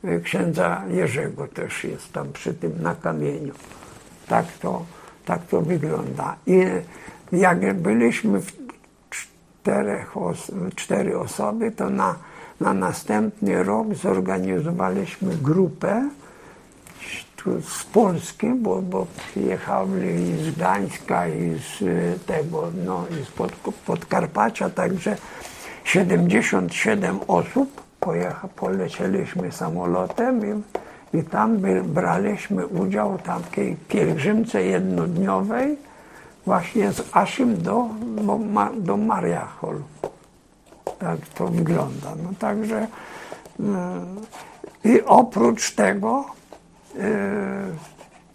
y, 0.04 0.20
księdza 0.20 0.82
Jerzego 0.90 1.48
też 1.48 1.84
jest 1.84 2.12
tam 2.12 2.32
przy 2.32 2.54
tym 2.54 2.82
na 2.82 2.94
kamieniu. 2.94 3.54
Tak 4.28 4.46
to, 4.52 4.84
tak 5.24 5.46
to 5.46 5.60
wygląda. 5.60 6.36
I 6.46 6.64
jak 7.32 7.74
byliśmy 7.74 8.40
w 8.40 8.57
czterech 9.62 10.14
cztery 10.76 11.18
osoby, 11.18 11.70
to 11.70 11.90
na, 11.90 12.14
na 12.60 12.74
następny 12.74 13.62
rok 13.62 13.94
zorganizowaliśmy 13.94 15.36
grupę 15.42 16.08
tu 17.36 17.62
z 17.62 17.84
Polski, 17.84 18.46
bo, 18.54 18.82
bo 18.82 19.06
przyjechali 19.16 20.20
i 20.20 20.44
z 20.44 20.50
Gdańska 20.50 21.28
i 21.28 21.58
z 21.58 21.82
y, 21.82 22.18
tego, 22.26 22.70
no 22.86 23.04
i 23.20 23.24
z 23.24 23.30
Pod, 23.30 23.52
Podkarpacia, 23.86 24.70
także 24.70 25.16
77 25.84 27.18
osób 27.28 27.82
pojecha, 28.00 28.48
polecieliśmy 28.48 29.52
samolotem 29.52 30.40
i, 30.46 31.18
i 31.18 31.22
tam 31.24 31.58
braliśmy 31.84 32.66
udział 32.66 33.18
w 33.18 33.22
takiej 33.22 33.76
pielgrzymce 33.88 34.62
jednodniowej 34.62 35.87
właśnie 36.48 36.92
z 36.92 37.02
Aszym 37.12 37.62
do, 37.62 37.88
do, 38.26 38.38
Ma- 38.38 38.72
do 38.76 38.96
Mariachol. 38.96 39.76
Tak 40.98 41.18
to 41.34 41.48
wygląda. 41.48 42.08
No 42.22 42.30
także 42.38 42.86
mm, 43.60 44.16
I 44.84 45.02
oprócz 45.02 45.74
tego, 45.74 46.24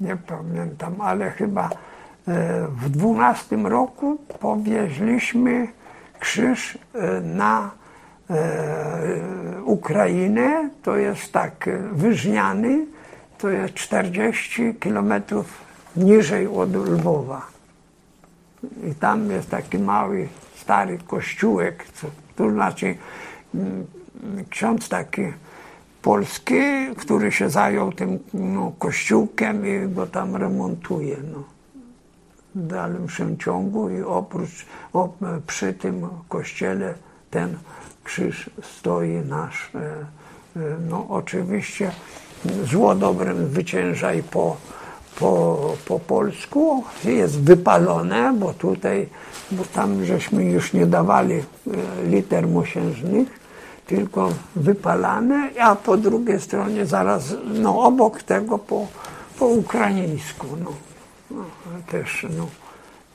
nie 0.02 0.18
pamiętam, 0.18 0.94
ale 1.02 1.32
chyba 1.32 1.70
w 2.70 2.90
dwunastym 2.90 3.68
roku 3.68 4.18
powieźliśmy 4.40 5.68
krzyż 6.20 6.78
na 7.24 7.72
Ukrainę, 9.66 10.70
to 10.84 10.96
jest 10.96 11.32
tak 11.32 11.70
wyżniany, 11.92 12.86
to 13.38 13.50
jest 13.50 13.74
40 13.74 14.76
kilometrów 14.76 15.62
niżej 15.96 16.48
od 16.48 16.76
Lwowa. 16.76 17.54
I 18.92 18.96
tam 18.96 19.32
jest 19.32 19.50
taki 19.50 19.80
mały, 19.80 20.28
stary 20.56 20.98
kościółek, 21.08 21.86
co, 21.94 22.08
to 22.36 22.52
znaczy 22.52 22.96
mm, 23.56 23.86
ksiądz 24.50 24.90
taki 24.90 25.22
polski, 26.02 26.62
który 26.98 27.32
się 27.32 27.50
zajął 27.50 27.92
tym 27.92 28.20
no, 28.34 28.72
kościółkiem 28.80 29.68
i 29.68 29.94
go 29.94 30.08
tam 30.08 30.36
remontuje. 30.36 31.18
No. 31.34 31.44
W 32.56 32.68
dalszym 32.68 33.38
ciągu 33.38 33.90
i 33.90 34.02
oprócz, 34.02 34.66
op, 34.94 35.18
przy 35.48 35.74
tym 35.74 36.08
kościele 36.30 36.94
ten 37.32 37.58
krzyż 38.04 38.50
stoi 38.62 39.12
nasz. 39.12 39.72
E, 39.76 39.80
e, 39.80 40.06
no 40.90 41.06
oczywiście 41.10 41.92
zło 42.64 42.96
dobrem 42.96 43.48
zwycięża 43.48 44.14
i 44.14 44.24
po 44.24 44.58
po, 45.20 45.60
po 45.86 46.00
polsku, 46.00 46.84
jest 47.04 47.40
wypalone, 47.40 48.34
bo 48.34 48.54
tutaj, 48.54 49.10
bo 49.52 49.64
tam 49.64 50.06
żeśmy 50.06 50.46
już 50.46 50.74
nie 50.74 50.86
dawali 50.86 51.34
e, 51.34 51.44
liter 52.06 52.48
mosiężnych, 52.48 53.40
tylko 53.88 54.30
wypalane, 54.56 55.50
a 55.60 55.76
po 55.76 55.98
drugiej 55.98 56.42
stronie 56.42 56.86
zaraz, 56.86 57.36
no 57.54 57.84
obok 57.84 58.24
tego 58.24 58.60
po, 58.60 58.88
po 59.40 59.46
ukraińsku, 59.46 60.48
no, 60.64 60.72
no 61.32 61.44
też, 61.92 62.26
no, 62.38 62.48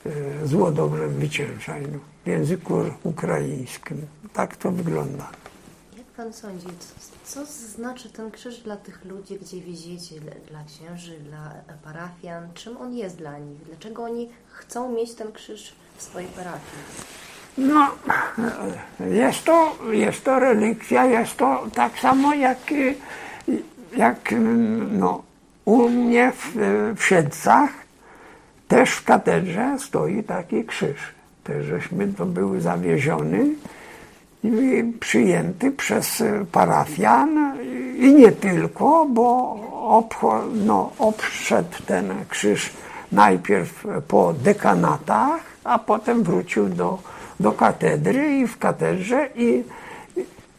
e, 0.05 0.47
zło 0.47 0.71
dobrze 0.71 1.07
wyciężaj, 1.07 1.81
no, 1.81 1.99
w 2.23 2.27
języku 2.27 2.73
ukraińskim. 3.03 4.01
Tak 4.33 4.57
to 4.57 4.71
wygląda. 4.71 5.29
Jak 5.97 6.05
pan 6.05 6.33
sądzi, 6.33 6.67
co 7.29 7.45
znaczy 7.45 8.09
ten 8.09 8.31
krzyż 8.31 8.59
dla 8.59 8.77
tych 8.77 9.05
ludzi, 9.05 9.39
gdzie 9.41 9.61
wieziecie, 9.61 10.15
dla 10.49 10.63
księży, 10.63 11.19
dla 11.19 11.53
parafian? 11.83 12.53
Czym 12.53 12.77
on 12.77 12.93
jest 12.93 13.17
dla 13.17 13.37
nich? 13.37 13.63
Dlaczego 13.63 14.03
oni 14.03 14.29
chcą 14.49 14.91
mieć 14.91 15.13
ten 15.13 15.31
krzyż 15.31 15.75
w 15.97 16.03
swojej 16.03 16.29
parafii? 16.29 16.83
No, 17.57 17.91
jest 18.99 19.43
to, 19.43 19.75
jest 19.91 20.23
to 20.23 20.39
relikwia, 20.39 21.05
jest 21.05 21.37
to 21.37 21.67
tak 21.75 21.99
samo 21.99 22.33
jak, 22.33 22.57
jak 23.97 24.33
no, 24.91 25.23
u 25.65 25.89
mnie 25.89 26.31
w, 26.31 26.55
w 26.95 27.03
Siedcach, 27.03 27.69
też 28.67 28.89
w 28.89 29.03
katedrze 29.03 29.77
stoi 29.79 30.23
taki 30.23 30.65
krzyż. 30.65 30.99
Też 31.43 31.65
żeśmy 31.65 32.13
to 32.13 32.25
były 32.25 32.61
zawieziony 32.61 33.45
przyjęty 34.99 35.71
przez 35.71 36.23
parafian 36.51 37.57
i 37.97 38.13
nie 38.13 38.31
tylko, 38.31 39.05
bo 39.05 39.55
obcho, 39.89 40.41
no, 40.65 40.91
obszedł 40.99 41.83
ten 41.85 42.13
krzyż 42.29 42.69
najpierw 43.11 43.85
po 44.07 44.33
dekanatach, 44.33 45.41
a 45.63 45.79
potem 45.79 46.23
wrócił 46.23 46.69
do, 46.69 46.99
do 47.39 47.51
katedry 47.51 48.37
i 48.37 48.47
w 48.47 48.57
katedrze 48.57 49.29
i 49.35 49.63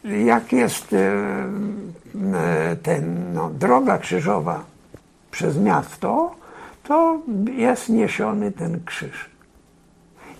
jak 0.03 0.51
jest 0.51 0.93
e, 0.93 2.75
ten, 2.83 3.33
no, 3.33 3.49
droga 3.49 3.97
krzyżowa 3.97 4.63
przez 5.31 5.57
miasto, 5.57 6.35
to 6.83 7.19
jest 7.57 7.89
niesiony 7.89 8.51
ten 8.51 8.83
krzyż. 8.85 9.29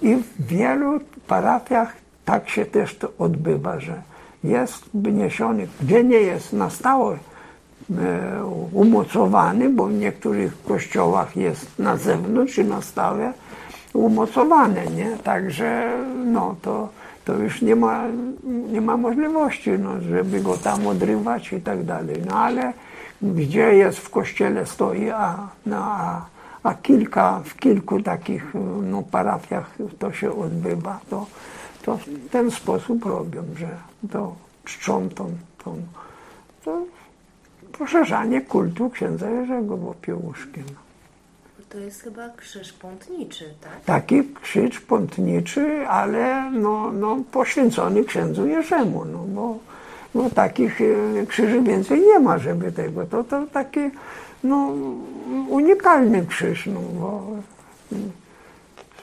I 0.02 0.16
w 0.16 0.46
wielu 0.48 1.00
parafiach 1.28 2.01
tak 2.32 2.50
się 2.50 2.66
też 2.66 2.96
to 2.96 3.12
odbywa, 3.20 3.80
że 3.80 4.02
jest 4.44 4.84
wniesiony, 4.94 5.68
gdzie 5.82 6.04
nie 6.04 6.18
jest 6.18 6.54
na 6.54 6.70
stałe 6.70 7.18
e, 7.18 8.46
umocowany, 8.74 9.70
bo 9.70 9.86
w 9.86 9.94
niektórych 9.94 10.64
kościołach 10.64 11.38
jest 11.38 11.80
na 11.80 11.98
zewnątrz 11.98 12.58
i 12.58 12.66
na 12.66 12.82
stałe 12.82 13.34
umocowane, 13.94 14.86
nie? 14.88 15.18
Także 15.24 15.98
no 16.26 16.56
to, 16.62 16.90
to 17.26 17.34
już 17.34 17.62
nie 17.62 17.76
ma, 17.76 18.04
nie 18.72 18.82
ma 18.82 18.98
możliwości, 18.98 19.72
no, 19.72 20.02
żeby 20.02 20.40
go 20.40 20.58
tam 20.58 20.88
odrywać 20.88 21.54
i 21.54 21.62
tak 21.62 21.84
dalej. 21.84 22.16
No 22.30 22.36
ale 22.36 22.74
gdzie 23.22 23.76
jest 23.76 24.00
w 24.00 24.10
kościele 24.10 24.66
stoi, 24.66 25.10
a, 25.10 25.48
no, 25.66 25.78
a, 25.78 26.26
a 26.64 26.74
kilka, 26.74 27.42
w 27.46 27.56
kilku 27.56 28.02
takich 28.02 28.54
no, 28.84 29.04
parafiach 29.12 29.76
to 30.00 30.12
się 30.14 30.40
odbywa, 30.40 31.00
to 31.10 31.26
to 31.82 31.98
w 31.98 32.30
ten 32.32 32.52
sposób 32.52 33.06
robią, 33.06 33.44
że 33.56 33.70
to 34.12 34.36
czczą 34.66 35.10
tą, 35.10 35.32
tą 35.64 35.82
to 36.66 36.86
poszerzanie 37.78 38.42
kultu 38.42 38.90
księdza 38.90 39.30
Jerzego 39.30 39.78
Popiełuszki. 39.78 40.60
No. 40.60 40.82
To 41.70 41.78
jest 41.78 42.02
chyba 42.02 42.30
krzyż 42.30 42.74
pątniczy, 42.74 43.54
tak? 43.62 43.86
Taki 43.86 44.24
krzyż 44.42 44.80
pątniczy, 44.80 45.88
ale 45.88 46.52
no, 46.52 46.92
no, 46.92 47.18
poświęcony 47.32 48.04
księdzu 48.04 48.48
Jerzemu, 48.48 49.06
no, 49.06 49.18
bo, 49.18 49.58
bo 50.16 50.30
takich 50.30 50.82
e, 50.82 51.26
krzyży 51.28 51.62
więcej 51.62 52.02
nie 52.02 52.20
ma, 52.20 52.38
żeby 52.38 52.72
tego. 52.72 53.06
To, 53.06 53.24
to 53.24 53.46
taki 53.54 53.80
no, 54.44 54.74
unikalny 55.50 56.26
krzyż, 56.26 56.66
no, 56.66 56.80
bo 57.00 57.28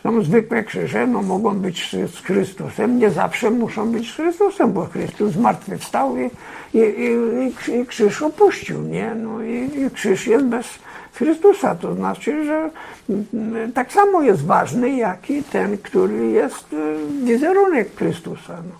są 0.02 0.22
zwykłe 0.22 0.64
krzyże, 0.64 1.06
no 1.06 1.22
mogą 1.22 1.58
być 1.58 1.96
z 2.14 2.20
Chrystusem, 2.20 2.98
nie 2.98 3.10
zawsze 3.10 3.50
muszą 3.50 3.92
być 3.92 4.10
z 4.10 4.14
Chrystusem, 4.14 4.72
bo 4.72 4.84
Chrystus 4.84 5.32
zmartwychwstał 5.32 6.16
i, 6.16 6.30
i, 6.74 6.78
i, 6.78 7.74
i 7.80 7.86
krzyż 7.86 8.22
opuścił, 8.22 8.82
nie? 8.82 9.14
No 9.14 9.42
i, 9.42 9.70
i 9.80 9.90
krzyż 9.90 10.26
jest 10.26 10.44
bez 10.44 10.66
Chrystusa, 11.14 11.74
to 11.74 11.94
znaczy, 11.94 12.44
że 12.44 12.70
mm, 13.10 13.72
tak 13.72 13.92
samo 13.92 14.22
jest 14.22 14.44
ważny, 14.44 14.96
jak 14.96 15.30
i 15.30 15.42
ten, 15.42 15.78
który 15.78 16.26
jest 16.26 16.72
y, 16.72 16.76
wizerunek 17.24 17.96
Chrystusa. 17.96 18.56
No. 18.56 18.74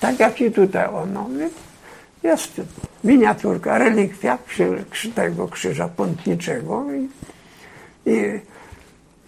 Tak 0.00 0.20
jak 0.20 0.40
i 0.40 0.50
tutaj 0.50 0.86
ono 0.86 1.28
jest 2.22 2.60
miniaturka, 3.04 3.78
relikwia 3.78 4.38
tego 5.14 5.48
krzyża 5.48 5.88
pątniczego 5.88 6.84
i, 6.92 7.08
i 8.10 8.40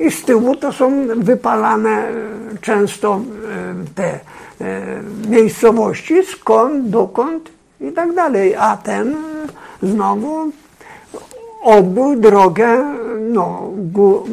i 0.01 0.11
z 0.11 0.25
tyłu 0.25 0.57
to 0.57 0.73
są 0.73 1.07
wypalane 1.17 1.91
e, 1.91 2.13
często 2.61 3.21
e, 3.21 3.95
te 3.95 4.21
e, 4.61 5.03
miejscowości, 5.29 6.25
skąd, 6.25 6.89
dokąd 6.89 7.51
i 7.81 7.93
tak 7.93 8.15
dalej. 8.15 8.57
A 8.57 8.77
ten 8.77 9.17
znowu 9.83 10.53
odbył 11.63 12.17
drogę 12.17 12.85
no, 13.21 13.71
gó, 13.77 14.25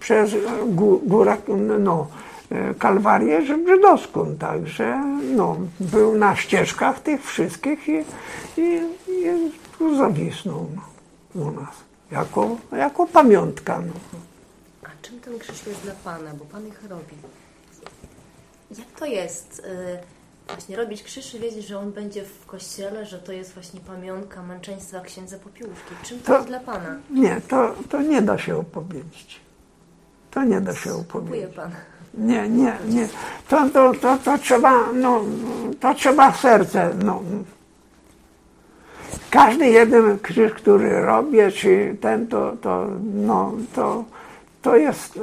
przez 0.00 0.30
gó, 0.66 0.98
górę, 1.02 1.36
no, 1.78 2.06
Kalwarię 2.78 3.42
żydowską, 3.42 4.36
także 4.38 5.02
no, 5.36 5.56
był 5.80 6.18
na 6.18 6.36
ścieżkach 6.36 7.00
tych 7.00 7.24
wszystkich 7.24 7.88
i, 7.88 8.04
i, 8.56 8.80
i 9.80 9.96
zawisnął 9.96 10.66
u 11.34 11.50
nas 11.50 11.74
jako, 12.10 12.56
jako 12.72 13.06
pamiątka. 13.06 13.78
No 13.86 14.20
czym 15.06 15.20
ten 15.20 15.38
krzyż 15.38 15.66
jest 15.66 15.80
dla 15.82 15.92
Pana, 16.04 16.30
bo 16.34 16.44
Pan 16.44 16.66
ich 16.66 16.82
robi? 16.88 17.16
Jak 18.78 18.86
to 18.98 19.06
jest 19.06 19.58
y, 19.58 19.98
właśnie 20.48 20.76
robić 20.76 21.02
krzyż 21.02 21.34
i 21.34 21.38
wiedzieć, 21.38 21.66
że 21.66 21.78
on 21.78 21.92
będzie 21.92 22.24
w 22.24 22.46
kościele, 22.46 23.06
że 23.06 23.18
to 23.18 23.32
jest 23.32 23.54
właśnie 23.54 23.80
pamiątka 23.80 24.42
męczeństwa 24.42 25.00
księdza 25.00 25.38
Popiłuszki? 25.38 25.94
Czym 26.02 26.20
to, 26.20 26.26
to 26.26 26.34
jest 26.34 26.48
dla 26.48 26.60
Pana? 26.60 26.96
Nie, 27.10 27.40
to, 27.48 27.74
to 27.90 28.02
nie 28.02 28.22
da 28.22 28.38
się 28.38 28.56
opowiedzieć. 28.56 29.40
To 30.30 30.44
nie 30.44 30.60
da 30.60 30.74
się 30.74 30.94
opowiedzieć. 30.94 31.54
Pan. 31.54 31.70
Nie, 32.14 32.48
nie, 32.48 32.78
nie. 32.88 33.08
To, 33.48 33.70
to, 33.70 33.92
to, 33.94 34.18
to 34.18 34.38
trzeba, 34.38 34.92
no, 34.92 35.24
to 35.80 35.94
trzeba 35.94 36.32
serce, 36.32 36.94
no. 37.04 37.22
Każdy 39.30 39.66
jeden 39.66 40.18
krzyż, 40.18 40.52
który 40.52 41.00
robię, 41.00 41.52
czy 41.52 41.96
ten, 42.00 42.26
to, 42.26 42.56
to, 42.62 42.86
no, 43.14 43.52
to 43.74 44.04
to 44.66 44.76
jest, 44.76 45.16
e, 45.16 45.20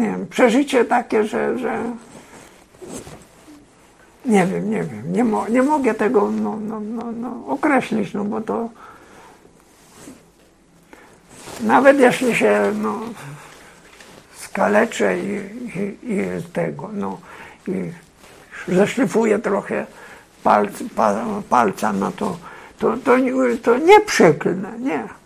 nie 0.00 0.06
wiem, 0.06 0.26
przeżycie 0.26 0.84
takie, 0.84 1.24
że, 1.24 1.58
że 1.58 1.84
nie 4.26 4.46
wiem, 4.46 4.70
nie 4.70 4.82
wiem, 4.82 5.12
nie, 5.12 5.24
mo, 5.24 5.48
nie 5.48 5.62
mogę 5.62 5.94
tego 5.94 6.30
no, 6.30 6.56
no, 6.56 6.80
no, 6.80 7.12
no, 7.12 7.46
określić, 7.46 8.14
no 8.14 8.24
bo 8.24 8.40
to 8.40 8.68
nawet 11.60 12.00
jeśli 12.00 12.36
się 12.36 12.72
no, 12.82 13.00
skaleczę 14.36 15.18
i, 15.18 15.34
i, 15.78 16.12
i 16.12 16.42
tego, 16.52 16.90
no, 16.92 17.20
i 17.68 17.72
zeszlifuję 18.68 19.38
trochę 19.38 19.86
palc, 20.42 20.82
pa, 20.96 21.24
palca, 21.48 21.92
no 21.92 22.12
to, 22.12 22.36
to, 22.78 22.96
to, 22.96 23.16
to 23.62 23.78
nie 23.78 24.00
przeklnę, 24.00 24.78
nie. 24.78 25.19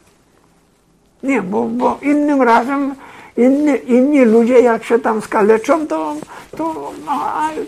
Nie, 1.24 1.42
bo, 1.42 1.62
bo 1.62 1.98
innym 2.02 2.42
razem 2.42 2.94
inni, 3.36 3.72
inni 3.86 4.24
ludzie 4.24 4.60
jak 4.60 4.84
się 4.84 4.98
tam 4.98 5.22
skaleczą, 5.22 5.86
to, 5.86 6.14
to, 6.56 6.92
no, 7.06 7.12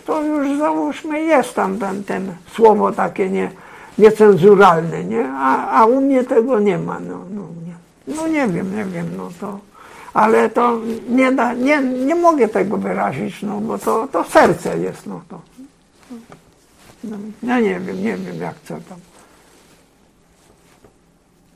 to 0.04 0.22
już 0.22 0.58
załóżmy 0.58 1.20
jest 1.20 1.54
tam 1.54 1.78
ten, 1.78 2.04
ten 2.04 2.32
słowo 2.54 2.92
takie 2.92 3.30
nie, 3.30 3.50
niecenzuralne, 3.98 5.04
nie? 5.04 5.28
A, 5.32 5.80
a 5.80 5.86
u 5.86 6.00
mnie 6.00 6.24
tego 6.24 6.60
nie 6.60 6.78
ma. 6.78 7.00
No, 7.00 7.18
no, 7.30 7.42
nie. 7.66 7.74
no 8.16 8.28
nie 8.28 8.48
wiem, 8.48 8.76
nie 8.76 8.84
wiem, 8.84 9.06
no 9.16 9.28
to 9.40 9.58
ale 10.16 10.50
to 10.50 10.80
nie, 11.08 11.32
da, 11.32 11.52
nie, 11.52 11.82
nie 11.82 12.14
mogę 12.14 12.48
tego 12.48 12.76
wyrazić, 12.76 13.42
no 13.42 13.60
bo 13.60 13.78
to, 13.78 14.08
to 14.12 14.24
serce 14.24 14.78
jest, 14.78 15.06
no 15.06 15.20
to. 15.28 15.40
No, 17.04 17.16
ja 17.42 17.60
nie 17.60 17.80
wiem, 17.80 18.02
nie 18.02 18.16
wiem 18.16 18.40
jak 18.40 18.54
co 18.64 18.74
tam. 18.74 18.98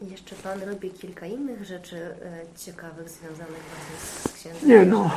Jeszcze 0.03 0.37
Pan 0.37 0.63
robi 0.63 0.91
kilka 0.91 1.27
innych 1.27 1.65
rzeczy 1.65 1.97
e, 1.97 2.59
ciekawych 2.59 3.09
związanych 3.09 3.63
właśnie 3.71 4.31
z 4.31 4.33
księdzem. 4.33 4.69
Nie 4.69 4.85
no. 4.85 5.11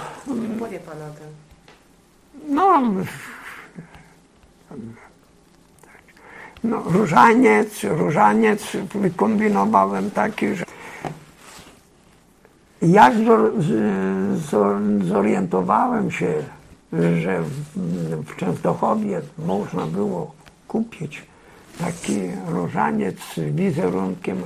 Powie 0.60 0.80
Pan 0.80 0.98
o 1.02 1.14
tym. 1.14 1.28
No, 2.50 2.82
no 6.64 6.84
różaniec, 6.86 7.84
różaniec 7.84 8.64
wykombinowałem 8.96 10.12
taki, 10.12 10.56
że 10.56 10.66
jak 12.82 13.14
zorientowałem 15.04 16.12
się, 16.12 16.44
że 16.94 17.44
w 18.26 18.36
Częstochowie 18.36 19.22
można 19.38 19.86
było 19.86 20.32
kupić 20.68 21.26
taki 21.80 22.20
różaniec 22.48 23.16
z 23.36 23.56
wizerunkiem 23.56 24.38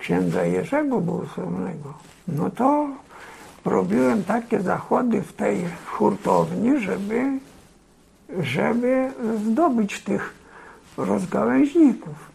księdza 0.00 0.44
Jerzego 0.44 1.00
Błogosławnego, 1.00 1.94
no 2.28 2.50
to 2.50 2.88
robiłem 3.64 4.24
takie 4.24 4.60
zachody 4.60 5.22
w 5.22 5.32
tej 5.32 5.64
hurtowni, 5.86 6.80
żeby, 6.80 7.24
żeby 8.40 9.10
zdobyć 9.46 10.00
tych 10.00 10.34
rozgałęźników. 10.96 12.30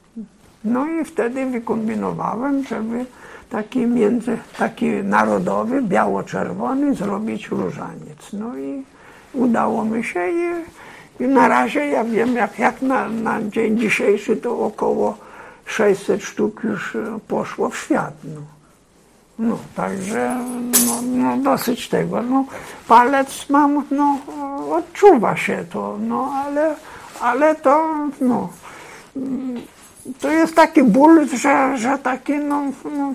No 0.64 0.88
i 0.88 1.06
wtedy 1.06 1.46
wykombinowałem, 1.46 2.64
żeby 2.64 3.06
taki 3.50 3.80
między, 3.80 4.38
taki 4.58 4.86
narodowy, 4.90 5.82
biało-czerwony 5.82 6.96
zrobić 6.96 7.48
różaniec. 7.48 8.34
No 8.34 8.58
i 8.58 8.84
udało 9.34 9.86
mi 9.86 10.04
się 10.04 10.30
i, 10.30 11.24
i 11.24 11.28
na 11.28 11.48
razie 11.48 11.88
ja 11.88 12.04
wiem, 12.04 12.36
jak, 12.36 12.60
jak 12.60 12.82
na, 12.82 13.10
na 13.10 13.44
dzień 13.44 13.78
dzisiejszy 13.80 14.36
to 14.36 14.60
około 14.60 15.18
600 15.66 16.24
sztuk 16.24 16.64
już 16.64 16.98
poszło 17.28 17.70
w 17.70 17.78
świat. 17.78 18.14
No. 18.24 18.42
No, 19.40 19.58
także 19.76 20.36
no, 20.88 21.02
no, 21.02 21.38
dosyć 21.38 21.90
tego. 21.90 22.22
No, 22.22 22.46
palec 22.88 23.50
mam, 23.50 23.84
no, 23.92 24.18
odczuwa 24.72 25.36
się 25.36 25.66
to, 25.72 25.98
no, 26.00 26.32
ale, 26.46 26.76
ale 27.22 27.56
to, 27.56 27.88
no, 28.22 28.50
to 30.20 30.30
jest 30.30 30.56
taki 30.56 30.84
ból, 30.84 31.28
że, 31.28 31.78
że 31.78 31.98
taki, 31.98 32.34
no, 32.34 32.64
no 32.98 33.14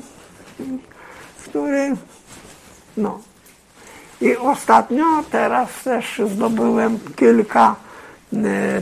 który, 1.44 1.96
no. 2.96 3.20
I 4.20 4.36
ostatnio 4.36 5.04
teraz 5.30 5.68
też 5.84 6.22
zdobyłem 6.26 6.98
kilka 7.16 7.66
e, 7.70 7.89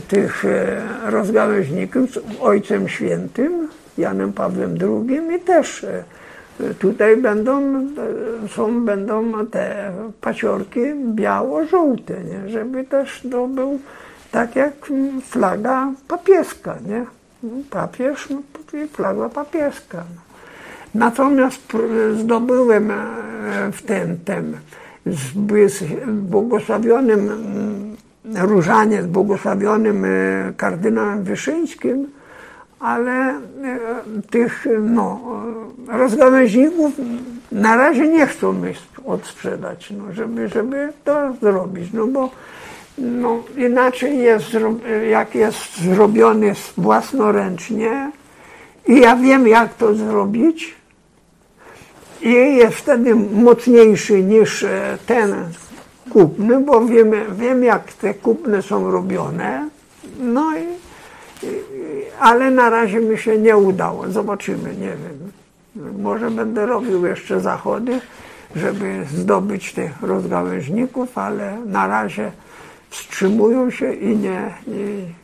tych 0.07 0.45
e, 0.45 0.81
rozgałęźników 1.05 2.11
z 2.11 2.19
Ojcem 2.41 2.89
Świętym, 2.89 3.67
Janem 3.97 4.33
Pawłem 4.33 4.75
II 4.81 5.35
i 5.35 5.39
też 5.39 5.83
e, 5.83 6.03
tutaj 6.79 7.17
będą, 7.17 7.61
są, 8.55 8.85
będą 8.85 9.45
te 9.47 9.91
paciorki 10.21 10.79
biało-żółte, 11.05 12.13
nie? 12.23 12.49
żeby 12.49 12.83
też 12.83 13.21
to 13.31 13.47
był 13.47 13.79
tak 14.31 14.55
jak 14.55 14.73
flaga 15.23 15.91
papieska, 16.07 16.75
nie? 16.87 17.05
Papież 17.69 18.27
i 18.73 18.87
flaga 18.87 19.29
papieska. 19.29 20.03
Natomiast 20.95 21.61
zdobyłem 22.15 22.91
e, 22.91 22.95
w 23.71 23.81
ten, 23.81 24.17
ten 24.25 24.57
z 25.05 25.31
błogosławionym 26.07 27.29
różaniec, 28.25 29.05
błogosławionym 29.05 30.05
e, 30.05 30.09
kardynałem 30.57 31.23
Wyszyńskim, 31.23 32.07
ale 32.79 33.11
e, 33.11 33.39
tych 34.29 34.67
no, 34.81 35.19
rozgałęźników 35.87 36.91
na 37.51 37.75
razie 37.75 38.07
nie 38.07 38.27
chcą 38.27 38.53
mi 38.53 38.73
odsprzedać, 39.05 39.93
no, 39.97 40.13
żeby, 40.13 40.47
żeby 40.47 40.93
to 41.03 41.33
zrobić, 41.41 41.93
no 41.93 42.07
bo 42.07 42.29
no, 42.97 43.43
inaczej 43.57 44.17
jest, 44.17 44.45
jak 45.09 45.35
jest 45.35 45.77
zrobiony 45.77 46.53
własnoręcznie 46.77 48.11
i 48.87 48.99
ja 48.99 49.15
wiem, 49.15 49.47
jak 49.47 49.73
to 49.73 49.95
zrobić, 49.95 50.75
i 52.21 52.33
jest 52.55 52.75
wtedy 52.75 53.15
mocniejszy 53.15 54.23
niż 54.23 54.63
e, 54.63 54.97
ten 55.05 55.35
kupny, 56.09 56.59
bo 56.59 56.85
wiem, 56.85 57.11
wiem 57.37 57.63
jak 57.63 57.93
te 57.93 58.13
kupne 58.13 58.61
są 58.61 58.91
robione. 58.91 59.69
No 60.19 60.57
i, 60.57 60.63
ale 62.19 62.51
na 62.51 62.69
razie 62.69 62.99
mi 62.99 63.17
się 63.17 63.37
nie 63.37 63.57
udało. 63.57 64.09
Zobaczymy, 64.09 64.75
nie 64.75 64.93
wiem. 65.03 65.31
Może 66.01 66.31
będę 66.31 66.65
robił 66.65 67.05
jeszcze 67.05 67.39
zachody, 67.39 67.99
żeby 68.55 69.05
zdobyć 69.13 69.73
tych 69.73 70.01
rozgałęźników, 70.01 71.17
ale 71.17 71.57
na 71.65 71.87
razie 71.87 72.31
wstrzymują 72.89 73.71
się 73.71 73.93
i 73.93 74.17
nie, 74.17 74.53
nie. 74.67 75.19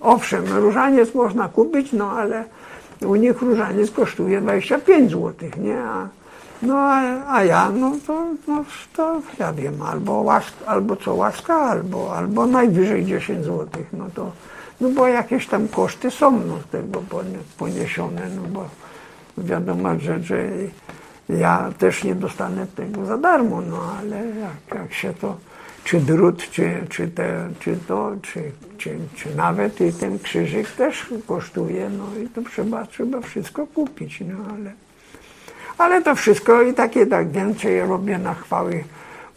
Owszem, 0.00 0.44
różaniec 0.56 1.14
można 1.14 1.48
kupić, 1.48 1.92
no 1.92 2.10
ale 2.10 2.44
u 3.06 3.14
nich 3.14 3.42
różaniec 3.42 3.90
kosztuje 3.90 4.40
25 4.40 5.10
zł, 5.10 5.32
nie? 5.58 5.78
A 5.78 6.08
no 6.64 6.78
a, 6.78 7.00
a 7.28 7.44
ja, 7.44 7.70
no 7.70 7.92
to, 8.06 8.26
no 8.48 8.64
to 8.96 9.20
ja 9.38 9.52
wiem, 9.52 9.82
albo, 9.82 10.12
łask, 10.12 10.54
albo 10.66 10.96
co 10.96 11.14
łaska, 11.14 11.54
albo, 11.54 12.16
albo 12.16 12.46
najwyżej 12.46 13.04
10 13.04 13.44
zł, 13.44 13.68
no 13.92 14.04
to, 14.14 14.32
no 14.80 14.88
bo 14.88 15.08
jakieś 15.08 15.46
tam 15.46 15.68
koszty 15.68 16.10
są 16.10 16.30
no, 16.30 16.58
tego 16.70 17.02
poniesione, 17.58 18.28
no 18.36 18.42
bo 18.42 18.68
wiadomo, 19.38 19.98
że, 19.98 20.22
że 20.22 20.48
ja 21.28 21.70
też 21.78 22.04
nie 22.04 22.14
dostanę 22.14 22.66
tego 22.66 23.06
za 23.06 23.18
darmo, 23.18 23.60
no 23.60 23.78
ale 23.98 24.16
jak, 24.16 24.80
jak 24.80 24.94
się 24.94 25.14
to, 25.14 25.36
czy 25.84 26.00
drut, 26.00 26.50
czy, 26.50 26.86
czy, 26.88 27.08
te, 27.08 27.48
czy 27.60 27.76
to, 27.88 28.12
czy, 28.22 28.42
czy, 28.78 28.98
czy 29.16 29.36
nawet 29.36 29.80
i 29.80 29.92
ten 29.92 30.18
krzyżyk 30.18 30.70
też 30.70 31.06
kosztuje, 31.26 31.90
no 31.90 32.04
i 32.24 32.28
to 32.28 32.42
trzeba, 32.42 32.86
trzeba 32.86 33.20
wszystko 33.20 33.66
kupić, 33.66 34.20
no 34.20 34.36
ale 34.54 34.72
ale 35.78 36.02
to 36.02 36.14
wszystko 36.14 36.62
i 36.62 36.74
tak 36.74 36.92
tak 37.10 37.30
więcej 37.30 37.80
robię 37.80 38.18
na 38.18 38.34
chwały 38.34 38.84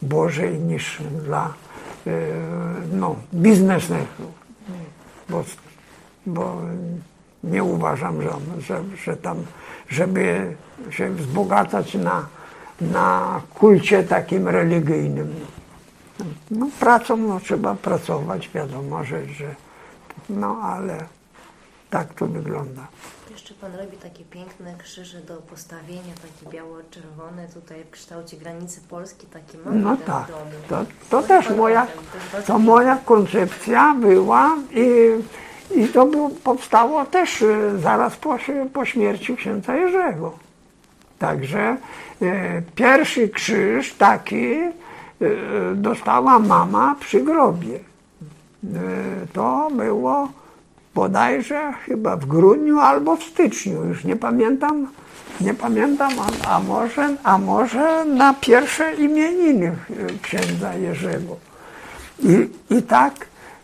Bożej 0.02 0.60
niż 0.60 1.02
dla 1.26 1.54
e, 2.08 2.12
no, 2.94 3.16
biznesnego. 3.34 4.24
Bo, 5.30 5.44
bo 6.26 6.62
nie 7.44 7.64
uważam, 7.64 8.22
że, 8.22 8.30
że, 8.60 8.84
że 9.04 9.18
tam, 9.18 9.38
żeby 9.90 10.56
się 10.90 11.10
wzbogacać 11.10 11.94
na, 11.94 12.26
na 12.82 13.42
kulcie 13.56 14.04
takim 14.04 14.48
religijnym. 14.48 15.36
No, 16.52 16.68
pracą 16.80 17.18
no, 17.18 17.40
trzeba 17.40 17.76
pracować, 17.76 18.50
wiadomo, 18.50 19.04
że, 19.04 19.26
że 19.26 19.56
no 20.30 20.60
ale 20.64 20.98
tak 21.90 22.14
to 22.14 22.28
wygląda 22.28 22.88
jeszcze 23.38 23.54
Pan 23.54 23.76
robi 23.76 23.98
takie 23.98 24.24
piękne 24.24 24.76
krzyże 24.84 25.22
do 25.22 25.36
postawienia, 25.36 26.14
takie 26.22 26.52
biało-czerwone, 26.58 27.48
tutaj 27.54 27.84
w 27.84 27.90
kształcie 27.90 28.38
granicy 28.38 28.82
Polski, 28.90 29.28
takie 29.28 29.58
mamy 29.66 29.80
No 29.80 29.98
tak, 29.98 30.28
to, 30.70 30.86
to 31.10 31.24
też 31.24 31.50
moja, 31.50 31.88
to 32.48 32.60
moja 32.60 32.98
koncepcja 33.06 33.96
była 33.96 34.58
i, 34.72 34.86
i 35.80 35.88
to 35.88 36.06
było, 36.06 36.30
powstało 36.30 37.06
też 37.06 37.42
e, 37.42 37.80
zaraz 37.80 38.16
po, 38.16 38.38
po 38.74 38.86
śmierci 38.86 39.38
księdza 39.38 39.76
Jerzego. 39.76 40.34
Także 41.20 41.78
e, 42.22 42.62
pierwszy 42.76 43.30
krzyż 43.30 43.94
taki 43.94 44.46
e, 44.54 44.72
dostała 45.76 46.40
mama 46.40 46.96
przy 47.00 47.22
grobie. 47.22 47.76
E, 47.76 49.28
to 49.34 49.70
było 49.72 50.30
bodajże 50.98 51.74
chyba 51.86 52.16
w 52.16 52.26
grudniu 52.26 52.80
albo 52.80 53.16
w 53.16 53.24
styczniu, 53.24 53.86
już 53.86 54.04
nie 54.04 54.16
pamiętam, 54.16 54.88
nie 55.42 55.54
pamiętam, 55.54 56.12
a, 56.20 56.56
a 56.56 56.60
może, 56.60 57.16
a 57.24 57.38
może 57.38 58.06
na 58.06 58.34
pierwsze 58.34 58.96
imieniny 58.96 59.76
księdza 60.22 60.74
Jerzego. 60.74 61.36
I, 62.20 62.50
i 62.76 62.84
tak, 62.84 63.14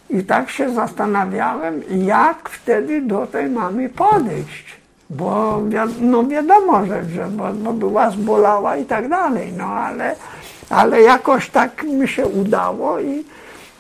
I 0.09 0.23
tak 0.23 0.49
się 0.49 0.73
zastanawiałem, 0.73 1.81
jak 1.89 2.49
wtedy 2.49 3.01
do 3.01 3.27
tej 3.27 3.49
mamy 3.49 3.89
podejść. 3.89 4.65
Bo 5.09 5.61
no 6.01 6.27
wiadomo, 6.27 6.85
że, 6.85 7.05
że 7.15 7.25
bo, 7.27 7.53
bo 7.53 7.73
była 7.73 8.09
zbolała 8.09 8.77
i 8.77 8.85
tak 8.85 9.09
dalej, 9.09 9.53
no 9.57 9.65
ale, 9.65 10.15
ale 10.69 11.01
jakoś 11.01 11.49
tak 11.49 11.83
mi 11.83 12.07
się 12.07 12.25
udało 12.25 12.99
i, 12.99 13.23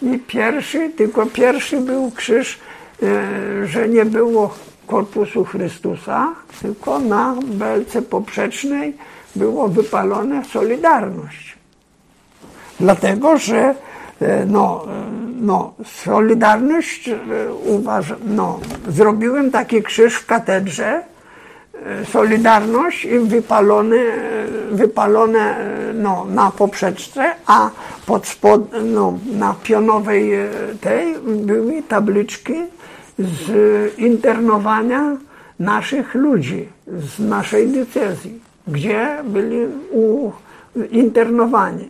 i 0.01 0.19
pierwszy, 0.19 0.89
tylko 0.89 1.25
pierwszy 1.25 1.77
był 1.81 2.11
krzyż, 2.11 2.59
że 3.63 3.89
nie 3.89 4.05
było 4.05 4.53
Korpusu 4.87 5.45
Chrystusa, 5.45 6.33
tylko 6.61 6.99
na 6.99 7.35
belce 7.43 8.01
poprzecznej 8.01 8.97
było 9.35 9.67
wypalone 9.67 10.45
Solidarność. 10.45 11.57
Dlatego, 12.79 13.37
że 13.37 13.75
e, 14.21 14.45
no, 14.45 14.85
e, 14.87 15.03
no, 15.41 15.73
Solidarność 15.85 17.09
uważam, 17.65 18.17
no, 18.25 18.59
zrobiłem 18.87 19.51
taki 19.51 19.83
krzyż 19.83 20.15
w 20.15 20.25
katedrze, 20.25 21.01
Solidarność 22.11 23.05
i 23.05 23.19
wypalone, 23.19 23.97
wypalone 24.71 25.55
no, 25.93 26.25
na 26.25 26.51
poprzeczce, 26.51 27.35
a 27.45 27.69
pod 28.05 28.27
spod, 28.27 28.61
no, 28.83 29.13
na 29.31 29.55
pionowej 29.63 30.31
tej 30.81 31.15
były 31.25 31.83
tabliczki 31.83 32.53
z 33.19 33.99
internowania 33.99 35.17
naszych 35.59 36.15
ludzi 36.15 36.69
z 36.87 37.19
naszej 37.19 37.67
decyzji, 37.67 38.39
gdzie 38.67 39.17
byli 39.23 39.67
internowani. 40.91 41.89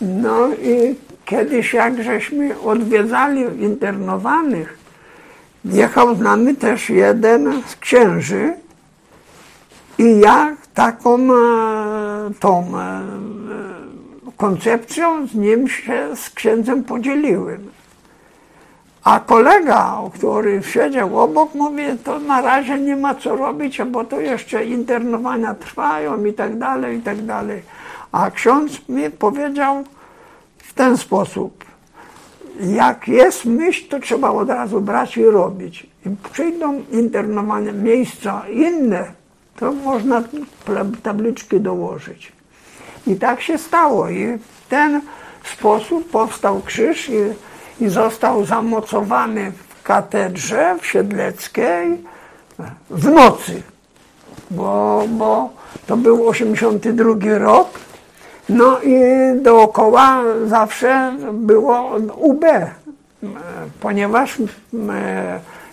No 0.00 0.48
i 0.48 0.94
kiedyś 1.24 1.74
jak 1.74 2.02
żeśmy 2.02 2.60
odwiedzali 2.60 3.40
internowanych, 3.60 4.78
jechał 5.64 6.16
z 6.16 6.20
nami 6.20 6.56
też 6.56 6.90
jeden 6.90 7.62
z 7.66 7.76
księży 7.76 8.52
i 9.98 10.20
ja 10.20 10.56
taką 10.74 11.18
e, 11.18 12.30
tą 12.40 12.78
e, 12.78 13.02
koncepcją 14.36 15.26
z 15.26 15.34
nim 15.34 15.68
się 15.68 16.08
z 16.16 16.30
księdzem 16.30 16.84
podzieliłem. 16.84 17.70
A 19.06 19.20
kolega, 19.20 19.98
który 20.14 20.62
siedział 20.62 21.20
obok, 21.20 21.54
mówi, 21.54 21.82
to 22.04 22.18
na 22.18 22.40
razie 22.40 22.78
nie 22.78 22.96
ma 22.96 23.14
co 23.14 23.36
robić, 23.36 23.82
bo 23.82 24.04
to 24.04 24.20
jeszcze 24.20 24.64
internowania 24.64 25.54
trwają 25.54 26.24
i 26.24 26.32
tak 26.32 26.58
dalej, 26.58 26.98
i 26.98 27.02
tak 27.02 27.24
dalej. 27.24 27.62
A 28.12 28.30
ksiądz 28.30 28.88
mi 28.88 29.10
powiedział 29.10 29.84
w 30.58 30.74
ten 30.74 30.96
sposób, 30.96 31.64
jak 32.60 33.08
jest 33.08 33.44
myśl, 33.44 33.88
to 33.88 34.00
trzeba 34.00 34.30
od 34.30 34.48
razu 34.48 34.80
brać 34.80 35.16
i 35.16 35.24
robić. 35.24 35.86
I 36.06 36.10
przyjdą 36.32 36.82
internowane 36.92 37.72
miejsca 37.72 38.42
inne, 38.52 39.04
to 39.56 39.72
można 39.72 40.22
tabliczki 41.02 41.60
dołożyć. 41.60 42.32
I 43.06 43.16
tak 43.16 43.40
się 43.40 43.58
stało. 43.58 44.08
I 44.08 44.26
w 44.26 44.68
ten 44.68 45.00
sposób 45.44 46.10
powstał 46.10 46.60
krzyż 46.60 47.08
i, 47.08 47.18
i 47.80 47.88
został 47.88 48.44
zamocowany 48.44 49.52
w 49.52 49.82
katedrze 49.82 50.76
w 50.80 50.86
Siedleckiej 50.86 52.04
w 52.90 53.10
nocy. 53.10 53.62
Bo, 54.50 55.04
bo 55.08 55.50
to 55.86 55.96
był 55.96 56.28
82 56.28 57.38
rok 57.38 57.68
no 58.48 58.80
i 58.80 58.98
dookoła 59.42 60.22
zawsze 60.46 61.12
było 61.32 61.96
UB, 62.16 62.44
ponieważ 63.80 64.38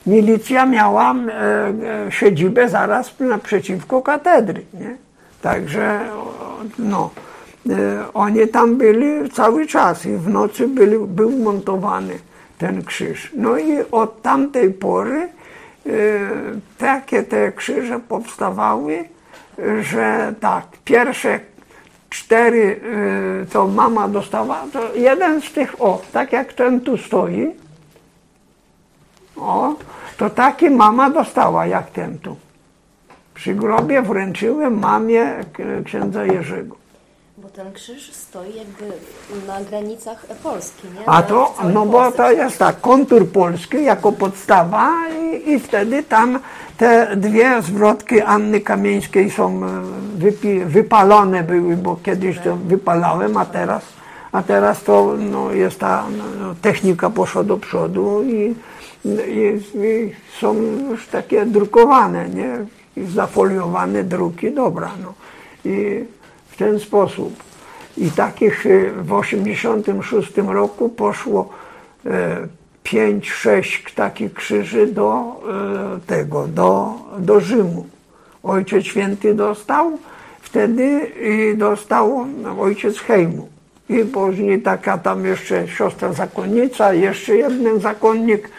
milicja 0.06 0.66
miała 0.66 1.16
siedzibę 2.10 2.70
zaraz 2.70 3.14
naprzeciwko 3.20 4.02
katedry. 4.02 4.66
Nie? 4.74 4.98
Także 5.42 6.00
no, 6.80 7.10
oni 8.14 8.48
tam 8.48 8.76
byli 8.76 9.30
cały 9.30 9.68
czas 9.68 10.06
i 10.06 10.16
w 10.16 10.30
nocy 10.30 10.68
byli, 10.68 11.00
był 11.00 11.32
montowany 11.32 12.14
ten 12.58 12.84
krzyż. 12.84 13.32
No 13.36 13.58
i 13.58 13.78
od 13.92 14.22
tamtej 14.22 14.74
pory 14.74 15.30
takie 16.78 17.24
te 17.24 17.52
krzyże 17.52 18.00
powstawały, 18.00 19.06
że 19.82 20.34
tak, 20.40 20.66
pierwsze 20.86 21.40
cztery 22.10 22.80
to 23.52 23.68
mama 23.68 24.08
dostała, 24.08 24.64
to 24.74 24.96
jeden 24.96 25.42
z 25.42 25.52
tych, 25.52 25.82
o, 25.82 26.02
tak 26.12 26.34
jak 26.34 26.54
ten 26.54 26.82
tu 26.82 26.98
stoi, 26.98 27.52
o, 29.38 29.76
to 30.18 30.30
taki 30.30 30.70
mama 30.70 31.10
dostała 31.10 31.66
jak 31.66 31.92
ten 31.92 32.20
tu. 32.20 32.36
Przy 33.34 33.56
grobie 33.56 34.02
wręczyłem 34.02 34.80
mamie 34.80 35.34
księdza 35.86 36.26
Jerzego. 36.26 36.83
Bo 37.38 37.50
ten 37.50 37.74
krzyż 37.74 38.12
stoi 38.12 38.56
jakby 38.56 38.86
na 39.48 39.62
granicach 39.62 40.26
Polski, 40.44 40.88
nie? 40.88 41.10
A 41.10 41.24
to, 41.24 41.56
no 41.74 41.86
bo 41.86 42.12
to 42.12 42.32
jest 42.32 42.58
tak, 42.58 42.82
kontur 42.82 43.28
polski 43.28 43.84
jako 43.84 44.12
podstawa 44.12 44.92
i, 45.10 45.52
i 45.52 45.60
wtedy 45.60 46.04
tam 46.04 46.40
te 46.78 47.16
dwie 47.16 47.62
zwrotki 47.62 48.22
Anny 48.22 48.62
Kamieńskiej 48.62 49.32
są 49.32 49.66
e, 49.66 49.82
wypi, 50.16 50.60
wypalone 50.60 51.44
były, 51.44 51.78
bo 51.78 51.98
kiedyś 52.04 52.40
to 52.40 52.56
wypalałem, 52.56 53.38
a 53.38 53.46
teraz, 53.46 53.84
a 54.32 54.44
teraz 54.44 54.84
to 54.84 55.16
no, 55.20 55.52
jest 55.52 55.80
ta 55.80 56.06
no, 56.40 56.56
technika 56.62 57.10
poszła 57.10 57.44
do 57.44 57.58
przodu 57.58 58.24
i, 58.24 58.56
i, 59.06 59.62
i 59.76 60.16
są 60.40 60.56
już 60.90 61.08
takie 61.08 61.46
drukowane, 61.46 62.30
nie? 62.30 62.66
I 62.98 63.06
zafoliowane 63.06 64.04
druki, 64.04 64.52
dobra, 64.52 64.92
no. 65.02 65.14
I 65.66 66.06
w 66.54 66.58
ten 66.58 66.80
sposób. 66.80 67.44
I 67.98 68.12
takich 68.12 68.66
e, 68.66 68.92
w 68.92 69.14
86 69.14 70.32
roku 70.38 70.90
poszło 70.90 71.50
e, 72.06 72.48
pięć, 72.84 73.32
sześć 73.32 73.94
takich 73.94 74.34
krzyży 74.34 74.88
do 74.88 75.36
e, 75.98 76.00
tego, 76.08 76.48
do, 76.48 76.94
do 77.20 77.40
Rzymu. 77.40 77.86
Ojciec 78.44 78.86
Święty 78.86 79.34
dostał, 79.34 79.92
wtedy 80.42 81.12
i 81.22 81.58
dostał 81.58 82.26
ojciec 82.60 83.00
Hejmu. 83.00 83.50
I 83.90 84.06
później 84.06 84.62
taka 84.62 84.98
tam 84.98 85.26
jeszcze 85.26 85.68
siostra 85.68 86.14
zakonnica, 86.14 86.94
jeszcze 86.94 87.38
jeden 87.38 87.80
zakonnik 87.80 88.50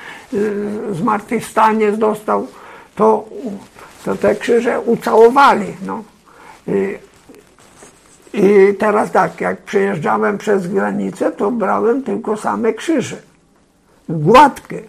zmartwychwstanie 0.92 1.92
dostał, 1.92 2.46
to, 2.96 3.24
to 4.04 4.16
te 4.16 4.34
krzyże 4.34 4.80
ucałowali. 4.80 5.66
No. 5.86 6.02
I 8.34 8.74
teraz 8.74 9.10
tak, 9.10 9.40
jak 9.40 9.62
przejeżdżałem 9.62 10.38
przez 10.38 10.66
granicę, 10.66 11.32
to 11.32 11.50
brałem 11.50 12.02
tylko 12.02 12.36
same 12.36 12.72
krzyże, 12.72 13.16
gładkie. 14.08 14.82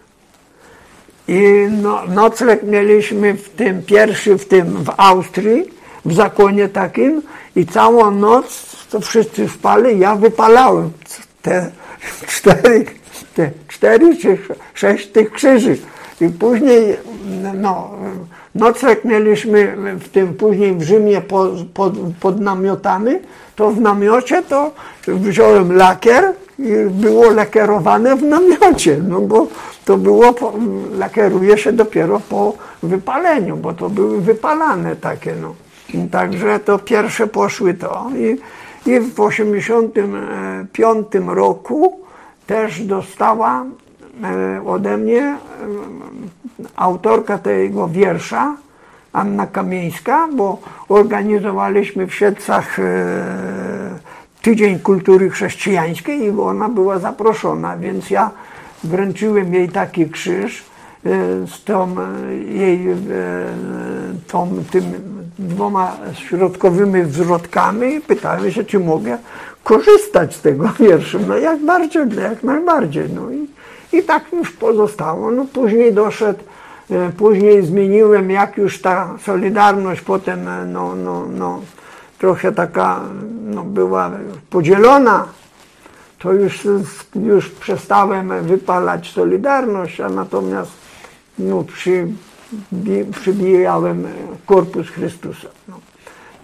I 1.28 1.68
no, 1.82 2.02
nocleg 2.08 2.64
mieliśmy 2.64 3.34
w 3.34 3.50
tym, 3.50 3.84
pierwszy 3.84 4.38
w 4.38 4.48
tym, 4.48 4.66
w 4.66 4.94
Austrii, 4.98 5.70
w 6.06 6.14
zakonie 6.14 6.70
takim 6.70 7.22
i 7.56 7.66
całą 7.66 8.12
noc, 8.12 8.76
to 8.90 9.00
wszyscy 9.00 9.50
spali, 9.50 10.00
ja 10.00 10.16
wypalałem 10.16 10.92
te 11.42 11.72
cztery, 12.28 12.86
te 13.36 13.52
cztery 13.68 14.18
czy 14.18 14.38
sześć 14.74 15.08
tych 15.08 15.32
krzyży. 15.32 15.78
I 16.22 16.30
później, 16.30 16.98
no, 17.54 17.92
nocleg 18.56 19.06
mieliśmy 19.06 19.76
w 20.00 20.10
tym, 20.10 20.34
później 20.34 20.74
w 20.76 20.82
Rzymie 20.82 21.22
pod, 21.22 21.52
pod, 21.74 21.94
pod 22.20 22.42
namiotami, 22.42 23.12
to 23.56 23.72
w 23.72 23.82
namiocie 23.82 24.44
to 24.44 24.72
wziąłem 25.08 25.76
lakier 25.76 26.34
i 26.60 26.74
było 26.90 27.32
lakierowane 27.32 28.16
w 28.16 28.24
namiocie, 28.24 28.98
no 29.08 29.22
bo 29.22 29.48
to 29.86 29.98
było, 29.98 30.36
lakieruje 30.98 31.58
się 31.58 31.72
dopiero 31.72 32.22
po 32.30 32.54
wypaleniu, 32.84 33.58
bo 33.58 33.74
to 33.74 33.90
były 33.90 34.22
wypalane 34.22 34.96
takie, 34.96 35.34
no. 35.42 35.56
Także 36.12 36.60
to 36.60 36.80
pierwsze 36.80 37.28
poszły 37.28 37.74
to 37.74 38.08
i, 38.18 38.38
i 38.92 39.00
w 39.00 39.20
85 39.20 41.08
roku 41.28 42.00
też 42.48 42.82
dostała 42.82 43.62
e, 43.62 43.66
ode 44.66 44.98
mnie 44.98 45.22
e, 45.22 45.38
autorka 46.76 47.38
tego 47.38 47.88
wiersza, 47.88 48.58
Anna 49.14 49.48
Kamieńska, 49.48 50.28
bo 50.36 50.58
organizowaliśmy 50.90 52.08
w 52.08 52.16
Siedcach 52.16 52.80
e, 52.80 52.84
Tydzień 54.42 54.80
Kultury 54.80 55.30
Chrześcijańskiej 55.30 56.24
i 56.24 56.30
ona 56.30 56.70
była 56.70 57.00
zaproszona, 57.00 57.78
więc 57.78 58.10
ja 58.10 58.32
wręczyłem 58.84 59.54
jej 59.54 59.70
taki 59.70 60.10
krzyż 60.10 60.64
z 61.48 61.64
tą 61.64 61.96
jej 62.50 62.88
tą, 64.28 64.64
tym 64.72 64.84
dwoma 65.40 65.98
środkowymi 66.14 67.04
wzrodkami 67.04 67.96
i 67.96 68.02
pytałem 68.02 68.52
się, 68.52 68.64
czy 68.64 68.80
mogę 68.80 69.18
korzystać 69.64 70.36
z 70.36 70.42
tego 70.42 70.70
wierszu. 70.80 71.20
No 71.28 71.38
jak 71.38 71.66
bardziej, 71.66 72.02
jak 72.22 72.44
najbardziej. 72.44 73.10
No 73.16 73.32
i, 73.32 73.48
i 73.94 74.04
tak 74.04 74.34
już 74.34 74.52
pozostało. 74.52 75.32
No 75.32 75.46
później 75.54 75.94
doszedł, 75.94 76.40
później 77.18 77.66
zmieniłem, 77.66 78.32
jak 78.32 78.58
już 78.58 78.82
ta 78.82 79.16
Solidarność 79.24 80.02
potem 80.02 80.50
no, 80.74 80.96
no, 80.96 81.26
no, 81.26 81.62
trochę 82.20 82.52
taka 82.52 83.02
no, 83.46 83.64
była 83.64 84.12
podzielona, 84.50 85.28
to 86.20 86.34
już, 86.34 86.68
już 87.16 87.50
przestałem 87.50 88.46
wypalać 88.46 89.12
Solidarność, 89.12 90.00
a 90.00 90.10
natomiast 90.10 90.72
no, 91.40 91.64
przy, 91.64 92.08
przybijałem 93.12 94.08
Korpus 94.46 94.90
Chrystusa. 94.90 95.48
No. 95.68 95.80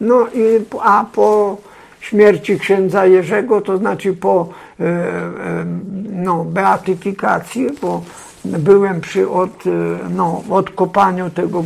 no 0.01 0.27
i, 0.33 0.65
a 0.81 1.05
po 1.13 1.57
śmierci 2.01 2.59
księdza 2.59 3.05
Jerzego, 3.05 3.61
to 3.61 3.77
znaczy 3.77 4.13
po 4.13 4.47
e, 4.79 4.83
e, 4.83 5.65
no, 6.11 6.45
beatyfikacji, 6.45 7.67
bo 7.81 8.01
byłem 8.45 9.01
przy 9.01 9.29
od, 9.29 9.67
e, 9.67 9.69
no, 10.09 10.43
odkopaniu 10.49 11.29
tego 11.29 11.63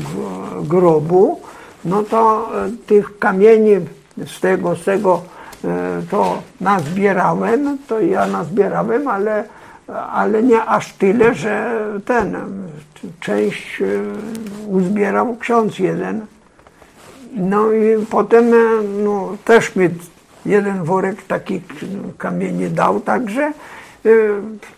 grobu, 0.64 1.42
no 1.86 2.04
to 2.04 2.50
tych 2.86 3.20
kamieni 3.20 3.76
z 4.26 4.40
tego, 4.40 4.76
z 4.76 4.84
tego 4.84 5.22
to 6.12 6.42
nazbierałem, 6.62 7.78
to 7.88 8.00
ja 8.00 8.28
nazbierałem, 8.28 9.08
ale, 9.08 9.44
ale 10.12 10.44
nie 10.44 10.66
aż 10.66 10.94
tyle, 10.94 11.34
że 11.34 11.82
ten, 12.06 12.36
część 13.20 13.84
uzbierał 14.68 15.36
ksiądz 15.36 15.80
jeden. 15.80 16.26
No 17.36 17.72
i 17.72 18.06
potem 18.10 18.52
no, 19.04 19.38
też 19.46 19.76
mi 19.76 19.90
jeden 20.46 20.84
worek 20.84 21.24
takich 21.24 21.64
kamieni 22.18 22.70
dał, 22.70 23.00
także 23.00 23.52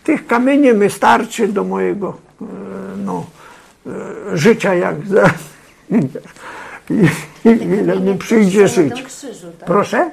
tych 0.04 0.28
kamieni 0.28 0.74
mi 0.74 0.90
starczy 0.90 1.48
do 1.48 1.64
mojego 1.64 2.18
no, 2.98 3.26
życia, 4.34 4.74
jak 4.74 5.08
za, 5.08 5.30
ile 7.82 8.00
mi 8.00 8.18
przyjdzie 8.18 8.68
żyć. 8.68 9.04
Krzyżu, 9.04 9.48
tak? 9.60 9.68
Proszę? 9.68 10.12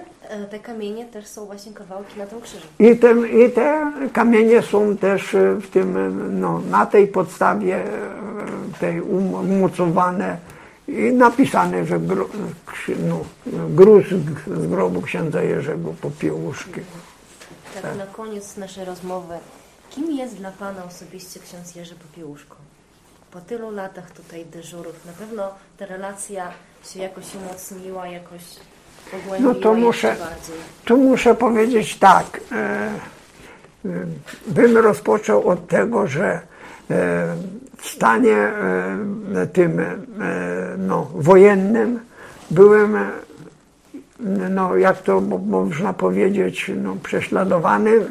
Te 0.50 0.58
kamienie 0.58 1.04
też 1.04 1.26
są 1.26 1.46
właśnie 1.46 1.72
kawałki 1.72 2.18
na 2.18 2.26
tym 2.26 2.40
krzyżu. 2.40 2.66
I, 2.78 2.96
te, 2.96 3.28
I 3.28 3.50
te 3.50 3.92
kamienie 4.12 4.62
są 4.62 4.96
też 4.96 5.36
w 5.60 5.70
tym, 5.70 6.20
no, 6.40 6.60
na 6.70 6.86
tej 6.86 7.06
podstawie 7.06 7.82
tej 8.80 9.00
umocowane 9.00 10.36
i 10.88 11.12
napisane, 11.12 11.86
że 11.86 11.98
no, 12.88 13.24
gruz 13.68 14.04
z 14.46 14.66
grobu 14.66 15.02
księdza 15.02 15.42
Jerzego 15.42 15.94
Popiełuszki. 16.00 16.80
Tak, 17.74 17.82
tak, 17.82 17.96
na 17.96 18.06
koniec 18.06 18.56
naszej 18.56 18.84
rozmowy. 18.84 19.34
Kim 19.90 20.12
jest 20.12 20.36
dla 20.36 20.50
Pana 20.50 20.84
osobiście 20.84 21.40
ksiądz 21.40 21.74
Jerzy 21.74 21.94
Popiełuszko? 21.94 22.56
Po 23.30 23.40
tylu 23.40 23.70
latach 23.70 24.10
tutaj 24.10 24.46
dyżurów, 24.46 25.06
na 25.06 25.12
pewno 25.12 25.50
ta 25.78 25.86
relacja 25.86 26.50
się 26.84 27.00
jakoś 27.00 27.24
umocniła, 27.34 28.06
jakoś 28.06 28.42
pogłębiła 29.10 29.52
No 29.52 29.60
to 29.60 29.74
muszę, 29.74 30.16
tu 30.84 30.96
muszę 30.96 31.34
powiedzieć 31.34 31.98
tak. 31.98 32.40
E, 32.52 32.56
e, 32.56 32.90
bym 34.46 34.76
rozpoczął 34.76 35.48
od 35.48 35.66
tego, 35.66 36.06
że 36.06 36.24
e, 36.24 36.40
w 37.78 37.88
stanie 37.88 38.52
tym 39.52 39.80
no, 40.78 41.10
wojennym 41.14 42.00
byłem, 42.54 42.96
no, 44.50 44.76
jak 44.76 45.02
to 45.02 45.20
można 45.46 45.92
powiedzieć, 45.92 46.70
no, 46.82 46.96
prześladowany 47.02 48.06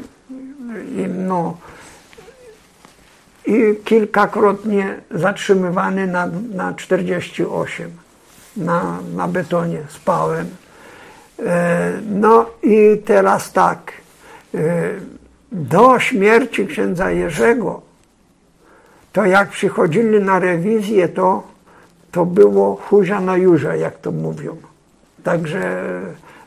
i, 0.95 1.07
no, 1.07 1.57
i 3.45 3.75
kilkakrotnie 3.83 4.95
zatrzymywany 5.11 6.07
na, 6.07 6.27
na 6.53 6.73
48 6.73 7.91
na, 8.57 8.99
na 9.15 9.27
betonie 9.27 9.79
spałem. 9.89 10.47
E, 11.45 11.93
no 12.09 12.45
i 12.63 13.01
teraz 13.05 13.51
tak, 13.51 13.91
e, 14.55 14.59
do 15.51 15.99
śmierci 15.99 16.67
księdza 16.67 17.11
Jerzego, 17.11 17.81
to 19.13 19.25
jak 19.25 19.49
przychodzili 19.49 20.23
na 20.23 20.39
rewizję, 20.39 21.09
to, 21.09 21.43
to 22.13 22.25
było 22.25 22.75
huzia 22.75 23.21
na 23.21 23.37
jurze, 23.37 23.77
jak 23.77 23.97
to 23.97 24.11
mówią. 24.11 24.57
Także 25.23 25.61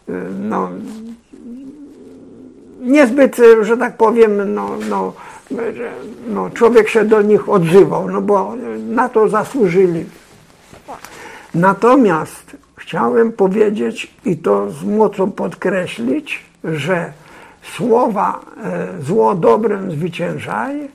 e, 0.08 0.12
no, 0.40 0.70
niezbyt, 2.80 3.36
że 3.62 3.76
tak 3.76 3.96
powiem, 3.96 4.54
no, 4.54 4.70
no, 4.90 5.12
no, 6.28 6.50
człowiek 6.50 6.88
się 6.88 7.04
do 7.04 7.22
nich 7.22 7.48
odzywał, 7.48 8.08
no 8.10 8.20
bo 8.20 8.54
na 8.88 9.08
to 9.08 9.28
zasłużyli. 9.28 10.04
Natomiast 11.54 12.56
chciałem 12.76 13.32
powiedzieć 13.32 14.14
i 14.24 14.36
to 14.36 14.70
z 14.70 14.84
mocą 14.84 15.30
podkreślić, 15.30 16.44
że 16.64 17.12
słowa 17.76 18.40
e, 18.64 19.02
zło 19.02 19.34
dobrem 19.34 19.90
zwyciężaj, 19.90 20.88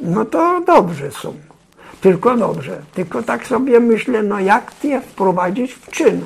no 0.00 0.24
to 0.24 0.60
dobrze 0.66 1.10
są. 1.10 1.34
Tylko 2.02 2.36
dobrze. 2.36 2.82
Tylko 2.94 3.22
tak 3.22 3.46
sobie 3.46 3.80
myślę, 3.80 4.22
no 4.22 4.40
jak 4.40 4.72
je 4.84 5.00
wprowadzić 5.00 5.72
w 5.72 5.90
czyn? 5.90 6.20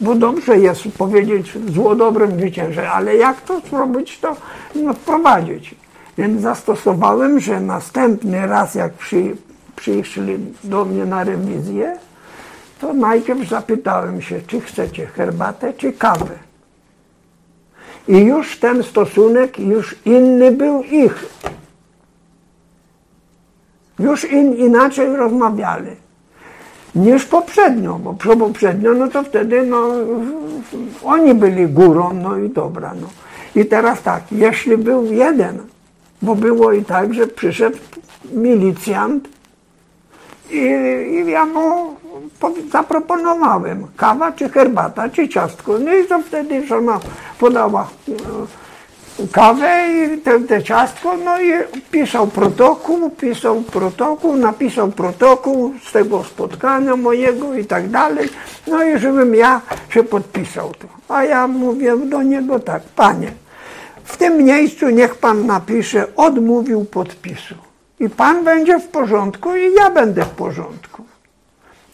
Bo 0.00 0.14
dobrze 0.14 0.58
jest 0.58 0.82
powiedzieć 0.98 1.52
zło 1.68 1.94
dobrem 1.94 2.30
zwyciężaj, 2.32 2.86
ale 2.86 3.16
jak 3.16 3.40
to 3.40 3.60
zrobić, 3.60 4.18
to 4.18 4.36
no, 4.74 4.94
wprowadzić. 4.94 5.74
Więc 6.18 6.42
zastosowałem, 6.42 7.40
że 7.40 7.60
następny 7.60 8.46
raz, 8.46 8.74
jak 8.74 8.92
przy, 8.92 9.36
przyszli 9.76 10.38
do 10.64 10.84
mnie 10.84 11.04
na 11.04 11.24
rewizję, 11.24 11.96
to 12.80 12.94
najpierw 12.94 13.48
zapytałem 13.48 14.22
się, 14.22 14.40
czy 14.46 14.60
chcecie 14.60 15.06
herbatę, 15.06 15.72
czy 15.72 15.92
kawę. 15.92 16.38
I 18.08 18.18
już 18.18 18.58
ten 18.58 18.82
stosunek, 18.82 19.58
już 19.58 19.96
inny 20.04 20.52
był 20.52 20.82
ich. 20.82 21.24
Już 24.00 24.24
in, 24.24 24.54
inaczej 24.56 25.16
rozmawiali 25.16 25.90
niż 26.94 27.24
poprzednio, 27.24 27.98
bo 27.98 28.14
poprzednio, 28.14 28.94
no 28.94 29.08
to 29.08 29.22
wtedy 29.22 29.66
no, 29.66 29.88
oni 31.04 31.34
byli 31.34 31.66
górą, 31.66 32.12
no 32.14 32.38
i 32.38 32.50
dobra. 32.50 32.94
No. 33.00 33.08
I 33.62 33.66
teraz 33.66 34.02
tak, 34.02 34.22
jeśli 34.32 34.76
był 34.76 35.04
jeden, 35.04 35.58
bo 36.22 36.34
było 36.34 36.72
i 36.72 36.84
tak, 36.84 37.14
że 37.14 37.26
przyszedł 37.26 37.78
milicjant 38.32 39.28
i, 40.50 40.56
i 40.56 41.30
ja 41.30 41.46
mu 41.46 41.96
zaproponowałem 42.72 43.86
kawa, 43.96 44.32
czy 44.32 44.48
herbata, 44.48 45.08
czy 45.08 45.28
ciastko. 45.28 45.78
No 45.78 45.94
i 45.94 46.04
to 46.04 46.18
wtedy 46.18 46.66
żona 46.66 47.00
podała 47.38 47.88
e, 48.08 48.12
kawę 49.32 49.86
i 49.92 50.18
te, 50.48 50.62
ciastko, 50.62 51.16
no 51.16 51.40
i 51.40 51.52
pisał 51.90 52.26
protokół, 52.26 53.10
pisał 53.10 53.62
protokół, 53.62 54.36
napisał 54.36 54.88
protokół 54.88 55.74
z 55.84 55.92
tego 55.92 56.24
spotkania 56.24 56.96
mojego 56.96 57.54
i 57.54 57.64
tak 57.64 57.88
dalej. 57.88 58.28
No 58.66 58.84
i 58.84 58.98
żebym 58.98 59.34
ja 59.34 59.60
się 59.88 60.04
podpisał 60.04 60.72
to. 60.74 61.14
A 61.14 61.24
ja 61.24 61.48
mówię 61.48 61.96
do 61.96 62.22
niego 62.22 62.58
tak, 62.58 62.82
panie, 62.82 63.32
w 64.04 64.16
tym 64.16 64.44
miejscu 64.44 64.90
niech 64.90 65.14
pan 65.14 65.46
napisze, 65.46 66.06
odmówił 66.16 66.84
podpisu. 66.84 67.54
I 68.00 68.08
pan 68.08 68.44
będzie 68.44 68.78
w 68.78 68.88
porządku 68.88 69.56
i 69.56 69.74
ja 69.74 69.90
będę 69.90 70.24
w 70.24 70.28
porządku. 70.28 71.04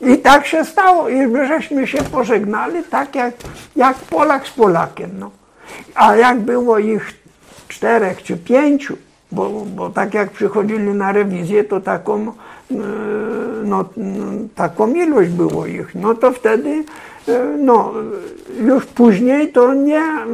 I 0.00 0.18
tak 0.18 0.46
się 0.46 0.64
stało, 0.64 1.08
i 1.08 1.46
żeśmy 1.48 1.86
się 1.86 1.98
pożegnali, 1.98 2.84
tak 2.90 3.14
jak, 3.14 3.34
jak 3.76 3.96
Polak 3.96 4.46
z 4.46 4.50
Polakiem. 4.50 5.10
No. 5.18 5.30
A 5.94 6.16
jak 6.16 6.40
było 6.40 6.78
ich 6.78 7.12
czterech 7.68 8.22
czy 8.22 8.36
pięciu, 8.36 8.96
bo, 9.32 9.50
bo 9.50 9.90
tak 9.90 10.14
jak 10.14 10.30
przychodzili 10.30 10.88
na 10.94 11.12
rewizję, 11.12 11.64
to 11.64 11.80
taką, 11.80 12.28
e, 12.28 12.74
no, 13.64 13.84
taką 14.54 14.94
ilość 14.94 15.30
było 15.30 15.66
ich, 15.66 15.94
no 15.94 16.14
to 16.14 16.32
wtedy 16.32 16.84
e, 17.28 17.44
no, 17.58 17.92
już 18.60 18.86
później 18.86 19.52
to 19.52 19.74
nie 19.74 19.98
e, 19.98 20.24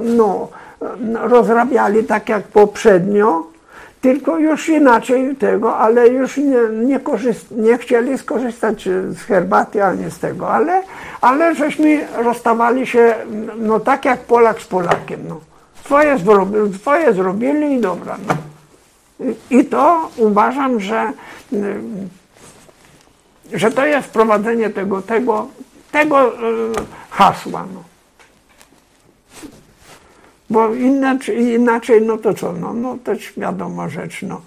no, 0.00 0.48
rozrabiali 1.22 2.04
tak 2.04 2.28
jak 2.28 2.42
poprzednio, 2.42 3.55
tylko 4.06 4.38
już 4.38 4.68
inaczej 4.68 5.36
tego, 5.36 5.76
ale 5.76 6.08
już 6.08 6.36
nie, 6.36 6.68
nie, 6.84 7.00
nie 7.50 7.78
chcieli 7.78 8.18
skorzystać 8.18 8.88
z 9.08 9.18
herbaty 9.18 9.84
ani 9.84 10.10
z 10.10 10.18
tego, 10.18 10.50
ale, 10.50 10.82
ale 11.20 11.54
żeśmy 11.54 12.06
rozstawali 12.16 12.86
się 12.86 13.14
no 13.58 13.80
tak 13.80 14.04
jak 14.04 14.20
Polak 14.20 14.60
z 14.60 14.66
Polakiem. 14.66 15.20
No. 15.28 15.40
Swoje, 15.84 16.18
zrobili, 16.18 16.78
swoje 16.78 17.12
zrobili 17.12 17.72
i 17.72 17.80
dobra. 17.80 18.16
No. 18.28 18.34
I 19.50 19.64
to 19.64 20.10
uważam, 20.16 20.80
że, 20.80 21.12
że 23.52 23.70
to 23.70 23.86
jest 23.86 24.08
wprowadzenie 24.08 24.70
tego, 24.70 25.02
tego, 25.02 25.46
tego 25.92 26.32
hasła. 27.10 27.66
No. 27.74 27.95
Bo 30.50 30.74
inaczej, 30.74 31.54
inaczej, 31.54 32.02
no 32.02 32.18
to 32.18 32.34
co, 32.34 32.52
no, 32.52 32.74
no 32.74 32.98
to 33.04 33.12
wiadoma 33.36 33.88
rzecz, 33.88 34.22
no. 34.22 34.40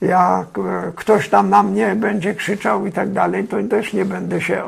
Jak 0.00 0.58
e, 0.58 0.92
ktoś 0.96 1.28
tam 1.28 1.50
na 1.50 1.62
mnie 1.62 1.96
będzie 1.96 2.34
krzyczał 2.34 2.86
i 2.86 2.92
tak 2.92 3.12
dalej, 3.12 3.48
to 3.48 3.56
też 3.70 3.92
nie 3.92 4.04
będę 4.04 4.40
się 4.40 4.62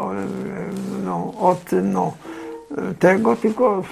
no, 1.04 1.32
od 1.38 1.70
no, 1.82 2.12
tego, 2.98 3.36
tylko 3.36 3.84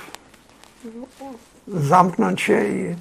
zamknąć 1.69 2.41
się 2.43 2.69
i 2.69 2.95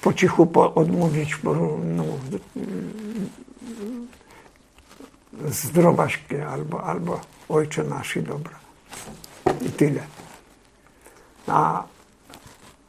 po 0.00 0.12
cichu 0.12 0.48
odmówić 0.74 1.38
no, 1.84 2.04
zdrowaś 5.48 6.24
albo, 6.52 6.84
albo 6.84 7.20
Ojcze 7.48 7.84
nasz 7.84 8.16
i 8.16 8.22
dobra. 8.22 8.54
I 9.66 9.70
tyle. 9.70 10.00
A 11.46 11.82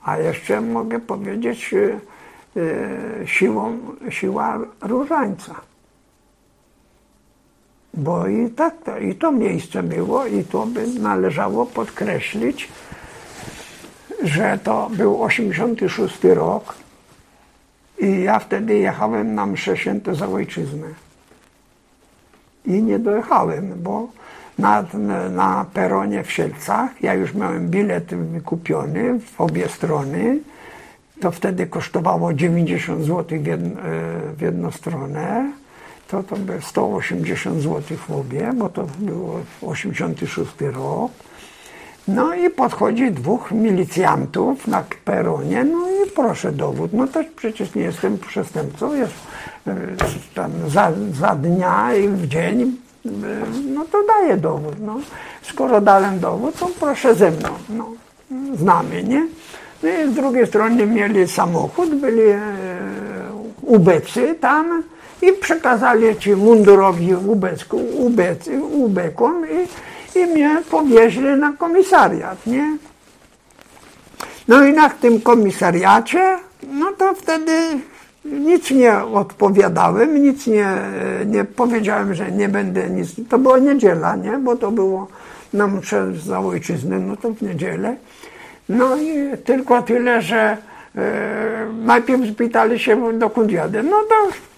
a 0.03 0.17
jeszcze 0.17 0.61
mogę 0.61 0.99
powiedzieć 0.99 1.73
e, 1.73 1.99
e, 2.61 3.27
siłą, 3.27 3.77
siła 4.09 4.59
różańca. 4.81 5.55
Bo 7.93 8.27
i 8.27 8.49
tak 8.49 8.73
to, 8.83 8.97
i 8.97 9.15
to 9.15 9.31
miejsce 9.31 9.83
było 9.83 10.25
i 10.25 10.43
to 10.43 10.65
by 10.65 10.87
należało 10.87 11.65
podkreślić, 11.65 12.69
że 14.23 14.59
to 14.63 14.89
był 14.93 15.23
86 15.23 16.23
rok 16.23 16.75
i 17.99 18.21
ja 18.21 18.39
wtedy 18.39 18.77
jechałem 18.77 19.35
na 19.35 19.45
mszę 19.45 19.77
święte 19.77 20.15
za 20.15 20.27
ojczyznę. 20.27 20.87
I 22.65 22.83
nie 22.83 22.99
dojechałem, 22.99 23.73
bo 23.83 24.07
na, 24.61 24.85
na 25.29 25.65
peronie 25.73 26.23
w 26.23 26.31
Sielcach. 26.31 27.03
Ja 27.03 27.13
już 27.13 27.33
miałem 27.33 27.69
bilet 27.69 28.05
wykupiony 28.15 29.19
w 29.19 29.41
obie 29.41 29.69
strony. 29.69 30.39
To 31.21 31.31
wtedy 31.31 31.67
kosztowało 31.67 32.33
90 32.33 33.05
zł 33.05 33.39
w, 33.39 33.47
jedno, 33.47 33.81
w 34.37 34.41
jedną 34.41 34.71
stronę. 34.71 35.51
To 36.07 36.23
to 36.23 36.35
było 36.35 36.61
180 36.61 37.61
zł 37.61 37.97
w 37.97 38.11
obie, 38.11 38.51
bo 38.55 38.69
to 38.69 38.87
było 38.99 39.39
86 39.61 40.51
rok. 40.61 41.11
No 42.07 42.33
i 42.33 42.49
podchodzi 42.49 43.11
dwóch 43.11 43.51
milicjantów 43.51 44.67
na 44.67 44.83
peronie, 45.05 45.63
no 45.63 45.87
i 45.89 46.09
proszę 46.15 46.51
dowód. 46.51 46.93
No 46.93 47.07
to 47.07 47.23
przecież 47.35 47.75
nie 47.75 47.81
jestem 47.81 48.17
przestępcą, 48.17 48.93
jest 48.93 49.13
e, 49.67 49.75
tam 50.35 50.51
za, 50.67 50.91
za 51.19 51.35
dnia 51.35 51.95
i 51.95 52.07
w 52.07 52.27
dzień 52.27 52.77
no 53.75 53.85
to 53.85 54.03
daję 54.07 54.37
dowód. 54.37 54.75
No. 54.79 54.99
Skoro 55.41 55.81
dałem 55.81 56.19
dowód, 56.19 56.55
to 56.59 56.69
proszę 56.79 57.15
ze 57.15 57.31
mną. 57.31 57.49
No. 57.69 57.91
Znamy, 58.55 59.03
nie? 59.03 59.27
No 59.83 59.89
i 59.89 60.11
z 60.11 60.13
drugiej 60.13 60.47
strony 60.47 60.87
mieli 60.87 61.27
samochód, 61.27 61.95
byli 61.95 62.21
e, 62.21 62.41
ubecy 63.61 64.35
tam 64.41 64.83
i 65.21 65.33
przekazali 65.33 66.17
ci 66.17 66.35
mundurowi 66.35 67.15
ubecku, 67.15 67.77
ubecy, 67.77 68.63
ubekom 68.63 69.45
i, 69.45 70.19
i 70.19 70.25
mnie 70.25 70.61
powieźli 70.69 71.23
na 71.23 71.53
komisariat, 71.53 72.47
nie? 72.47 72.77
No 74.47 74.65
i 74.65 74.73
na 74.73 74.89
tym 74.89 75.21
komisariacie, 75.21 76.37
no 76.63 76.91
to 76.97 77.13
wtedy 77.13 77.51
nic 78.25 78.71
nie 78.71 78.97
odpowiadałem, 79.03 80.23
nic 80.23 80.47
nie, 80.47 80.67
nie 81.25 81.43
powiedziałem, 81.43 82.13
że 82.13 82.31
nie 82.31 82.49
będę 82.49 82.89
nic. 82.89 83.09
To 83.29 83.37
była 83.37 83.59
niedziela, 83.59 84.15
nie? 84.15 84.37
Bo 84.37 84.55
to 84.55 84.71
było 84.71 85.07
na 85.53 85.67
mszę 85.67 86.11
za 86.25 86.39
ojczyznę, 86.39 86.99
no 86.99 87.17
to 87.17 87.29
w 87.33 87.41
niedzielę. 87.41 87.95
No 88.69 88.97
i 88.97 89.37
tylko 89.45 89.81
tyle, 89.81 90.21
że 90.21 90.57
e, 90.95 91.67
najpierw 91.83 92.33
spytali 92.33 92.79
się, 92.79 93.19
dokąd 93.19 93.51
jadę. 93.51 93.83
No 93.83 93.97
to 94.09 94.15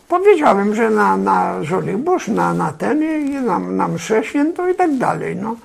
powiedziałem, 0.07 0.75
że 0.75 0.89
na, 0.89 1.17
na 1.17 1.63
Żoliborz, 1.63 2.27
na, 2.27 2.53
na 2.53 2.71
ten 2.71 3.03
i 3.03 3.29
na, 3.29 3.59
na 3.59 3.87
mszę 3.87 4.23
święto 4.23 4.69
i 4.69 4.75
tak 4.75 4.97
dalej, 4.97 5.35
no. 5.35 5.55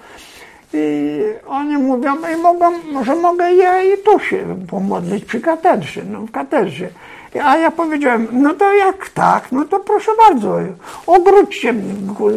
I 0.72 1.20
oni 1.46 1.76
mówią, 1.78 2.16
mogą, 2.42 2.70
może 2.92 3.14
mogę 3.14 3.52
ja 3.52 3.82
i 3.82 3.98
tu 3.98 4.18
się 4.18 4.56
pomodlić 4.70 5.24
przy 5.24 5.40
katedrze, 5.40 6.02
no 6.10 6.20
w 6.20 6.30
katedrze. 6.30 6.88
A 7.44 7.56
ja 7.56 7.70
powiedziałem, 7.70 8.28
no 8.32 8.54
to 8.54 8.72
jak 8.72 9.10
tak, 9.10 9.52
no 9.52 9.64
to 9.64 9.80
proszę 9.80 10.10
bardzo, 10.28 10.58
obróćcie 11.06 11.74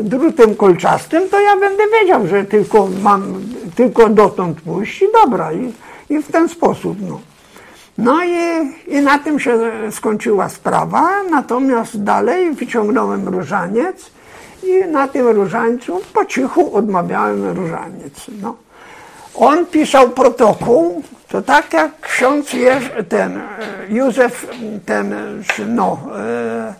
drutem 0.03 0.55
kolczastym, 0.55 1.29
to 1.29 1.39
ja 1.39 1.57
będę 1.57 1.83
wiedział, 1.99 2.27
że 2.27 2.45
tylko 2.45 2.87
mam, 3.03 3.33
tylko 3.75 4.09
dotąd 4.09 4.61
pójść 4.61 5.01
i 5.01 5.05
dobra, 5.23 5.53
i, 5.53 5.73
i 6.09 6.23
w 6.23 6.31
ten 6.31 6.49
sposób, 6.49 6.97
no. 7.09 7.19
No 7.97 8.23
i, 8.23 8.71
i 8.87 9.01
na 9.01 9.19
tym 9.19 9.39
się 9.39 9.59
skończyła 9.91 10.49
sprawa, 10.49 11.23
natomiast 11.29 12.03
dalej 12.03 12.51
wyciągnąłem 12.51 13.27
różaniec 13.27 14.11
i 14.63 14.87
na 14.91 15.07
tym 15.07 15.27
różańcu 15.27 16.01
po 16.13 16.25
cichu 16.25 16.75
odmawiałem 16.75 17.57
różaniec, 17.57 18.25
no. 18.41 18.55
On 19.35 19.65
pisał 19.65 20.09
protokół, 20.09 21.03
to 21.27 21.41
tak 21.41 21.73
jak 21.73 21.99
ksiądz 22.01 22.51
ten 23.09 23.37
e, 23.37 23.41
Józef, 23.89 24.47
ten 24.85 25.15
no, 25.67 25.97
e, 26.17 26.73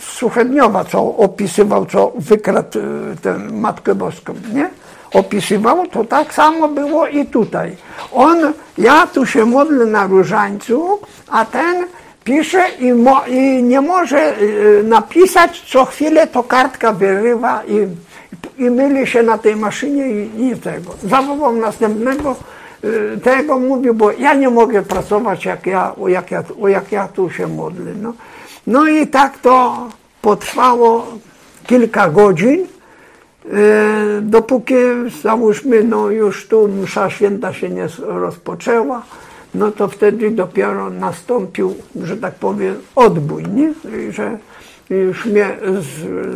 Suchedniowa, 0.00 0.84
co 0.84 1.16
opisywał, 1.16 1.86
co 1.86 2.12
wykradł 2.16 2.78
e, 2.78 2.82
ten 3.22 3.60
Matkę 3.60 3.94
Boską, 3.94 4.34
nie? 4.54 4.70
Opisywał, 5.12 5.86
to 5.86 6.04
tak 6.04 6.34
samo 6.34 6.68
było 6.68 7.06
i 7.06 7.26
tutaj. 7.26 7.76
On, 8.12 8.38
ja 8.78 9.06
tu 9.06 9.26
się 9.26 9.44
modlę 9.44 9.86
na 9.86 10.06
różańcu, 10.06 11.00
a 11.30 11.44
ten 11.44 11.84
pisze 12.24 12.68
i, 12.78 12.92
mo, 12.92 13.24
i 13.26 13.62
nie 13.62 13.80
może 13.80 14.36
napisać, 14.84 15.62
co 15.72 15.84
chwilę 15.84 16.26
to 16.26 16.42
kartka 16.42 16.92
wyrywa 16.92 17.62
i 17.68 17.86
i 18.58 18.70
myli 18.70 19.06
się 19.06 19.22
na 19.22 19.38
tej 19.38 19.56
maszynie 19.56 20.08
i, 20.10 20.46
i 20.46 20.56
tego. 20.56 20.94
Zawołał 21.02 21.56
następnego 21.56 22.36
y, 22.84 23.20
tego, 23.22 23.58
mówił, 23.58 23.94
bo 23.94 24.12
ja 24.12 24.34
nie 24.34 24.50
mogę 24.50 24.82
pracować, 24.82 25.44
jak 25.44 25.66
ja, 25.66 25.94
jak 26.06 26.30
ja, 26.30 26.44
jak 26.68 26.92
ja 26.92 27.08
tu 27.08 27.30
się 27.30 27.46
modlę. 27.46 27.92
No. 28.02 28.12
no 28.66 28.88
i 28.88 29.06
tak 29.06 29.38
to 29.38 29.86
potrwało 30.22 31.06
kilka 31.66 32.10
godzin, 32.10 32.60
y, 32.60 32.66
dopóki 34.22 34.74
załóżmy, 35.22 35.84
no 35.84 36.10
już 36.10 36.48
tu 36.48 36.68
msza 36.68 37.10
święta 37.10 37.52
się 37.52 37.68
nie 37.68 37.88
rozpoczęła, 37.98 39.02
no 39.54 39.72
to 39.72 39.88
wtedy 39.88 40.30
dopiero 40.30 40.90
nastąpił, 40.90 41.74
że 42.02 42.16
tak 42.16 42.34
powiem, 42.34 42.74
odbój, 42.96 43.44
nie? 43.54 43.72
że 44.10 44.38
już 44.90 45.24
mnie 45.24 45.56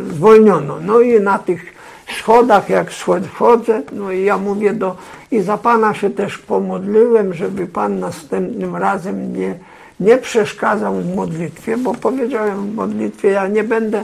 zwolniono. 0.09 0.77
No 0.85 0.99
i 1.01 1.21
na 1.21 1.39
tych 1.39 1.80
schodach, 2.21 2.69
jak 2.69 2.87
schodzę, 3.35 3.81
no 3.91 4.11
i 4.11 4.23
ja 4.23 4.37
mówię 4.37 4.73
do, 4.73 4.95
i 5.31 5.41
za 5.41 5.57
Pana 5.57 5.93
się 5.93 6.09
też 6.09 6.37
pomodliłem, 6.37 7.33
żeby 7.33 7.67
Pan 7.67 7.99
następnym 7.99 8.75
razem 8.75 9.37
nie, 9.37 9.55
nie 9.99 10.17
przeszkadzał 10.17 10.93
w 10.93 11.15
modlitwie, 11.15 11.77
bo 11.77 11.93
powiedziałem 11.93 12.71
w 12.71 12.75
modlitwie, 12.75 13.29
ja 13.29 13.47
nie 13.47 13.63
będę 13.63 13.97
e, 13.99 14.03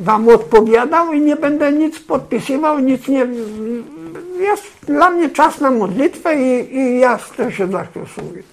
Wam 0.00 0.28
odpowiadał 0.28 1.12
i 1.12 1.20
nie 1.20 1.36
będę 1.36 1.72
nic 1.72 2.00
podpisywał, 2.00 2.78
nic 2.78 3.08
nie. 3.08 3.26
Jest 4.40 4.64
dla 4.86 5.10
mnie 5.10 5.30
czas 5.30 5.60
na 5.60 5.70
modlitwę 5.70 6.36
i, 6.36 6.76
i 6.76 6.98
ja 6.98 7.18
to 7.36 7.50
się 7.50 7.66
zastosuję. 7.66 8.51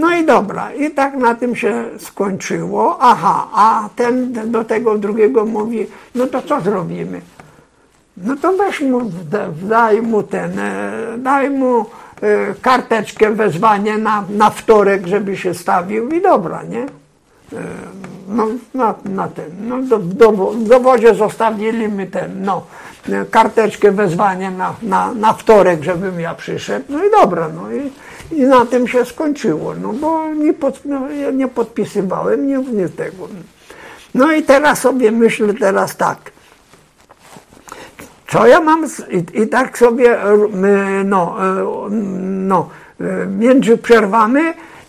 No 0.00 0.16
i 0.16 0.26
dobra, 0.26 0.72
i 0.72 0.90
tak 0.90 1.14
na 1.14 1.34
tym 1.34 1.56
się 1.56 1.84
skończyło. 1.98 2.96
Aha, 3.00 3.48
a 3.54 3.88
ten 3.96 4.32
do 4.50 4.64
tego 4.64 4.98
drugiego 4.98 5.44
mówi, 5.44 5.86
no 6.14 6.26
to 6.26 6.42
co 6.42 6.60
zrobimy? 6.60 7.20
No 8.16 8.36
to 8.36 8.52
weź 8.52 8.80
mu, 8.80 9.00
daj 9.62 10.02
mu 10.02 10.22
ten, 10.22 10.58
e, 10.58 10.92
daj 11.18 11.50
mu 11.50 11.80
e, 11.80 11.84
karteczkę, 12.62 13.30
wezwanie 13.30 13.98
na, 13.98 14.24
na 14.30 14.50
wtorek, 14.50 15.06
żeby 15.06 15.36
się 15.36 15.54
stawił 15.54 16.08
i 16.08 16.22
dobra, 16.22 16.62
nie? 16.62 16.82
E, 16.82 16.86
no, 18.28 18.46
na, 18.74 18.94
na 19.04 19.28
ten, 19.28 19.50
no 19.60 19.82
do, 19.82 19.98
do, 19.98 20.32
w 20.32 20.68
dowodzie 20.68 21.14
zostawili 21.14 21.88
mi 21.88 22.06
ten, 22.06 22.44
no, 22.44 22.62
karteczkę, 23.30 23.92
wezwanie 23.92 24.50
na, 24.50 24.74
na, 24.82 25.14
na 25.14 25.32
wtorek, 25.32 25.82
żebym 25.82 26.20
ja 26.20 26.34
przyszedł, 26.34 26.84
no 26.88 27.04
i 27.04 27.10
dobra, 27.10 27.48
no 27.48 27.72
i 27.72 27.90
i 28.32 28.40
na 28.40 28.66
tym 28.66 28.88
się 28.88 29.04
skończyło, 29.04 29.74
no 29.74 29.92
bo 29.92 30.34
nie, 30.34 30.52
pod, 30.52 30.84
no, 30.84 31.10
ja 31.10 31.30
nie 31.30 31.48
podpisywałem, 31.48 32.46
nie, 32.46 32.58
nie 32.58 32.88
tego. 32.88 33.28
No 34.14 34.32
i 34.32 34.42
teraz 34.42 34.80
sobie 34.80 35.12
myślę 35.12 35.54
teraz 35.54 35.96
tak. 35.96 36.18
Co 38.28 38.46
ja 38.46 38.60
mam, 38.60 38.86
i, 39.10 39.42
i 39.42 39.48
tak 39.48 39.78
sobie, 39.78 40.18
no, 41.04 41.36
no, 42.20 42.68
między 43.38 43.78
przerwami 43.78 44.40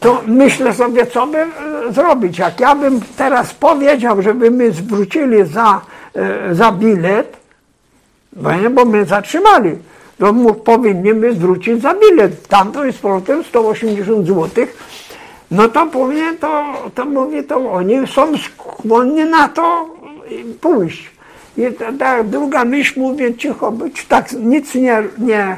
to 0.02 0.22
myślę 0.28 0.74
sobie, 0.74 1.06
co 1.06 1.28
by 1.28 1.38
e, 1.38 1.50
zrobić. 1.90 2.40
Jak 2.40 2.60
ja 2.60 2.76
bym 2.76 3.02
teraz 3.18 3.54
powiedział, 3.54 4.22
żeby 4.22 4.52
my 4.52 4.72
zwrócili 4.72 5.46
za, 5.46 5.82
e, 6.16 6.56
za 6.56 6.72
bilet, 6.72 7.38
bo 8.72 8.86
mnie 8.86 9.06
zatrzymali, 9.06 9.76
to 10.22 10.34
mu 10.34 10.54
powinni 10.54 11.14
my 11.14 11.34
zwrócić 11.34 11.82
za 11.82 11.94
bilet. 11.94 12.48
Tam 12.48 12.72
to 12.72 12.86
jest 12.86 13.00
powrotem 13.00 13.44
180 13.44 14.28
zł. 14.28 14.66
No 15.52 15.68
to 15.68 15.86
powinien, 15.86 16.38
to, 16.38 16.74
to 16.96 17.06
mówi, 17.06 17.44
to 17.44 17.72
oni 17.72 18.08
są 18.08 18.38
skłonni 18.38 19.26
na 19.26 19.50
to 19.50 19.90
pójść. 20.62 21.12
I 21.58 21.62
ta, 21.80 21.94
ta 22.00 22.24
druga 22.24 22.66
myśl 22.66 23.00
mówi, 23.00 23.36
cicho 23.38 23.72
być, 23.72 24.06
tak 24.06 24.32
nic 24.32 24.76
nie, 24.76 25.04
nie, 25.18 25.58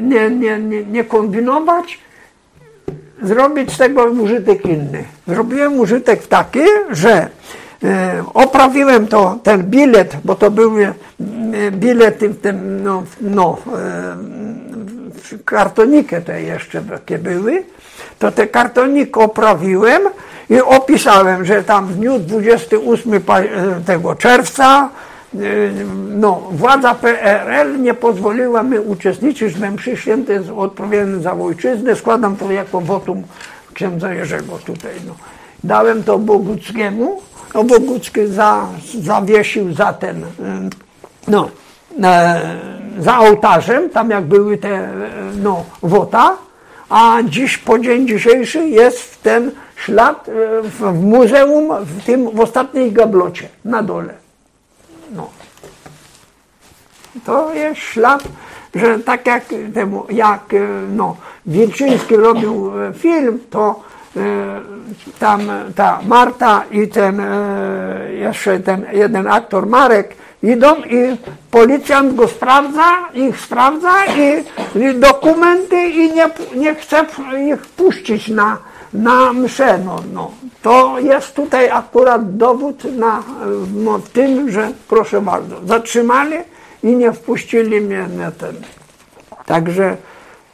nie, 0.00 0.30
nie, 0.30 0.58
nie, 0.58 0.84
nie 0.84 1.04
kombinować, 1.04 1.98
zrobić 3.22 3.72
z 3.72 3.78
tego 3.78 4.04
użytek 4.04 4.66
inny. 4.66 5.04
Zrobiłem 5.26 5.80
użytek 5.80 6.26
taki, 6.26 6.64
że 6.90 7.28
e, 7.84 8.24
oprawiłem 8.34 9.06
to, 9.06 9.38
ten 9.42 9.62
bilet, 9.62 10.16
bo 10.24 10.34
to 10.34 10.50
były 10.50 10.94
bilety 11.72 12.28
w 12.28 12.40
tym, 12.40 12.82
no, 12.82 13.02
no 13.20 13.58
e, 16.12 16.20
te 16.24 16.42
jeszcze 16.42 16.80
takie 16.80 17.18
były, 17.18 17.62
to 18.18 18.32
te 18.32 18.46
kartonik 18.46 19.16
oprawiłem 19.16 20.02
i 20.50 20.60
opisałem, 20.60 21.44
że 21.44 21.64
tam 21.64 21.86
w 21.86 21.96
dniu 21.96 22.18
28 22.18 23.20
tego 23.86 24.14
czerwca 24.14 24.90
no, 26.08 26.42
władza 26.50 26.94
PRL 26.94 27.82
nie 27.82 27.94
pozwoliła 27.94 28.62
mi 28.62 28.78
uczestniczyć 28.78 29.54
w 29.54 29.72
mszy 29.72 29.96
świętej 29.96 30.38
odpowiedzialny 30.56 31.20
za 31.20 31.32
ojczyznę. 31.32 31.96
Składam 31.96 32.36
to 32.36 32.52
jako 32.52 32.80
wotum 32.80 33.22
księdza 33.74 34.14
Jerzego 34.14 34.58
tutaj. 34.58 34.92
No. 35.06 35.14
Dałem 35.64 36.02
to 36.02 36.18
Boguckiemu, 36.18 37.20
a 37.54 37.62
Bogucki 37.62 38.26
za, 38.26 38.66
zawiesił 39.00 39.74
za 39.74 39.92
ten, 39.92 40.24
no, 41.28 41.50
e, 42.02 42.40
za 42.98 43.18
ołtarzem, 43.18 43.90
tam 43.90 44.10
jak 44.10 44.24
były 44.24 44.58
te, 44.58 44.88
no, 45.42 45.64
wota, 45.82 46.36
a 46.88 47.18
dziś, 47.24 47.58
po 47.58 47.78
dzień 47.78 48.08
dzisiejszy 48.08 48.68
jest 48.68 48.98
w 48.98 49.22
ten 49.22 49.50
ślad 49.76 50.28
e, 50.28 50.32
w 50.62 51.02
muzeum, 51.02 51.84
w 51.84 52.04
tym, 52.04 52.30
w 52.30 52.40
ostatniej 52.40 52.92
gablocie, 52.92 53.48
na 53.64 53.82
dole. 53.82 54.14
No. 55.14 55.30
To 57.24 57.54
jest 57.54 57.80
ślad, 57.80 58.22
że 58.74 58.98
tak 58.98 59.26
jak, 59.26 59.44
temu, 59.74 60.06
jak 60.10 60.54
no, 60.90 61.16
Wilczyński 61.46 62.16
robił 62.16 62.72
e, 62.80 62.92
film, 62.92 63.40
to 63.50 63.82
e, 64.16 64.20
tam 65.18 65.40
ta 65.74 66.00
Marta 66.06 66.64
i 66.70 66.88
ten 66.88 67.20
e, 67.20 68.12
jeszcze 68.12 68.60
ten 68.60 68.86
jeden 68.92 69.26
aktor 69.26 69.66
Marek 69.66 70.16
idą 70.42 70.76
i 70.76 71.16
policjant 71.50 72.14
go 72.14 72.28
sprawdza, 72.28 73.08
ich 73.14 73.40
sprawdza 73.40 74.06
i, 74.06 74.44
i 74.80 74.94
dokumenty 74.94 75.88
i 75.88 76.14
nie, 76.14 76.30
nie 76.54 76.74
chce 76.74 77.06
ich 77.46 77.66
puścić 77.66 78.28
na, 78.28 78.58
na 78.92 79.32
mszę. 79.32 79.78
No, 79.84 80.02
no. 80.12 80.30
To 80.62 80.98
jest 80.98 81.34
tutaj 81.34 81.70
akurat 81.70 82.36
dowód 82.36 82.84
na 82.84 83.22
no, 83.74 84.00
tym, 84.12 84.50
że 84.50 84.72
proszę 84.88 85.20
bardzo, 85.20 85.56
zatrzymali 85.66 86.36
i 86.82 86.96
nie 86.96 87.12
wpuścili 87.12 87.80
mnie 87.80 88.06
na 88.16 88.30
ten. 88.30 88.54
Także 89.46 89.96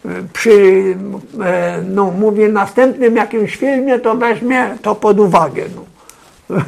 e, 0.05 0.09
przy, 0.33 0.97
e, 1.45 1.83
no 1.89 2.11
mówię, 2.11 2.49
następnym 2.49 3.17
jakimś 3.17 3.57
filmie 3.57 3.99
to 3.99 4.15
weźmie 4.15 4.77
to 4.83 4.95
pod 4.95 5.21
uwagę. 5.21 5.65
No. 5.77 5.85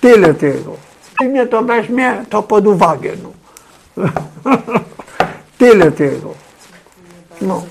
Tyle 0.00 0.34
tego. 0.34 0.93
Filmie 1.18 1.46
to 1.46 1.62
weźmie 1.62 2.24
to 2.30 2.42
pod 2.42 2.66
uwagę. 2.66 3.12
No. 3.22 3.32
Tyle 5.58 5.92
tego. 5.92 6.34
No. 7.40 7.62